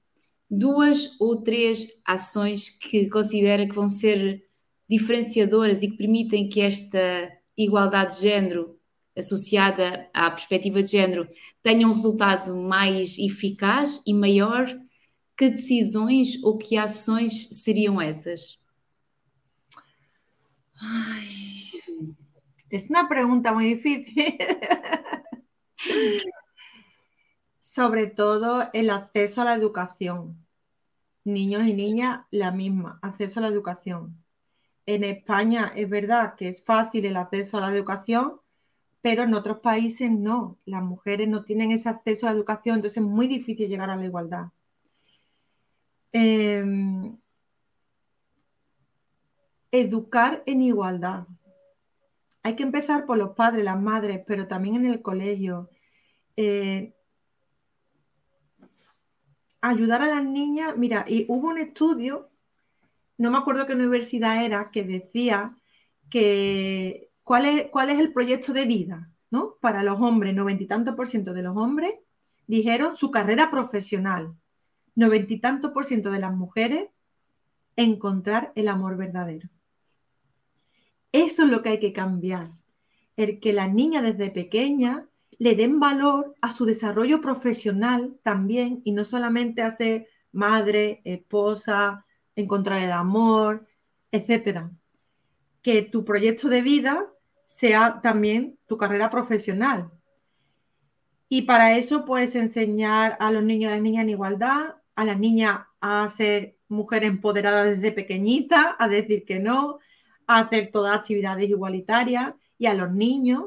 duas 0.50 1.14
ou 1.20 1.42
três 1.42 1.88
ações 2.06 2.70
que 2.70 3.06
considera 3.10 3.66
que 3.66 3.74
vão 3.74 3.86
ser 3.88 4.42
diferenciadoras 4.88 5.82
e 5.82 5.90
que 5.90 5.96
permitem 5.98 6.48
que 6.48 6.62
esta 6.62 7.30
igualdade 7.56 8.16
de 8.16 8.22
género 8.22 8.78
associada 9.16 10.08
à 10.14 10.30
perspectiva 10.30 10.82
de 10.82 10.90
género 10.90 11.28
tenha 11.62 11.86
um 11.86 11.92
resultado 11.92 12.56
mais 12.56 13.18
eficaz 13.18 14.00
e 14.06 14.14
maior, 14.14 14.66
que 15.36 15.50
decisões 15.50 16.42
ou 16.42 16.56
que 16.56 16.76
ações 16.76 17.48
seriam 17.50 18.00
essas? 18.00 18.58
Ai, 20.80 21.70
é 22.70 22.78
uma 22.88 23.08
pergunta 23.08 23.52
muito 23.52 23.76
difícil. 23.76 24.14
sobre 27.70 28.08
todo 28.08 28.68
el 28.72 28.90
acceso 28.90 29.42
a 29.42 29.44
la 29.44 29.54
educación. 29.54 30.44
Niños 31.24 31.68
y 31.68 31.72
niñas, 31.72 32.26
la 32.32 32.50
misma, 32.50 32.98
acceso 33.00 33.38
a 33.38 33.42
la 33.42 33.48
educación. 33.48 34.24
En 34.86 35.04
España 35.04 35.72
es 35.76 35.88
verdad 35.88 36.34
que 36.34 36.48
es 36.48 36.64
fácil 36.64 37.04
el 37.06 37.16
acceso 37.16 37.58
a 37.58 37.62
la 37.62 37.74
educación, 37.74 38.40
pero 39.02 39.22
en 39.22 39.34
otros 39.34 39.60
países 39.60 40.10
no. 40.10 40.58
Las 40.64 40.82
mujeres 40.82 41.28
no 41.28 41.44
tienen 41.44 41.72
ese 41.72 41.88
acceso 41.88 42.26
a 42.26 42.30
la 42.30 42.36
educación, 42.36 42.76
entonces 42.76 42.98
es 42.98 43.08
muy 43.08 43.28
difícil 43.28 43.68
llegar 43.68 43.90
a 43.90 43.96
la 43.96 44.04
igualdad. 44.04 44.46
Em, 46.12 47.16
educar 49.70 50.42
en 50.46 50.62
igualdad. 50.62 51.26
Hay 52.42 52.56
que 52.56 52.62
empezar 52.62 53.06
por 53.06 53.18
los 53.18 53.34
padres, 53.36 53.64
las 53.64 53.80
madres, 53.80 54.22
pero 54.26 54.48
también 54.48 54.76
en 54.76 54.86
el 54.86 55.02
colegio. 55.02 55.70
Eh, 56.36 56.94
ayudar 59.60 60.02
a 60.02 60.06
las 60.06 60.24
niñas, 60.24 60.76
mira, 60.76 61.04
y 61.06 61.26
hubo 61.28 61.48
un 61.48 61.58
estudio, 61.58 62.29
no 63.20 63.30
me 63.30 63.36
acuerdo 63.36 63.66
qué 63.66 63.74
universidad 63.74 64.42
era, 64.42 64.70
que 64.70 64.82
decía 64.82 65.54
que 66.08 67.10
cuál 67.22 67.44
es, 67.44 67.66
cuál 67.70 67.90
es 67.90 67.98
el 67.98 68.14
proyecto 68.14 68.54
de 68.54 68.64
vida. 68.64 69.10
¿no? 69.30 69.56
Para 69.60 69.82
los 69.82 70.00
hombres, 70.00 70.34
noventa 70.34 70.62
y 70.62 70.66
tantos 70.66 70.94
por 70.94 71.06
ciento 71.06 71.34
de 71.34 71.42
los 71.42 71.54
hombres 71.54 71.92
dijeron 72.46 72.96
su 72.96 73.10
carrera 73.10 73.50
profesional. 73.50 74.34
Noventa 74.94 75.34
y 75.34 75.38
tantos 75.38 75.72
por 75.72 75.84
ciento 75.84 76.10
de 76.10 76.18
las 76.18 76.34
mujeres 76.34 76.88
encontrar 77.76 78.52
el 78.54 78.68
amor 78.68 78.96
verdadero. 78.96 79.50
Eso 81.12 81.42
es 81.44 81.50
lo 81.50 81.62
que 81.62 81.68
hay 81.68 81.78
que 81.78 81.92
cambiar. 81.92 82.52
El 83.18 83.38
que 83.38 83.52
las 83.52 83.70
niñas 83.70 84.02
desde 84.02 84.30
pequeña 84.30 85.06
le 85.38 85.54
den 85.56 85.78
valor 85.78 86.34
a 86.40 86.52
su 86.52 86.64
desarrollo 86.64 87.20
profesional 87.20 88.18
también 88.22 88.80
y 88.84 88.92
no 88.92 89.04
solamente 89.04 89.60
a 89.60 89.70
ser 89.70 90.08
madre, 90.32 91.02
esposa, 91.04 92.06
encontrar 92.36 92.82
el 92.82 92.92
amor, 92.92 93.66
etcétera. 94.12 94.70
Que 95.62 95.82
tu 95.82 96.04
proyecto 96.04 96.48
de 96.48 96.62
vida 96.62 97.06
sea 97.46 98.00
también 98.02 98.58
tu 98.66 98.76
carrera 98.76 99.10
profesional. 99.10 99.90
Y 101.28 101.42
para 101.42 101.76
eso 101.76 102.04
puedes 102.04 102.34
enseñar 102.34 103.16
a 103.20 103.30
los 103.30 103.42
niños 103.42 103.70
y 103.70 103.74
las 103.74 103.82
niñas 103.82 104.02
en 104.02 104.10
igualdad, 104.10 104.76
a 104.96 105.04
las 105.04 105.18
niñas 105.18 105.60
a 105.80 106.08
ser 106.08 106.56
mujer 106.68 107.04
empoderada 107.04 107.64
desde 107.64 107.92
pequeñita, 107.92 108.76
a 108.78 108.88
decir 108.88 109.24
que 109.24 109.38
no, 109.38 109.78
a 110.26 110.40
hacer 110.40 110.70
todas 110.70 110.98
actividades 110.98 111.48
igualitarias 111.48 112.34
y 112.58 112.66
a 112.66 112.74
los 112.74 112.92
niños 112.92 113.46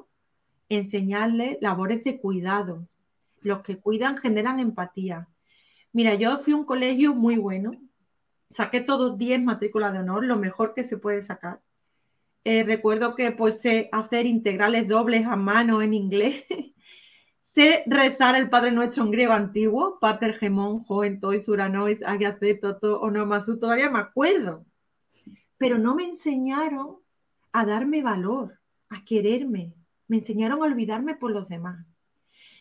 enseñarles 0.69 1.57
labores 1.61 2.03
de 2.03 2.19
cuidado. 2.19 2.87
Los 3.41 3.61
que 3.61 3.77
cuidan 3.77 4.17
generan 4.17 4.59
empatía. 4.59 5.27
Mira, 5.91 6.15
yo 6.15 6.37
fui 6.39 6.53
a 6.53 6.57
un 6.57 6.65
colegio 6.65 7.13
muy 7.13 7.37
bueno, 7.37 7.71
saqué 8.53 8.81
todos 8.81 9.17
10 9.17 9.43
matrículas 9.43 9.93
de 9.93 9.99
honor, 9.99 10.25
lo 10.25 10.37
mejor 10.37 10.73
que 10.73 10.83
se 10.83 10.97
puede 10.97 11.21
sacar. 11.21 11.61
Eh, 12.45 12.63
recuerdo 12.63 13.15
que 13.15 13.31
pues 13.31 13.61
sé 13.61 13.89
hacer 13.91 14.25
integrales 14.25 14.87
dobles 14.87 15.25
a 15.25 15.35
mano 15.35 15.81
en 15.81 15.93
inglés. 15.93 16.45
sé 17.41 17.83
rezar 17.85 18.35
el 18.35 18.49
Padre 18.49 18.71
Nuestro 18.71 19.03
en 19.03 19.11
griego 19.11 19.33
antiguo, 19.33 19.99
Pater 19.99 20.33
Gemón, 20.33 20.83
Joven, 20.83 21.19
Tois, 21.19 21.47
Uranois, 21.47 22.03
Agiace, 22.03 22.55
Toto, 22.55 22.99
Onomasu, 23.01 23.59
todavía 23.59 23.89
me 23.89 23.99
acuerdo. 23.99 24.65
Pero 25.57 25.77
no 25.77 25.95
me 25.95 26.03
enseñaron 26.03 26.97
a 27.53 27.65
darme 27.65 28.01
valor, 28.01 28.59
a 28.89 29.05
quererme. 29.05 29.73
Me 30.07 30.17
enseñaron 30.17 30.61
a 30.61 30.65
olvidarme 30.65 31.15
por 31.15 31.31
los 31.31 31.47
demás. 31.47 31.85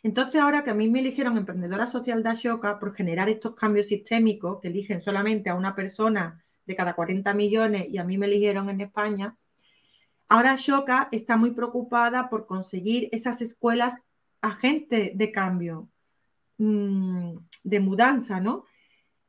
Entonces, 0.03 0.41
ahora 0.41 0.65
que 0.65 0.71
a 0.71 0.75
mí 0.75 0.91
me 0.91 1.01
eligieron 1.01 1.37
emprendedora 1.37 1.87
social 1.87 2.23
de 2.23 2.31
Ashoka 2.31 2.79
por 2.79 2.95
generar 2.95 3.29
estos 3.29 3.55
cambios 3.55 3.87
sistémicos 3.87 4.61
que 4.61 4.69
eligen 4.69 5.01
solamente 5.01 5.49
a 5.49 5.55
una 5.55 5.77
persona 5.77 6.43
de 6.67 6.75
cada 6.77 6.95
40 6.95 7.33
millones 7.35 7.89
y 7.89 7.99
a 7.99 8.05
mí 8.05 8.19
me 8.19 8.27
eligieron 8.27 8.69
en 8.69 8.81
España, 8.81 9.37
ahora 10.29 10.53
Ashoka 10.53 11.09
está 11.13 11.37
muy 11.37 11.53
preocupada 11.53 12.31
por 12.31 12.47
conseguir 12.47 13.09
esas 13.13 13.43
escuelas 13.43 14.03
agentes 14.41 15.17
de 15.17 15.31
cambio, 15.31 15.89
mm, 16.59 17.37
de 17.65 17.81
mudanza, 17.81 18.41
¿no? 18.41 18.65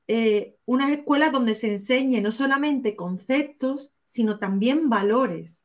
Eh, 0.07 0.57
unas 0.65 0.91
escuelas 0.91 1.31
donde 1.31 1.55
se 1.55 1.71
enseñe 1.71 2.19
no 2.21 2.31
solamente 2.31 2.95
conceptos, 2.95 3.93
sino 4.07 4.39
también 4.39 4.89
valores. 4.89 5.63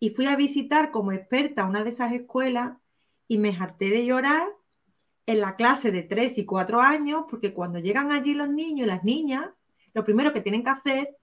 Y 0.00 0.10
fui 0.10 0.26
a 0.26 0.36
visitar 0.36 0.90
como 0.90 1.12
experta 1.12 1.64
una 1.66 1.84
de 1.84 1.90
esas 1.90 2.12
escuelas 2.12 2.72
y 3.30 3.38
me 3.38 3.56
harté 3.56 3.90
de 3.90 4.04
llorar 4.04 4.48
en 5.24 5.38
la 5.38 5.54
clase 5.54 5.92
de 5.92 6.02
3 6.02 6.38
y 6.38 6.44
4 6.44 6.80
años, 6.80 7.26
porque 7.30 7.54
cuando 7.54 7.78
llegan 7.78 8.10
allí 8.10 8.34
los 8.34 8.48
niños 8.48 8.86
y 8.86 8.90
las 8.90 9.04
niñas, 9.04 9.46
lo 9.94 10.04
primero 10.04 10.32
que 10.32 10.40
tienen 10.40 10.64
que 10.64 10.70
hacer 10.70 11.16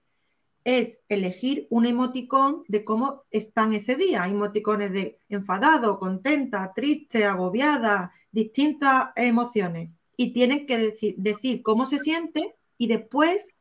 es 0.64 1.02
elegir 1.10 1.66
un 1.68 1.84
emoticón 1.84 2.62
de 2.66 2.82
cómo 2.82 3.24
están 3.30 3.74
ese 3.74 3.94
día. 3.94 4.22
Hay 4.22 4.30
emoticones 4.30 4.90
de 4.90 5.18
enfadado, 5.28 5.98
contenta, 5.98 6.72
triste, 6.74 7.26
agobiada, 7.26 8.10
distintas 8.32 9.10
emociones. 9.14 9.90
Y 10.16 10.32
tienen 10.32 10.64
que 10.64 10.78
decir, 10.78 11.14
decir 11.18 11.62
cómo 11.62 11.84
se 11.84 11.98
siente 11.98 12.54
y 12.78 12.86
después 12.86 13.54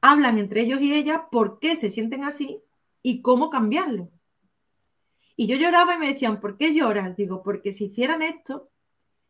hablan 0.00 0.38
entre 0.38 0.62
ellos 0.62 0.80
y 0.80 0.92
ellas 0.92 1.20
por 1.30 1.60
qué 1.60 1.76
se 1.76 1.88
sienten 1.88 2.24
así 2.24 2.58
y 3.00 3.22
cómo 3.22 3.48
cambiarlo. 3.48 4.10
Y 5.36 5.46
yo 5.46 5.56
lloraba 5.56 5.94
y 5.94 5.98
me 5.98 6.08
decían, 6.08 6.40
¿por 6.40 6.56
qué 6.56 6.74
lloras? 6.74 7.14
Digo, 7.14 7.42
porque 7.42 7.72
si 7.72 7.86
hicieran 7.86 8.22
esto, 8.22 8.70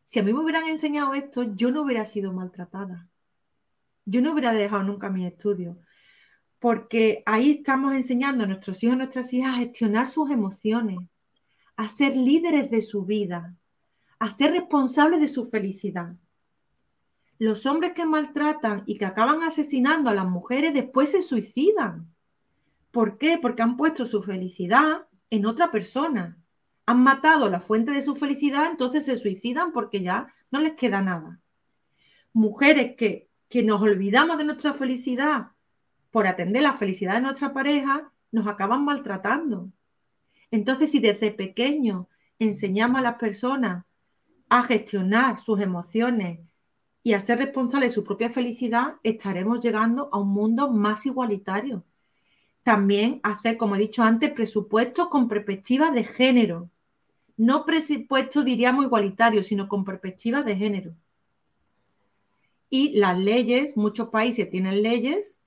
si 0.06 0.20
a 0.20 0.22
mí 0.22 0.32
me 0.32 0.40
hubieran 0.40 0.68
enseñado 0.68 1.14
esto, 1.14 1.54
yo 1.56 1.72
no 1.72 1.82
hubiera 1.82 2.04
sido 2.04 2.32
maltratada. 2.32 3.08
Yo 4.04 4.20
no 4.22 4.32
hubiera 4.32 4.52
dejado 4.52 4.84
nunca 4.84 5.10
mi 5.10 5.26
estudio. 5.26 5.78
Porque 6.60 7.24
ahí 7.26 7.50
estamos 7.50 7.92
enseñando 7.92 8.44
a 8.44 8.46
nuestros 8.46 8.82
hijos 8.84 8.94
y 8.94 8.98
nuestras 8.98 9.32
hijas 9.32 9.54
a 9.54 9.58
gestionar 9.58 10.06
sus 10.06 10.30
emociones, 10.30 10.98
a 11.74 11.88
ser 11.88 12.16
líderes 12.16 12.70
de 12.70 12.82
su 12.82 13.04
vida, 13.04 13.56
a 14.20 14.30
ser 14.30 14.52
responsables 14.52 15.20
de 15.20 15.28
su 15.28 15.46
felicidad. 15.46 16.14
Los 17.38 17.66
hombres 17.66 17.92
que 17.94 18.06
maltratan 18.06 18.84
y 18.86 18.96
que 18.96 19.04
acaban 19.04 19.42
asesinando 19.42 20.08
a 20.08 20.14
las 20.14 20.26
mujeres 20.26 20.72
después 20.72 21.10
se 21.10 21.20
suicidan. 21.20 22.14
¿Por 22.92 23.18
qué? 23.18 23.38
Porque 23.42 23.62
han 23.62 23.76
puesto 23.76 24.06
su 24.06 24.22
felicidad 24.22 25.06
en 25.30 25.46
otra 25.46 25.70
persona. 25.70 26.38
Han 26.86 27.02
matado 27.02 27.50
la 27.50 27.60
fuente 27.60 27.92
de 27.92 28.02
su 28.02 28.14
felicidad, 28.14 28.70
entonces 28.70 29.04
se 29.04 29.16
suicidan 29.16 29.72
porque 29.72 30.00
ya 30.00 30.32
no 30.50 30.60
les 30.60 30.74
queda 30.74 31.02
nada. 31.02 31.40
Mujeres 32.32 32.94
que, 32.96 33.28
que 33.48 33.62
nos 33.62 33.82
olvidamos 33.82 34.38
de 34.38 34.44
nuestra 34.44 34.74
felicidad 34.74 35.48
por 36.10 36.26
atender 36.26 36.62
la 36.62 36.76
felicidad 36.76 37.14
de 37.14 37.20
nuestra 37.20 37.52
pareja, 37.52 38.10
nos 38.30 38.46
acaban 38.46 38.84
maltratando. 38.84 39.70
Entonces, 40.50 40.90
si 40.90 41.00
desde 41.00 41.30
pequeño 41.30 42.08
enseñamos 42.38 43.00
a 43.00 43.02
las 43.02 43.16
personas 43.16 43.84
a 44.48 44.62
gestionar 44.62 45.40
sus 45.40 45.60
emociones 45.60 46.40
y 47.02 47.12
a 47.12 47.20
ser 47.20 47.38
responsables 47.38 47.90
de 47.90 47.94
su 47.94 48.04
propia 48.04 48.30
felicidad, 48.30 48.94
estaremos 49.02 49.60
llegando 49.60 50.08
a 50.12 50.18
un 50.18 50.28
mundo 50.28 50.70
más 50.70 51.04
igualitario 51.04 51.84
también 52.66 53.20
hacer, 53.22 53.56
como 53.56 53.76
he 53.76 53.78
dicho 53.78 54.02
antes, 54.02 54.32
presupuestos 54.32 55.06
con 55.06 55.28
perspectiva 55.28 55.92
de 55.92 56.02
género. 56.02 56.68
No 57.36 57.64
presupuestos, 57.64 58.44
diríamos, 58.44 58.84
igualitarios, 58.84 59.46
sino 59.46 59.68
con 59.68 59.84
perspectiva 59.84 60.42
de 60.42 60.56
género. 60.56 60.92
Y 62.68 62.98
las 62.98 63.16
leyes, 63.16 63.76
muchos 63.76 64.08
países 64.08 64.50
tienen 64.50 64.82
leyes, 64.82 65.40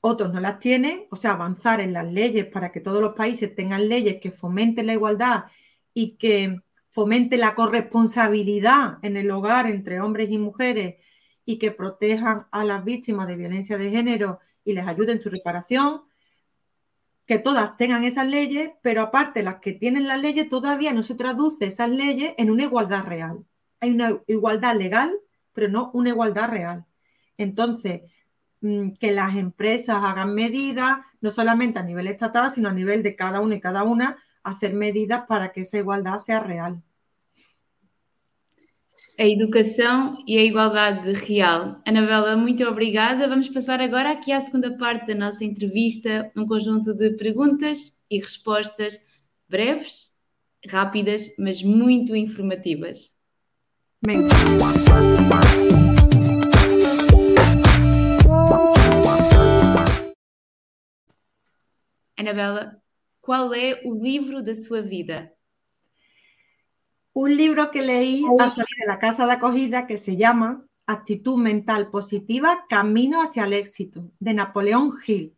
otros 0.00 0.32
no 0.32 0.40
las 0.40 0.58
tienen, 0.58 1.04
o 1.10 1.16
sea, 1.16 1.32
avanzar 1.32 1.82
en 1.82 1.92
las 1.92 2.10
leyes 2.10 2.46
para 2.46 2.72
que 2.72 2.80
todos 2.80 3.02
los 3.02 3.14
países 3.14 3.54
tengan 3.54 3.90
leyes 3.90 4.22
que 4.22 4.30
fomenten 4.30 4.86
la 4.86 4.94
igualdad 4.94 5.44
y 5.92 6.12
que 6.12 6.62
fomenten 6.92 7.40
la 7.40 7.54
corresponsabilidad 7.54 9.00
en 9.02 9.18
el 9.18 9.30
hogar 9.30 9.66
entre 9.66 10.00
hombres 10.00 10.30
y 10.30 10.38
mujeres 10.38 10.96
y 11.44 11.58
que 11.58 11.72
protejan 11.72 12.46
a 12.50 12.64
las 12.64 12.86
víctimas 12.86 13.28
de 13.28 13.36
violencia 13.36 13.76
de 13.76 13.90
género 13.90 14.40
y 14.66 14.74
les 14.74 14.86
ayude 14.86 15.12
en 15.12 15.22
su 15.22 15.30
reparación, 15.30 16.02
que 17.26 17.38
todas 17.38 17.76
tengan 17.76 18.04
esas 18.04 18.26
leyes, 18.26 18.70
pero 18.82 19.00
aparte 19.02 19.42
las 19.42 19.56
que 19.56 19.72
tienen 19.72 20.06
las 20.06 20.20
leyes 20.20 20.48
todavía 20.48 20.92
no 20.92 21.02
se 21.02 21.14
traduce 21.14 21.66
esas 21.66 21.90
leyes 21.90 22.34
en 22.36 22.50
una 22.50 22.64
igualdad 22.64 23.04
real. 23.04 23.44
Hay 23.80 23.90
una 23.90 24.20
igualdad 24.26 24.76
legal, 24.76 25.16
pero 25.52 25.68
no 25.68 25.90
una 25.94 26.10
igualdad 26.10 26.50
real. 26.50 26.84
Entonces, 27.38 28.02
mm, 28.60 28.90
que 29.00 29.12
las 29.12 29.36
empresas 29.36 29.98
hagan 30.02 30.34
medidas, 30.34 30.98
no 31.20 31.30
solamente 31.30 31.78
a 31.78 31.82
nivel 31.82 32.06
estatal, 32.08 32.50
sino 32.50 32.68
a 32.68 32.72
nivel 32.72 33.02
de 33.02 33.16
cada 33.16 33.40
uno 33.40 33.54
y 33.54 33.60
cada 33.60 33.82
una, 33.82 34.18
hacer 34.42 34.74
medidas 34.74 35.26
para 35.26 35.52
que 35.52 35.62
esa 35.62 35.78
igualdad 35.78 36.18
sea 36.18 36.40
real. 36.40 36.82
A 39.18 39.26
educação 39.26 40.16
e 40.26 40.36
a 40.38 40.44
igualdade 40.44 41.12
real. 41.12 41.80
Anabela, 41.86 42.36
muito 42.36 42.64
obrigada. 42.64 43.28
Vamos 43.28 43.48
passar 43.48 43.80
agora 43.80 44.10
aqui 44.10 44.32
à 44.32 44.40
segunda 44.40 44.76
parte 44.76 45.06
da 45.06 45.14
nossa 45.14 45.44
entrevista, 45.44 46.30
um 46.36 46.46
conjunto 46.46 46.94
de 46.94 47.10
perguntas 47.16 48.00
e 48.10 48.18
respostas 48.18 48.98
breves, 49.48 50.14
rápidas, 50.68 51.34
mas 51.38 51.62
muito 51.62 52.14
informativas. 52.14 53.14
Bem. 54.04 54.18
Anabela, 62.18 62.76
qual 63.20 63.52
é 63.54 63.80
o 63.84 63.94
livro 63.94 64.42
da 64.42 64.54
sua 64.54 64.82
vida? 64.82 65.35
Un 67.16 67.34
libro 67.34 67.70
que 67.70 67.80
leí 67.80 68.26
al 68.38 68.50
salir 68.50 68.76
de 68.78 68.86
la 68.86 68.98
casa 68.98 69.24
de 69.24 69.32
acogida 69.32 69.86
que 69.86 69.96
se 69.96 70.16
llama 70.16 70.66
Actitud 70.84 71.38
Mental 71.38 71.88
Positiva, 71.88 72.66
Camino 72.68 73.22
hacia 73.22 73.46
el 73.46 73.54
Éxito, 73.54 74.10
de 74.20 74.34
Napoleón 74.34 74.92
Hill, 75.06 75.34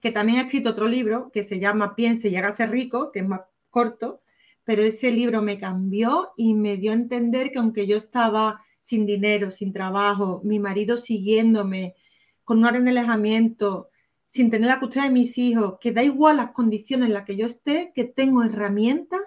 que 0.00 0.10
también 0.10 0.40
ha 0.40 0.42
escrito 0.42 0.70
otro 0.70 0.88
libro 0.88 1.30
que 1.32 1.44
se 1.44 1.60
llama 1.60 1.94
Piense 1.94 2.28
y 2.28 2.34
hágase 2.34 2.66
rico, 2.66 3.12
que 3.12 3.20
es 3.20 3.28
más 3.28 3.42
corto, 3.70 4.22
pero 4.64 4.82
ese 4.82 5.12
libro 5.12 5.42
me 5.42 5.60
cambió 5.60 6.32
y 6.36 6.54
me 6.54 6.76
dio 6.76 6.90
a 6.90 6.94
entender 6.94 7.52
que 7.52 7.60
aunque 7.60 7.86
yo 7.86 7.96
estaba 7.96 8.60
sin 8.80 9.06
dinero, 9.06 9.52
sin 9.52 9.72
trabajo, 9.72 10.40
mi 10.42 10.58
marido 10.58 10.96
siguiéndome, 10.96 11.94
con 12.42 12.58
un 12.58 12.64
orden 12.64 12.84
de 12.84 12.90
alejamiento, 12.90 13.90
sin 14.26 14.50
tener 14.50 14.66
la 14.66 14.80
custodia 14.80 15.04
de 15.04 15.14
mis 15.14 15.38
hijos, 15.38 15.74
que 15.80 15.92
da 15.92 16.02
igual 16.02 16.38
las 16.38 16.50
condiciones 16.50 17.06
en 17.06 17.14
las 17.14 17.24
que 17.24 17.36
yo 17.36 17.46
esté, 17.46 17.92
que 17.94 18.02
tengo 18.02 18.42
herramientas 18.42 19.20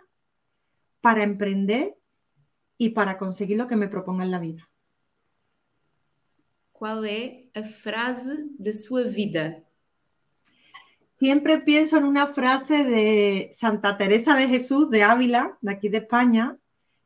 para 1.06 1.22
emprender 1.22 1.96
y 2.80 2.90
para 2.90 3.20
conseguir 3.20 3.60
lo 3.60 3.68
que 3.68 3.76
me 3.76 3.88
proponga 3.88 4.24
en 4.24 4.32
la 4.32 4.40
vida. 4.40 4.68
¿Cuál 6.72 7.06
es 7.06 7.46
la 7.54 7.64
frase 7.64 8.48
de 8.58 8.74
su 8.74 8.96
vida? 8.96 9.64
Siempre 11.14 11.60
pienso 11.60 11.98
en 11.98 12.06
una 12.06 12.26
frase 12.26 12.84
de 12.84 13.52
Santa 13.54 13.98
Teresa 13.98 14.36
de 14.36 14.48
Jesús 14.48 14.90
de 14.90 15.04
Ávila, 15.04 15.60
de 15.62 15.74
aquí 15.74 15.90
de 15.90 16.00
España, 16.00 16.58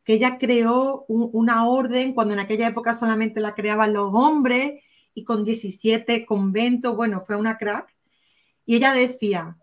que 0.05 0.13
ella 0.13 0.37
creó 0.37 1.03
una 1.09 1.67
orden 1.67 2.13
cuando 2.13 2.33
en 2.35 2.39
aquella 2.39 2.69
época 2.69 2.93
solamente 2.93 3.41
la 3.41 3.53
creaban 3.53 3.91
los 3.91 4.11
hombres 4.13 4.81
y 5.13 5.25
con 5.25 5.43
17 5.43 6.25
conventos, 6.25 6.95
bueno, 6.95 7.19
fue 7.19 7.35
una 7.35 7.57
crack. 7.57 7.93
Y 8.65 8.77
ella 8.77 8.93
decía, 8.93 9.57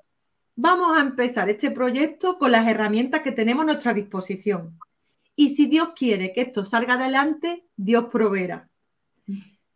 vamos 0.57 0.97
a 0.97 1.03
empezar 1.03 1.49
este 1.49 1.71
proyecto 1.71 2.39
con 2.39 2.51
las 2.51 2.67
herramientas 2.67 3.21
que 3.21 3.33
tenemos 3.33 3.63
a 3.63 3.67
nuestra 3.67 3.95
disposición. 3.95 4.79
Y 5.37 5.51
si 5.51 5.67
Dios 5.67 5.91
quiere 5.95 6.33
que 6.33 6.41
esto 6.41 6.65
salga 6.65 6.95
adelante, 6.95 7.67
Dios 7.77 8.07
proveerá. 8.11 8.71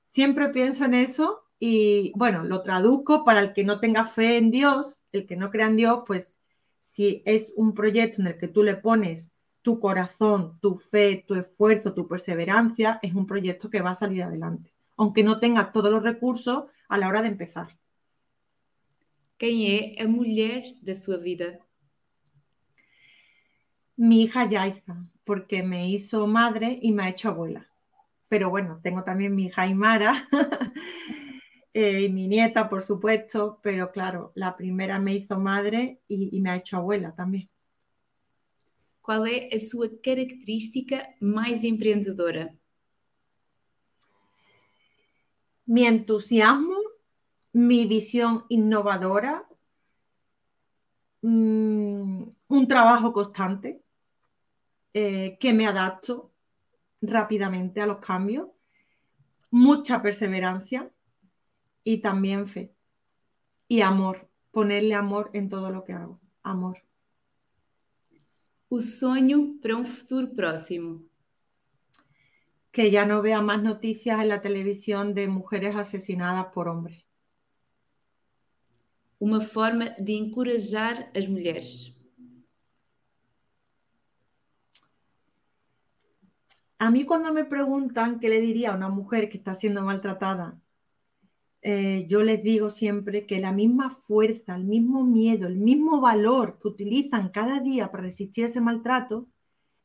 Siempre 0.07 0.49
pienso 0.49 0.87
en 0.87 0.95
eso 0.95 1.43
y 1.59 2.12
bueno, 2.16 2.43
lo 2.43 2.62
traduzco 2.62 3.24
para 3.24 3.41
el 3.41 3.53
que 3.53 3.62
no 3.62 3.78
tenga 3.78 4.07
fe 4.07 4.39
en 4.39 4.51
Dios, 4.51 5.01
el 5.12 5.26
que 5.26 5.37
no 5.37 5.51
crea 5.51 5.66
en 5.66 5.76
Dios, 5.76 6.03
pues 6.07 6.39
si 6.81 7.22
es 7.26 7.53
un 7.55 7.74
proyecto 7.74 8.22
en 8.22 8.28
el 8.28 8.39
que 8.39 8.49
tú 8.49 8.62
le 8.62 8.76
pones 8.76 9.31
tu 9.61 9.78
corazón, 9.78 10.59
tu 10.61 10.78
fe, 10.78 11.22
tu 11.28 11.35
esfuerzo, 11.35 11.93
tu 11.93 12.09
perseverancia, 12.09 12.99
es 13.03 13.14
un 13.14 13.26
proyecto 13.26 13.68
que 13.68 13.83
va 13.83 13.91
a 13.91 13.95
salir 13.95 14.22
adelante, 14.22 14.72
aunque 14.97 15.22
no 15.22 15.39
tenga 15.39 15.70
todos 15.70 15.93
los 15.93 16.03
recursos 16.03 16.64
a 16.89 16.97
la 16.97 17.09
hora 17.09 17.20
de 17.20 17.28
empezar. 17.28 17.80
¿Quién 19.41 19.97
es 19.97 19.99
la 19.99 20.07
mujer 20.07 20.74
de 20.82 20.95
su 20.95 21.18
vida? 21.18 21.59
Mi 23.97 24.24
hija 24.24 24.47
Yaiza, 24.47 25.07
porque 25.24 25.62
me 25.62 25.88
hizo 25.88 26.26
madre 26.26 26.78
y 26.82 26.93
me 26.93 27.05
ha 27.05 27.09
hecho 27.09 27.30
abuela. 27.30 27.66
Pero 28.28 28.51
bueno, 28.51 28.80
tengo 28.82 29.03
también 29.03 29.34
mi 29.34 29.47
hija 29.47 29.62
Aymara 29.62 30.28
eh, 31.72 32.03
y 32.03 32.09
mi 32.11 32.28
nieta, 32.28 32.68
por 32.68 32.82
supuesto, 32.82 33.59
pero 33.62 33.91
claro, 33.91 34.30
la 34.34 34.55
primera 34.59 34.99
me 34.99 35.14
hizo 35.14 35.41
madre 35.41 36.03
y, 36.07 36.36
y 36.36 36.41
me 36.43 36.51
ha 36.51 36.57
hecho 36.57 36.76
abuela 36.76 37.14
también. 37.14 37.49
Qual 39.01 39.24
é 39.26 39.49
a 39.55 39.59
sua 39.59 39.88
característica 39.88 41.09
mais 41.18 41.64
empreendedora? 41.64 42.55
Mi 45.66 45.86
entusiasmo, 45.86 46.80
mi 47.53 47.87
visión 47.87 48.45
innovadora, 48.49 49.47
mmm, 51.23 52.23
un 52.49 52.69
trabajo 52.69 53.13
constante, 53.13 53.83
eh, 54.93 55.39
que 55.39 55.53
me 55.53 55.67
adapto 55.67 56.33
rápidamente 57.01 57.81
a 57.81 57.87
los 57.87 57.99
cambios, 57.99 58.49
mucha 59.51 60.03
perseverancia 60.03 60.91
y 61.85 61.99
también 62.01 62.47
fe. 62.47 62.75
Y 63.69 63.83
amor, 63.83 64.29
ponerle 64.51 64.95
amor 64.95 65.31
en 65.33 65.49
todo 65.49 65.71
lo 65.71 65.85
que 65.85 65.93
hago. 65.93 66.21
Amor. 66.43 66.83
O 68.69 68.81
sonho 68.81 69.59
para 69.61 69.77
um 69.77 69.85
futuro 69.85 70.33
próximo. 70.33 71.03
Que 72.73 72.91
ya 72.91 73.05
no 73.05 73.21
vea 73.23 73.41
más 73.41 73.63
noticias 73.63 74.21
en 74.21 74.29
la 74.29 74.41
televisión 74.41 75.15
de 75.15 75.27
mujeres 75.29 75.75
asesinadas 75.75 76.47
por 76.53 76.69
hombres. 76.69 77.10
Uma 79.21 79.41
forma 79.41 79.91
de 79.99 80.14
encorajar 80.14 81.12
as 81.14 81.29
mulheres. 81.29 81.95
A 86.79 86.91
mí 86.91 87.05
cuando 87.05 87.33
me 87.33 87.45
preguntan 87.45 88.18
qué 88.18 88.31
le 88.31 88.41
diría 88.41 88.73
a 88.73 88.77
una 88.77 88.89
mujer 88.89 89.29
que 89.29 89.37
está 89.37 89.55
siendo 89.55 89.83
maltratada, 89.83 90.59
eh, 91.62 92.07
yo 92.09 92.23
les 92.23 92.43
digo 92.43 92.71
siempre 92.71 93.27
que 93.27 93.39
la 93.39 93.53
misma 93.53 93.91
fuerza, 93.91 94.57
el 94.57 94.64
mismo 94.64 95.05
miedo, 95.05 95.47
el 95.47 95.59
mismo 95.59 96.01
valor 96.01 96.59
que 96.59 96.68
utilizan 96.68 97.29
cada 97.29 97.61
día 97.61 97.91
para 97.91 98.05
resistir 98.05 98.47
ese 98.47 98.62
maltrato 98.62 99.29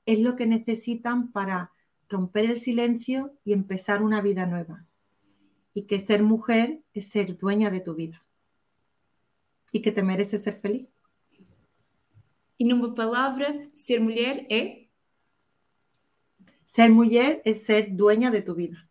es 0.06 0.20
lo 0.20 0.38
que 0.38 0.46
necesitan 0.46 1.34
para 1.34 1.72
romper 2.08 2.46
el 2.46 2.60
silencio 2.60 3.34
y 3.44 3.52
empezar 3.54 4.02
una 4.02 4.22
vida 4.22 4.46
nueva. 4.46 4.86
Y 5.74 5.84
que 5.84 6.00
ser 6.00 6.24
mujer 6.24 6.82
es 6.94 7.10
ser 7.10 7.38
dueña 7.38 7.70
de 7.70 7.82
tu 7.82 7.96
vida. 7.96 8.25
Y 9.76 9.82
que 9.82 9.92
te 9.92 10.02
mereces 10.02 10.42
ser 10.42 10.58
feliz. 10.62 10.88
Y 12.58 12.64
numa 12.64 12.94
palabra, 12.94 13.70
ser 13.74 14.00
mujer 14.00 14.48
es? 14.50 14.88
Ser 16.64 16.90
mujer 16.92 17.42
es 17.44 17.66
ser 17.66 17.94
dueña 17.94 18.32
de 18.32 18.42
tu 18.42 18.56
vida. 18.56 18.90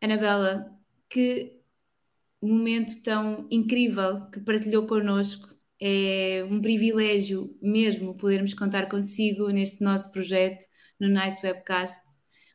Anabela, 0.00 0.76
que 1.08 1.62
momento 2.42 3.00
tão 3.04 3.46
incrível 3.52 4.28
que 4.32 4.40
partilhou 4.40 4.84
connosco. 4.84 5.54
É 5.78 6.44
um 6.50 6.60
privilégio 6.60 7.56
mesmo 7.62 8.16
podermos 8.16 8.52
contar 8.52 8.88
consigo 8.88 9.48
neste 9.50 9.80
nosso 9.80 10.10
projeto, 10.10 10.66
no 10.98 11.06
Nice 11.06 11.38
Webcast. 11.46 12.00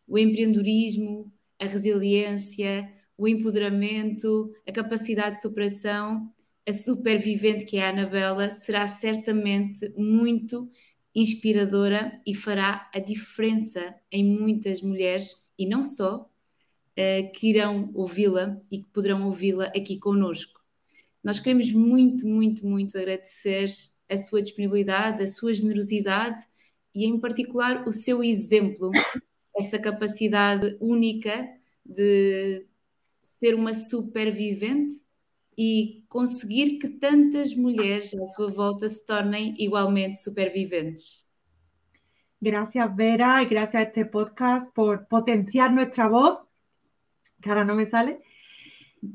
O 0.06 0.20
empreendedorismo, 0.20 1.32
a 1.58 1.66
resiliência, 1.66 3.01
o 3.22 3.28
empoderamento, 3.28 4.52
a 4.68 4.72
capacidade 4.72 5.36
de 5.36 5.44
superação, 5.44 6.28
a 6.68 6.74
supervivente 6.74 7.66
que 7.66 7.78
é 7.78 7.86
a 7.86 7.90
Anabela, 7.90 8.50
será 8.50 8.88
certamente 8.88 9.94
muito 9.96 10.68
inspiradora 11.14 12.20
e 12.26 12.34
fará 12.34 12.90
a 12.92 12.98
diferença 12.98 13.94
em 14.12 14.24
muitas 14.24 14.82
mulheres 14.82 15.40
e 15.56 15.68
não 15.68 15.84
só, 15.84 16.22
uh, 16.22 17.32
que 17.34 17.52
irão 17.52 17.92
ouvi-la 17.94 18.60
e 18.72 18.80
que 18.80 18.90
poderão 18.90 19.28
ouvi-la 19.28 19.66
aqui 19.66 20.00
conosco. 20.00 20.60
Nós 21.24 21.40
queremos 21.40 21.72
muito, 21.72 22.28
muito, 22.28 22.66
muito 22.66 22.98
agradecer 22.98 23.70
a 24.10 24.18
sua 24.18 24.42
disponibilidade, 24.42 25.22
a 25.22 25.28
sua 25.28 25.54
generosidade 25.54 26.40
e, 26.96 27.06
em 27.06 27.20
particular, 27.20 27.88
o 27.88 27.92
seu 27.92 28.24
exemplo, 28.24 28.90
essa 29.56 29.78
capacidade 29.78 30.76
única 30.82 31.48
de 31.86 32.66
ser 33.40 33.56
uma 33.56 33.74
supervivente 33.74 34.96
e 35.58 36.04
conseguir 36.10 36.78
que 36.80 36.90
tantas 36.90 37.56
mulheres 37.56 38.14
à 38.14 38.26
sua 38.26 38.52
volta 38.52 38.90
se 38.90 39.06
tornem 39.06 39.56
igualmente 39.58 40.22
superviventes. 40.22 41.30
Gracias 42.42 42.96
Vera 42.96 43.42
y 43.42 43.46
gracias 43.46 43.76
a 43.76 43.82
este 43.84 44.06
podcast 44.06 44.74
por 44.74 45.08
potenciar 45.08 45.72
nuestra 45.72 46.08
voz 46.08 46.40
que 47.42 47.50
ahora 47.50 47.64
no 47.64 47.76
me 47.76 47.86
sale. 47.86 48.22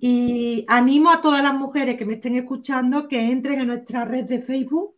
Y 0.00 0.64
animo 0.68 1.10
a 1.10 1.20
todas 1.20 1.42
las 1.42 1.54
mujeres 1.54 1.96
que 1.96 2.06
me 2.06 2.14
estén 2.14 2.36
escuchando 2.36 3.08
que 3.08 3.20
entren 3.20 3.60
a 3.60 3.64
nuestra 3.64 4.04
red 4.04 4.24
de 4.24 4.40
Facebook. 4.40 4.96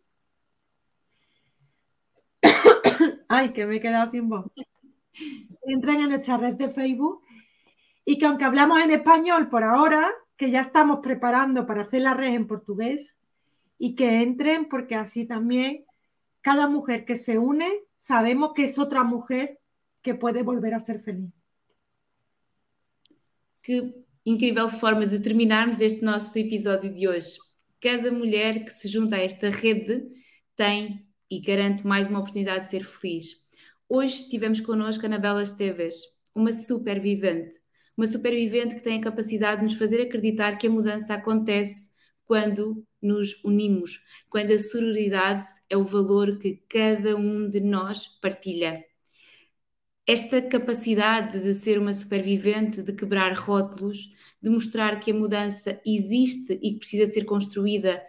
Ay, 3.27 3.53
que 3.53 3.65
me 3.65 3.75
he 3.77 3.81
quedado 3.81 4.09
sin 4.09 4.29
voz. 4.29 4.45
Entren 5.63 6.01
en 6.01 6.09
nuestra 6.09 6.37
red 6.37 6.55
de 6.55 6.69
Facebook 6.69 7.21
y 8.09 8.17
que 8.17 8.25
aunque 8.25 8.43
hablamos 8.43 8.81
en 8.81 8.89
español 8.89 9.49
por 9.49 9.63
ahora, 9.63 10.11
que 10.35 10.49
ya 10.49 10.61
estamos 10.61 11.01
preparando 11.03 11.67
para 11.67 11.83
hacer 11.83 12.01
la 12.01 12.15
red 12.15 12.33
en 12.33 12.47
portugués 12.47 13.15
y 13.77 13.93
que 13.93 14.23
entren 14.23 14.67
porque 14.67 14.95
así 14.95 15.25
también 15.25 15.85
cada 16.41 16.67
mujer 16.67 17.05
que 17.05 17.15
se 17.15 17.37
une 17.37 17.69
sabemos 17.99 18.53
que 18.55 18.63
es 18.63 18.79
otra 18.79 19.03
mujer 19.03 19.59
que 20.01 20.15
puede 20.15 20.41
volver 20.41 20.73
a 20.73 20.79
ser 20.79 21.03
feliz. 21.03 21.29
que 23.61 23.93
incrível 24.23 24.69
forma 24.69 25.05
de 25.05 25.19
terminarmos 25.19 25.79
este 25.79 26.03
nosso 26.03 26.39
episódio 26.39 26.91
de 26.91 27.07
hoje. 27.07 27.37
Cada 27.79 28.11
mulher 28.11 28.65
que 28.65 28.71
se 28.71 28.91
junta 28.91 29.17
a 29.17 29.23
esta 29.23 29.51
rede 29.51 30.09
tem 30.55 31.07
e 31.29 31.39
garante 31.39 31.85
mais 31.85 32.07
uma 32.07 32.21
oportunidade 32.21 32.63
de 32.63 32.71
ser 32.71 32.83
feliz. 32.83 33.39
Hoje 33.87 34.27
tivemos 34.27 34.61
connosco 34.61 35.05
a 35.05 35.05
Anabela 35.05 35.43
Esteves, 35.43 35.97
uma 36.33 36.51
supervivente. 36.53 37.59
Uma 37.99 38.07
supervivente 38.07 38.75
que 38.75 38.81
tem 38.81 38.97
a 38.97 39.01
capacidade 39.01 39.57
de 39.57 39.65
nos 39.65 39.73
fazer 39.73 40.01
acreditar 40.01 40.55
que 40.55 40.67
a 40.67 40.69
mudança 40.69 41.13
acontece 41.13 41.89
quando 42.25 42.81
nos 43.01 43.43
unimos, 43.43 43.99
quando 44.29 44.53
a 44.53 44.57
sororidade 44.57 45.43
é 45.69 45.75
o 45.75 45.83
valor 45.83 46.37
que 46.37 46.63
cada 46.69 47.17
um 47.17 47.49
de 47.49 47.59
nós 47.59 48.07
partilha 48.21 48.85
esta 50.07 50.41
capacidade 50.41 51.41
de 51.41 51.53
ser 51.53 51.77
uma 51.77 51.93
supervivente, 51.93 52.81
de 52.81 52.93
quebrar 52.93 53.33
rótulos, 53.33 54.13
de 54.41 54.49
mostrar 54.49 54.97
que 55.01 55.11
a 55.11 55.13
mudança 55.13 55.81
existe 55.85 56.53
e 56.63 56.71
que 56.71 56.79
precisa 56.79 57.05
ser 57.05 57.25
construída 57.25 58.01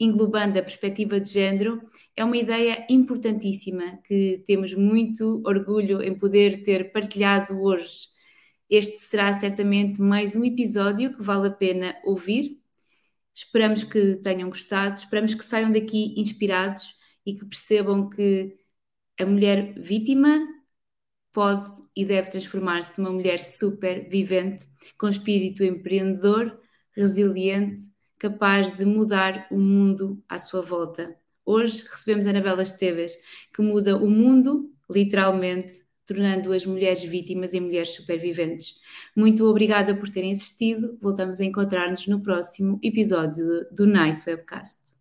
englobando 0.00 0.58
a 0.58 0.62
perspectiva 0.62 1.20
de 1.20 1.30
género, 1.30 1.80
é 2.16 2.24
uma 2.24 2.36
ideia 2.36 2.84
importantíssima 2.90 4.00
que 4.04 4.42
temos 4.48 4.74
muito 4.74 5.40
orgulho 5.46 6.02
em 6.02 6.18
poder 6.18 6.64
ter 6.64 6.90
partilhado 6.90 7.62
hoje. 7.62 8.17
Este 8.70 8.98
será 8.98 9.32
certamente 9.32 10.00
mais 10.00 10.36
um 10.36 10.44
episódio 10.44 11.16
que 11.16 11.22
vale 11.22 11.48
a 11.48 11.50
pena 11.50 11.96
ouvir. 12.04 12.60
Esperamos 13.34 13.82
que 13.82 14.16
tenham 14.16 14.50
gostado, 14.50 14.94
esperamos 14.94 15.34
que 15.34 15.42
saiam 15.42 15.70
daqui 15.70 16.14
inspirados 16.20 16.94
e 17.24 17.34
que 17.34 17.46
percebam 17.46 18.10
que 18.10 18.58
a 19.18 19.24
mulher 19.24 19.72
vítima 19.80 20.46
pode 21.32 21.70
e 21.96 22.04
deve 22.04 22.30
transformar-se 22.30 23.00
numa 23.00 23.12
mulher 23.12 23.38
super 23.38 24.06
vivente, 24.08 24.66
com 24.98 25.08
espírito 25.08 25.64
empreendedor, 25.64 26.60
resiliente, 26.92 27.88
capaz 28.18 28.76
de 28.76 28.84
mudar 28.84 29.46
o 29.50 29.58
mundo 29.58 30.22
à 30.28 30.38
sua 30.38 30.60
volta. 30.60 31.16
Hoje 31.42 31.84
recebemos 31.84 32.26
a 32.26 32.30
Anabela 32.30 32.62
Esteves, 32.62 33.16
que 33.54 33.62
muda 33.62 33.96
o 33.96 34.10
mundo, 34.10 34.70
literalmente, 34.90 35.87
tornando 36.08 36.54
as 36.54 36.64
mulheres 36.64 37.04
vítimas 37.04 37.52
em 37.52 37.60
mulheres 37.60 37.90
superviventes. 37.90 38.76
Muito 39.14 39.44
obrigada 39.44 39.94
por 39.94 40.08
terem 40.08 40.32
assistido. 40.32 40.98
Voltamos 41.02 41.38
a 41.38 41.44
encontrar-nos 41.44 42.06
no 42.06 42.20
próximo 42.20 42.80
episódio 42.82 43.66
do 43.70 43.86
Nice 43.86 44.28
Webcast. 44.28 44.97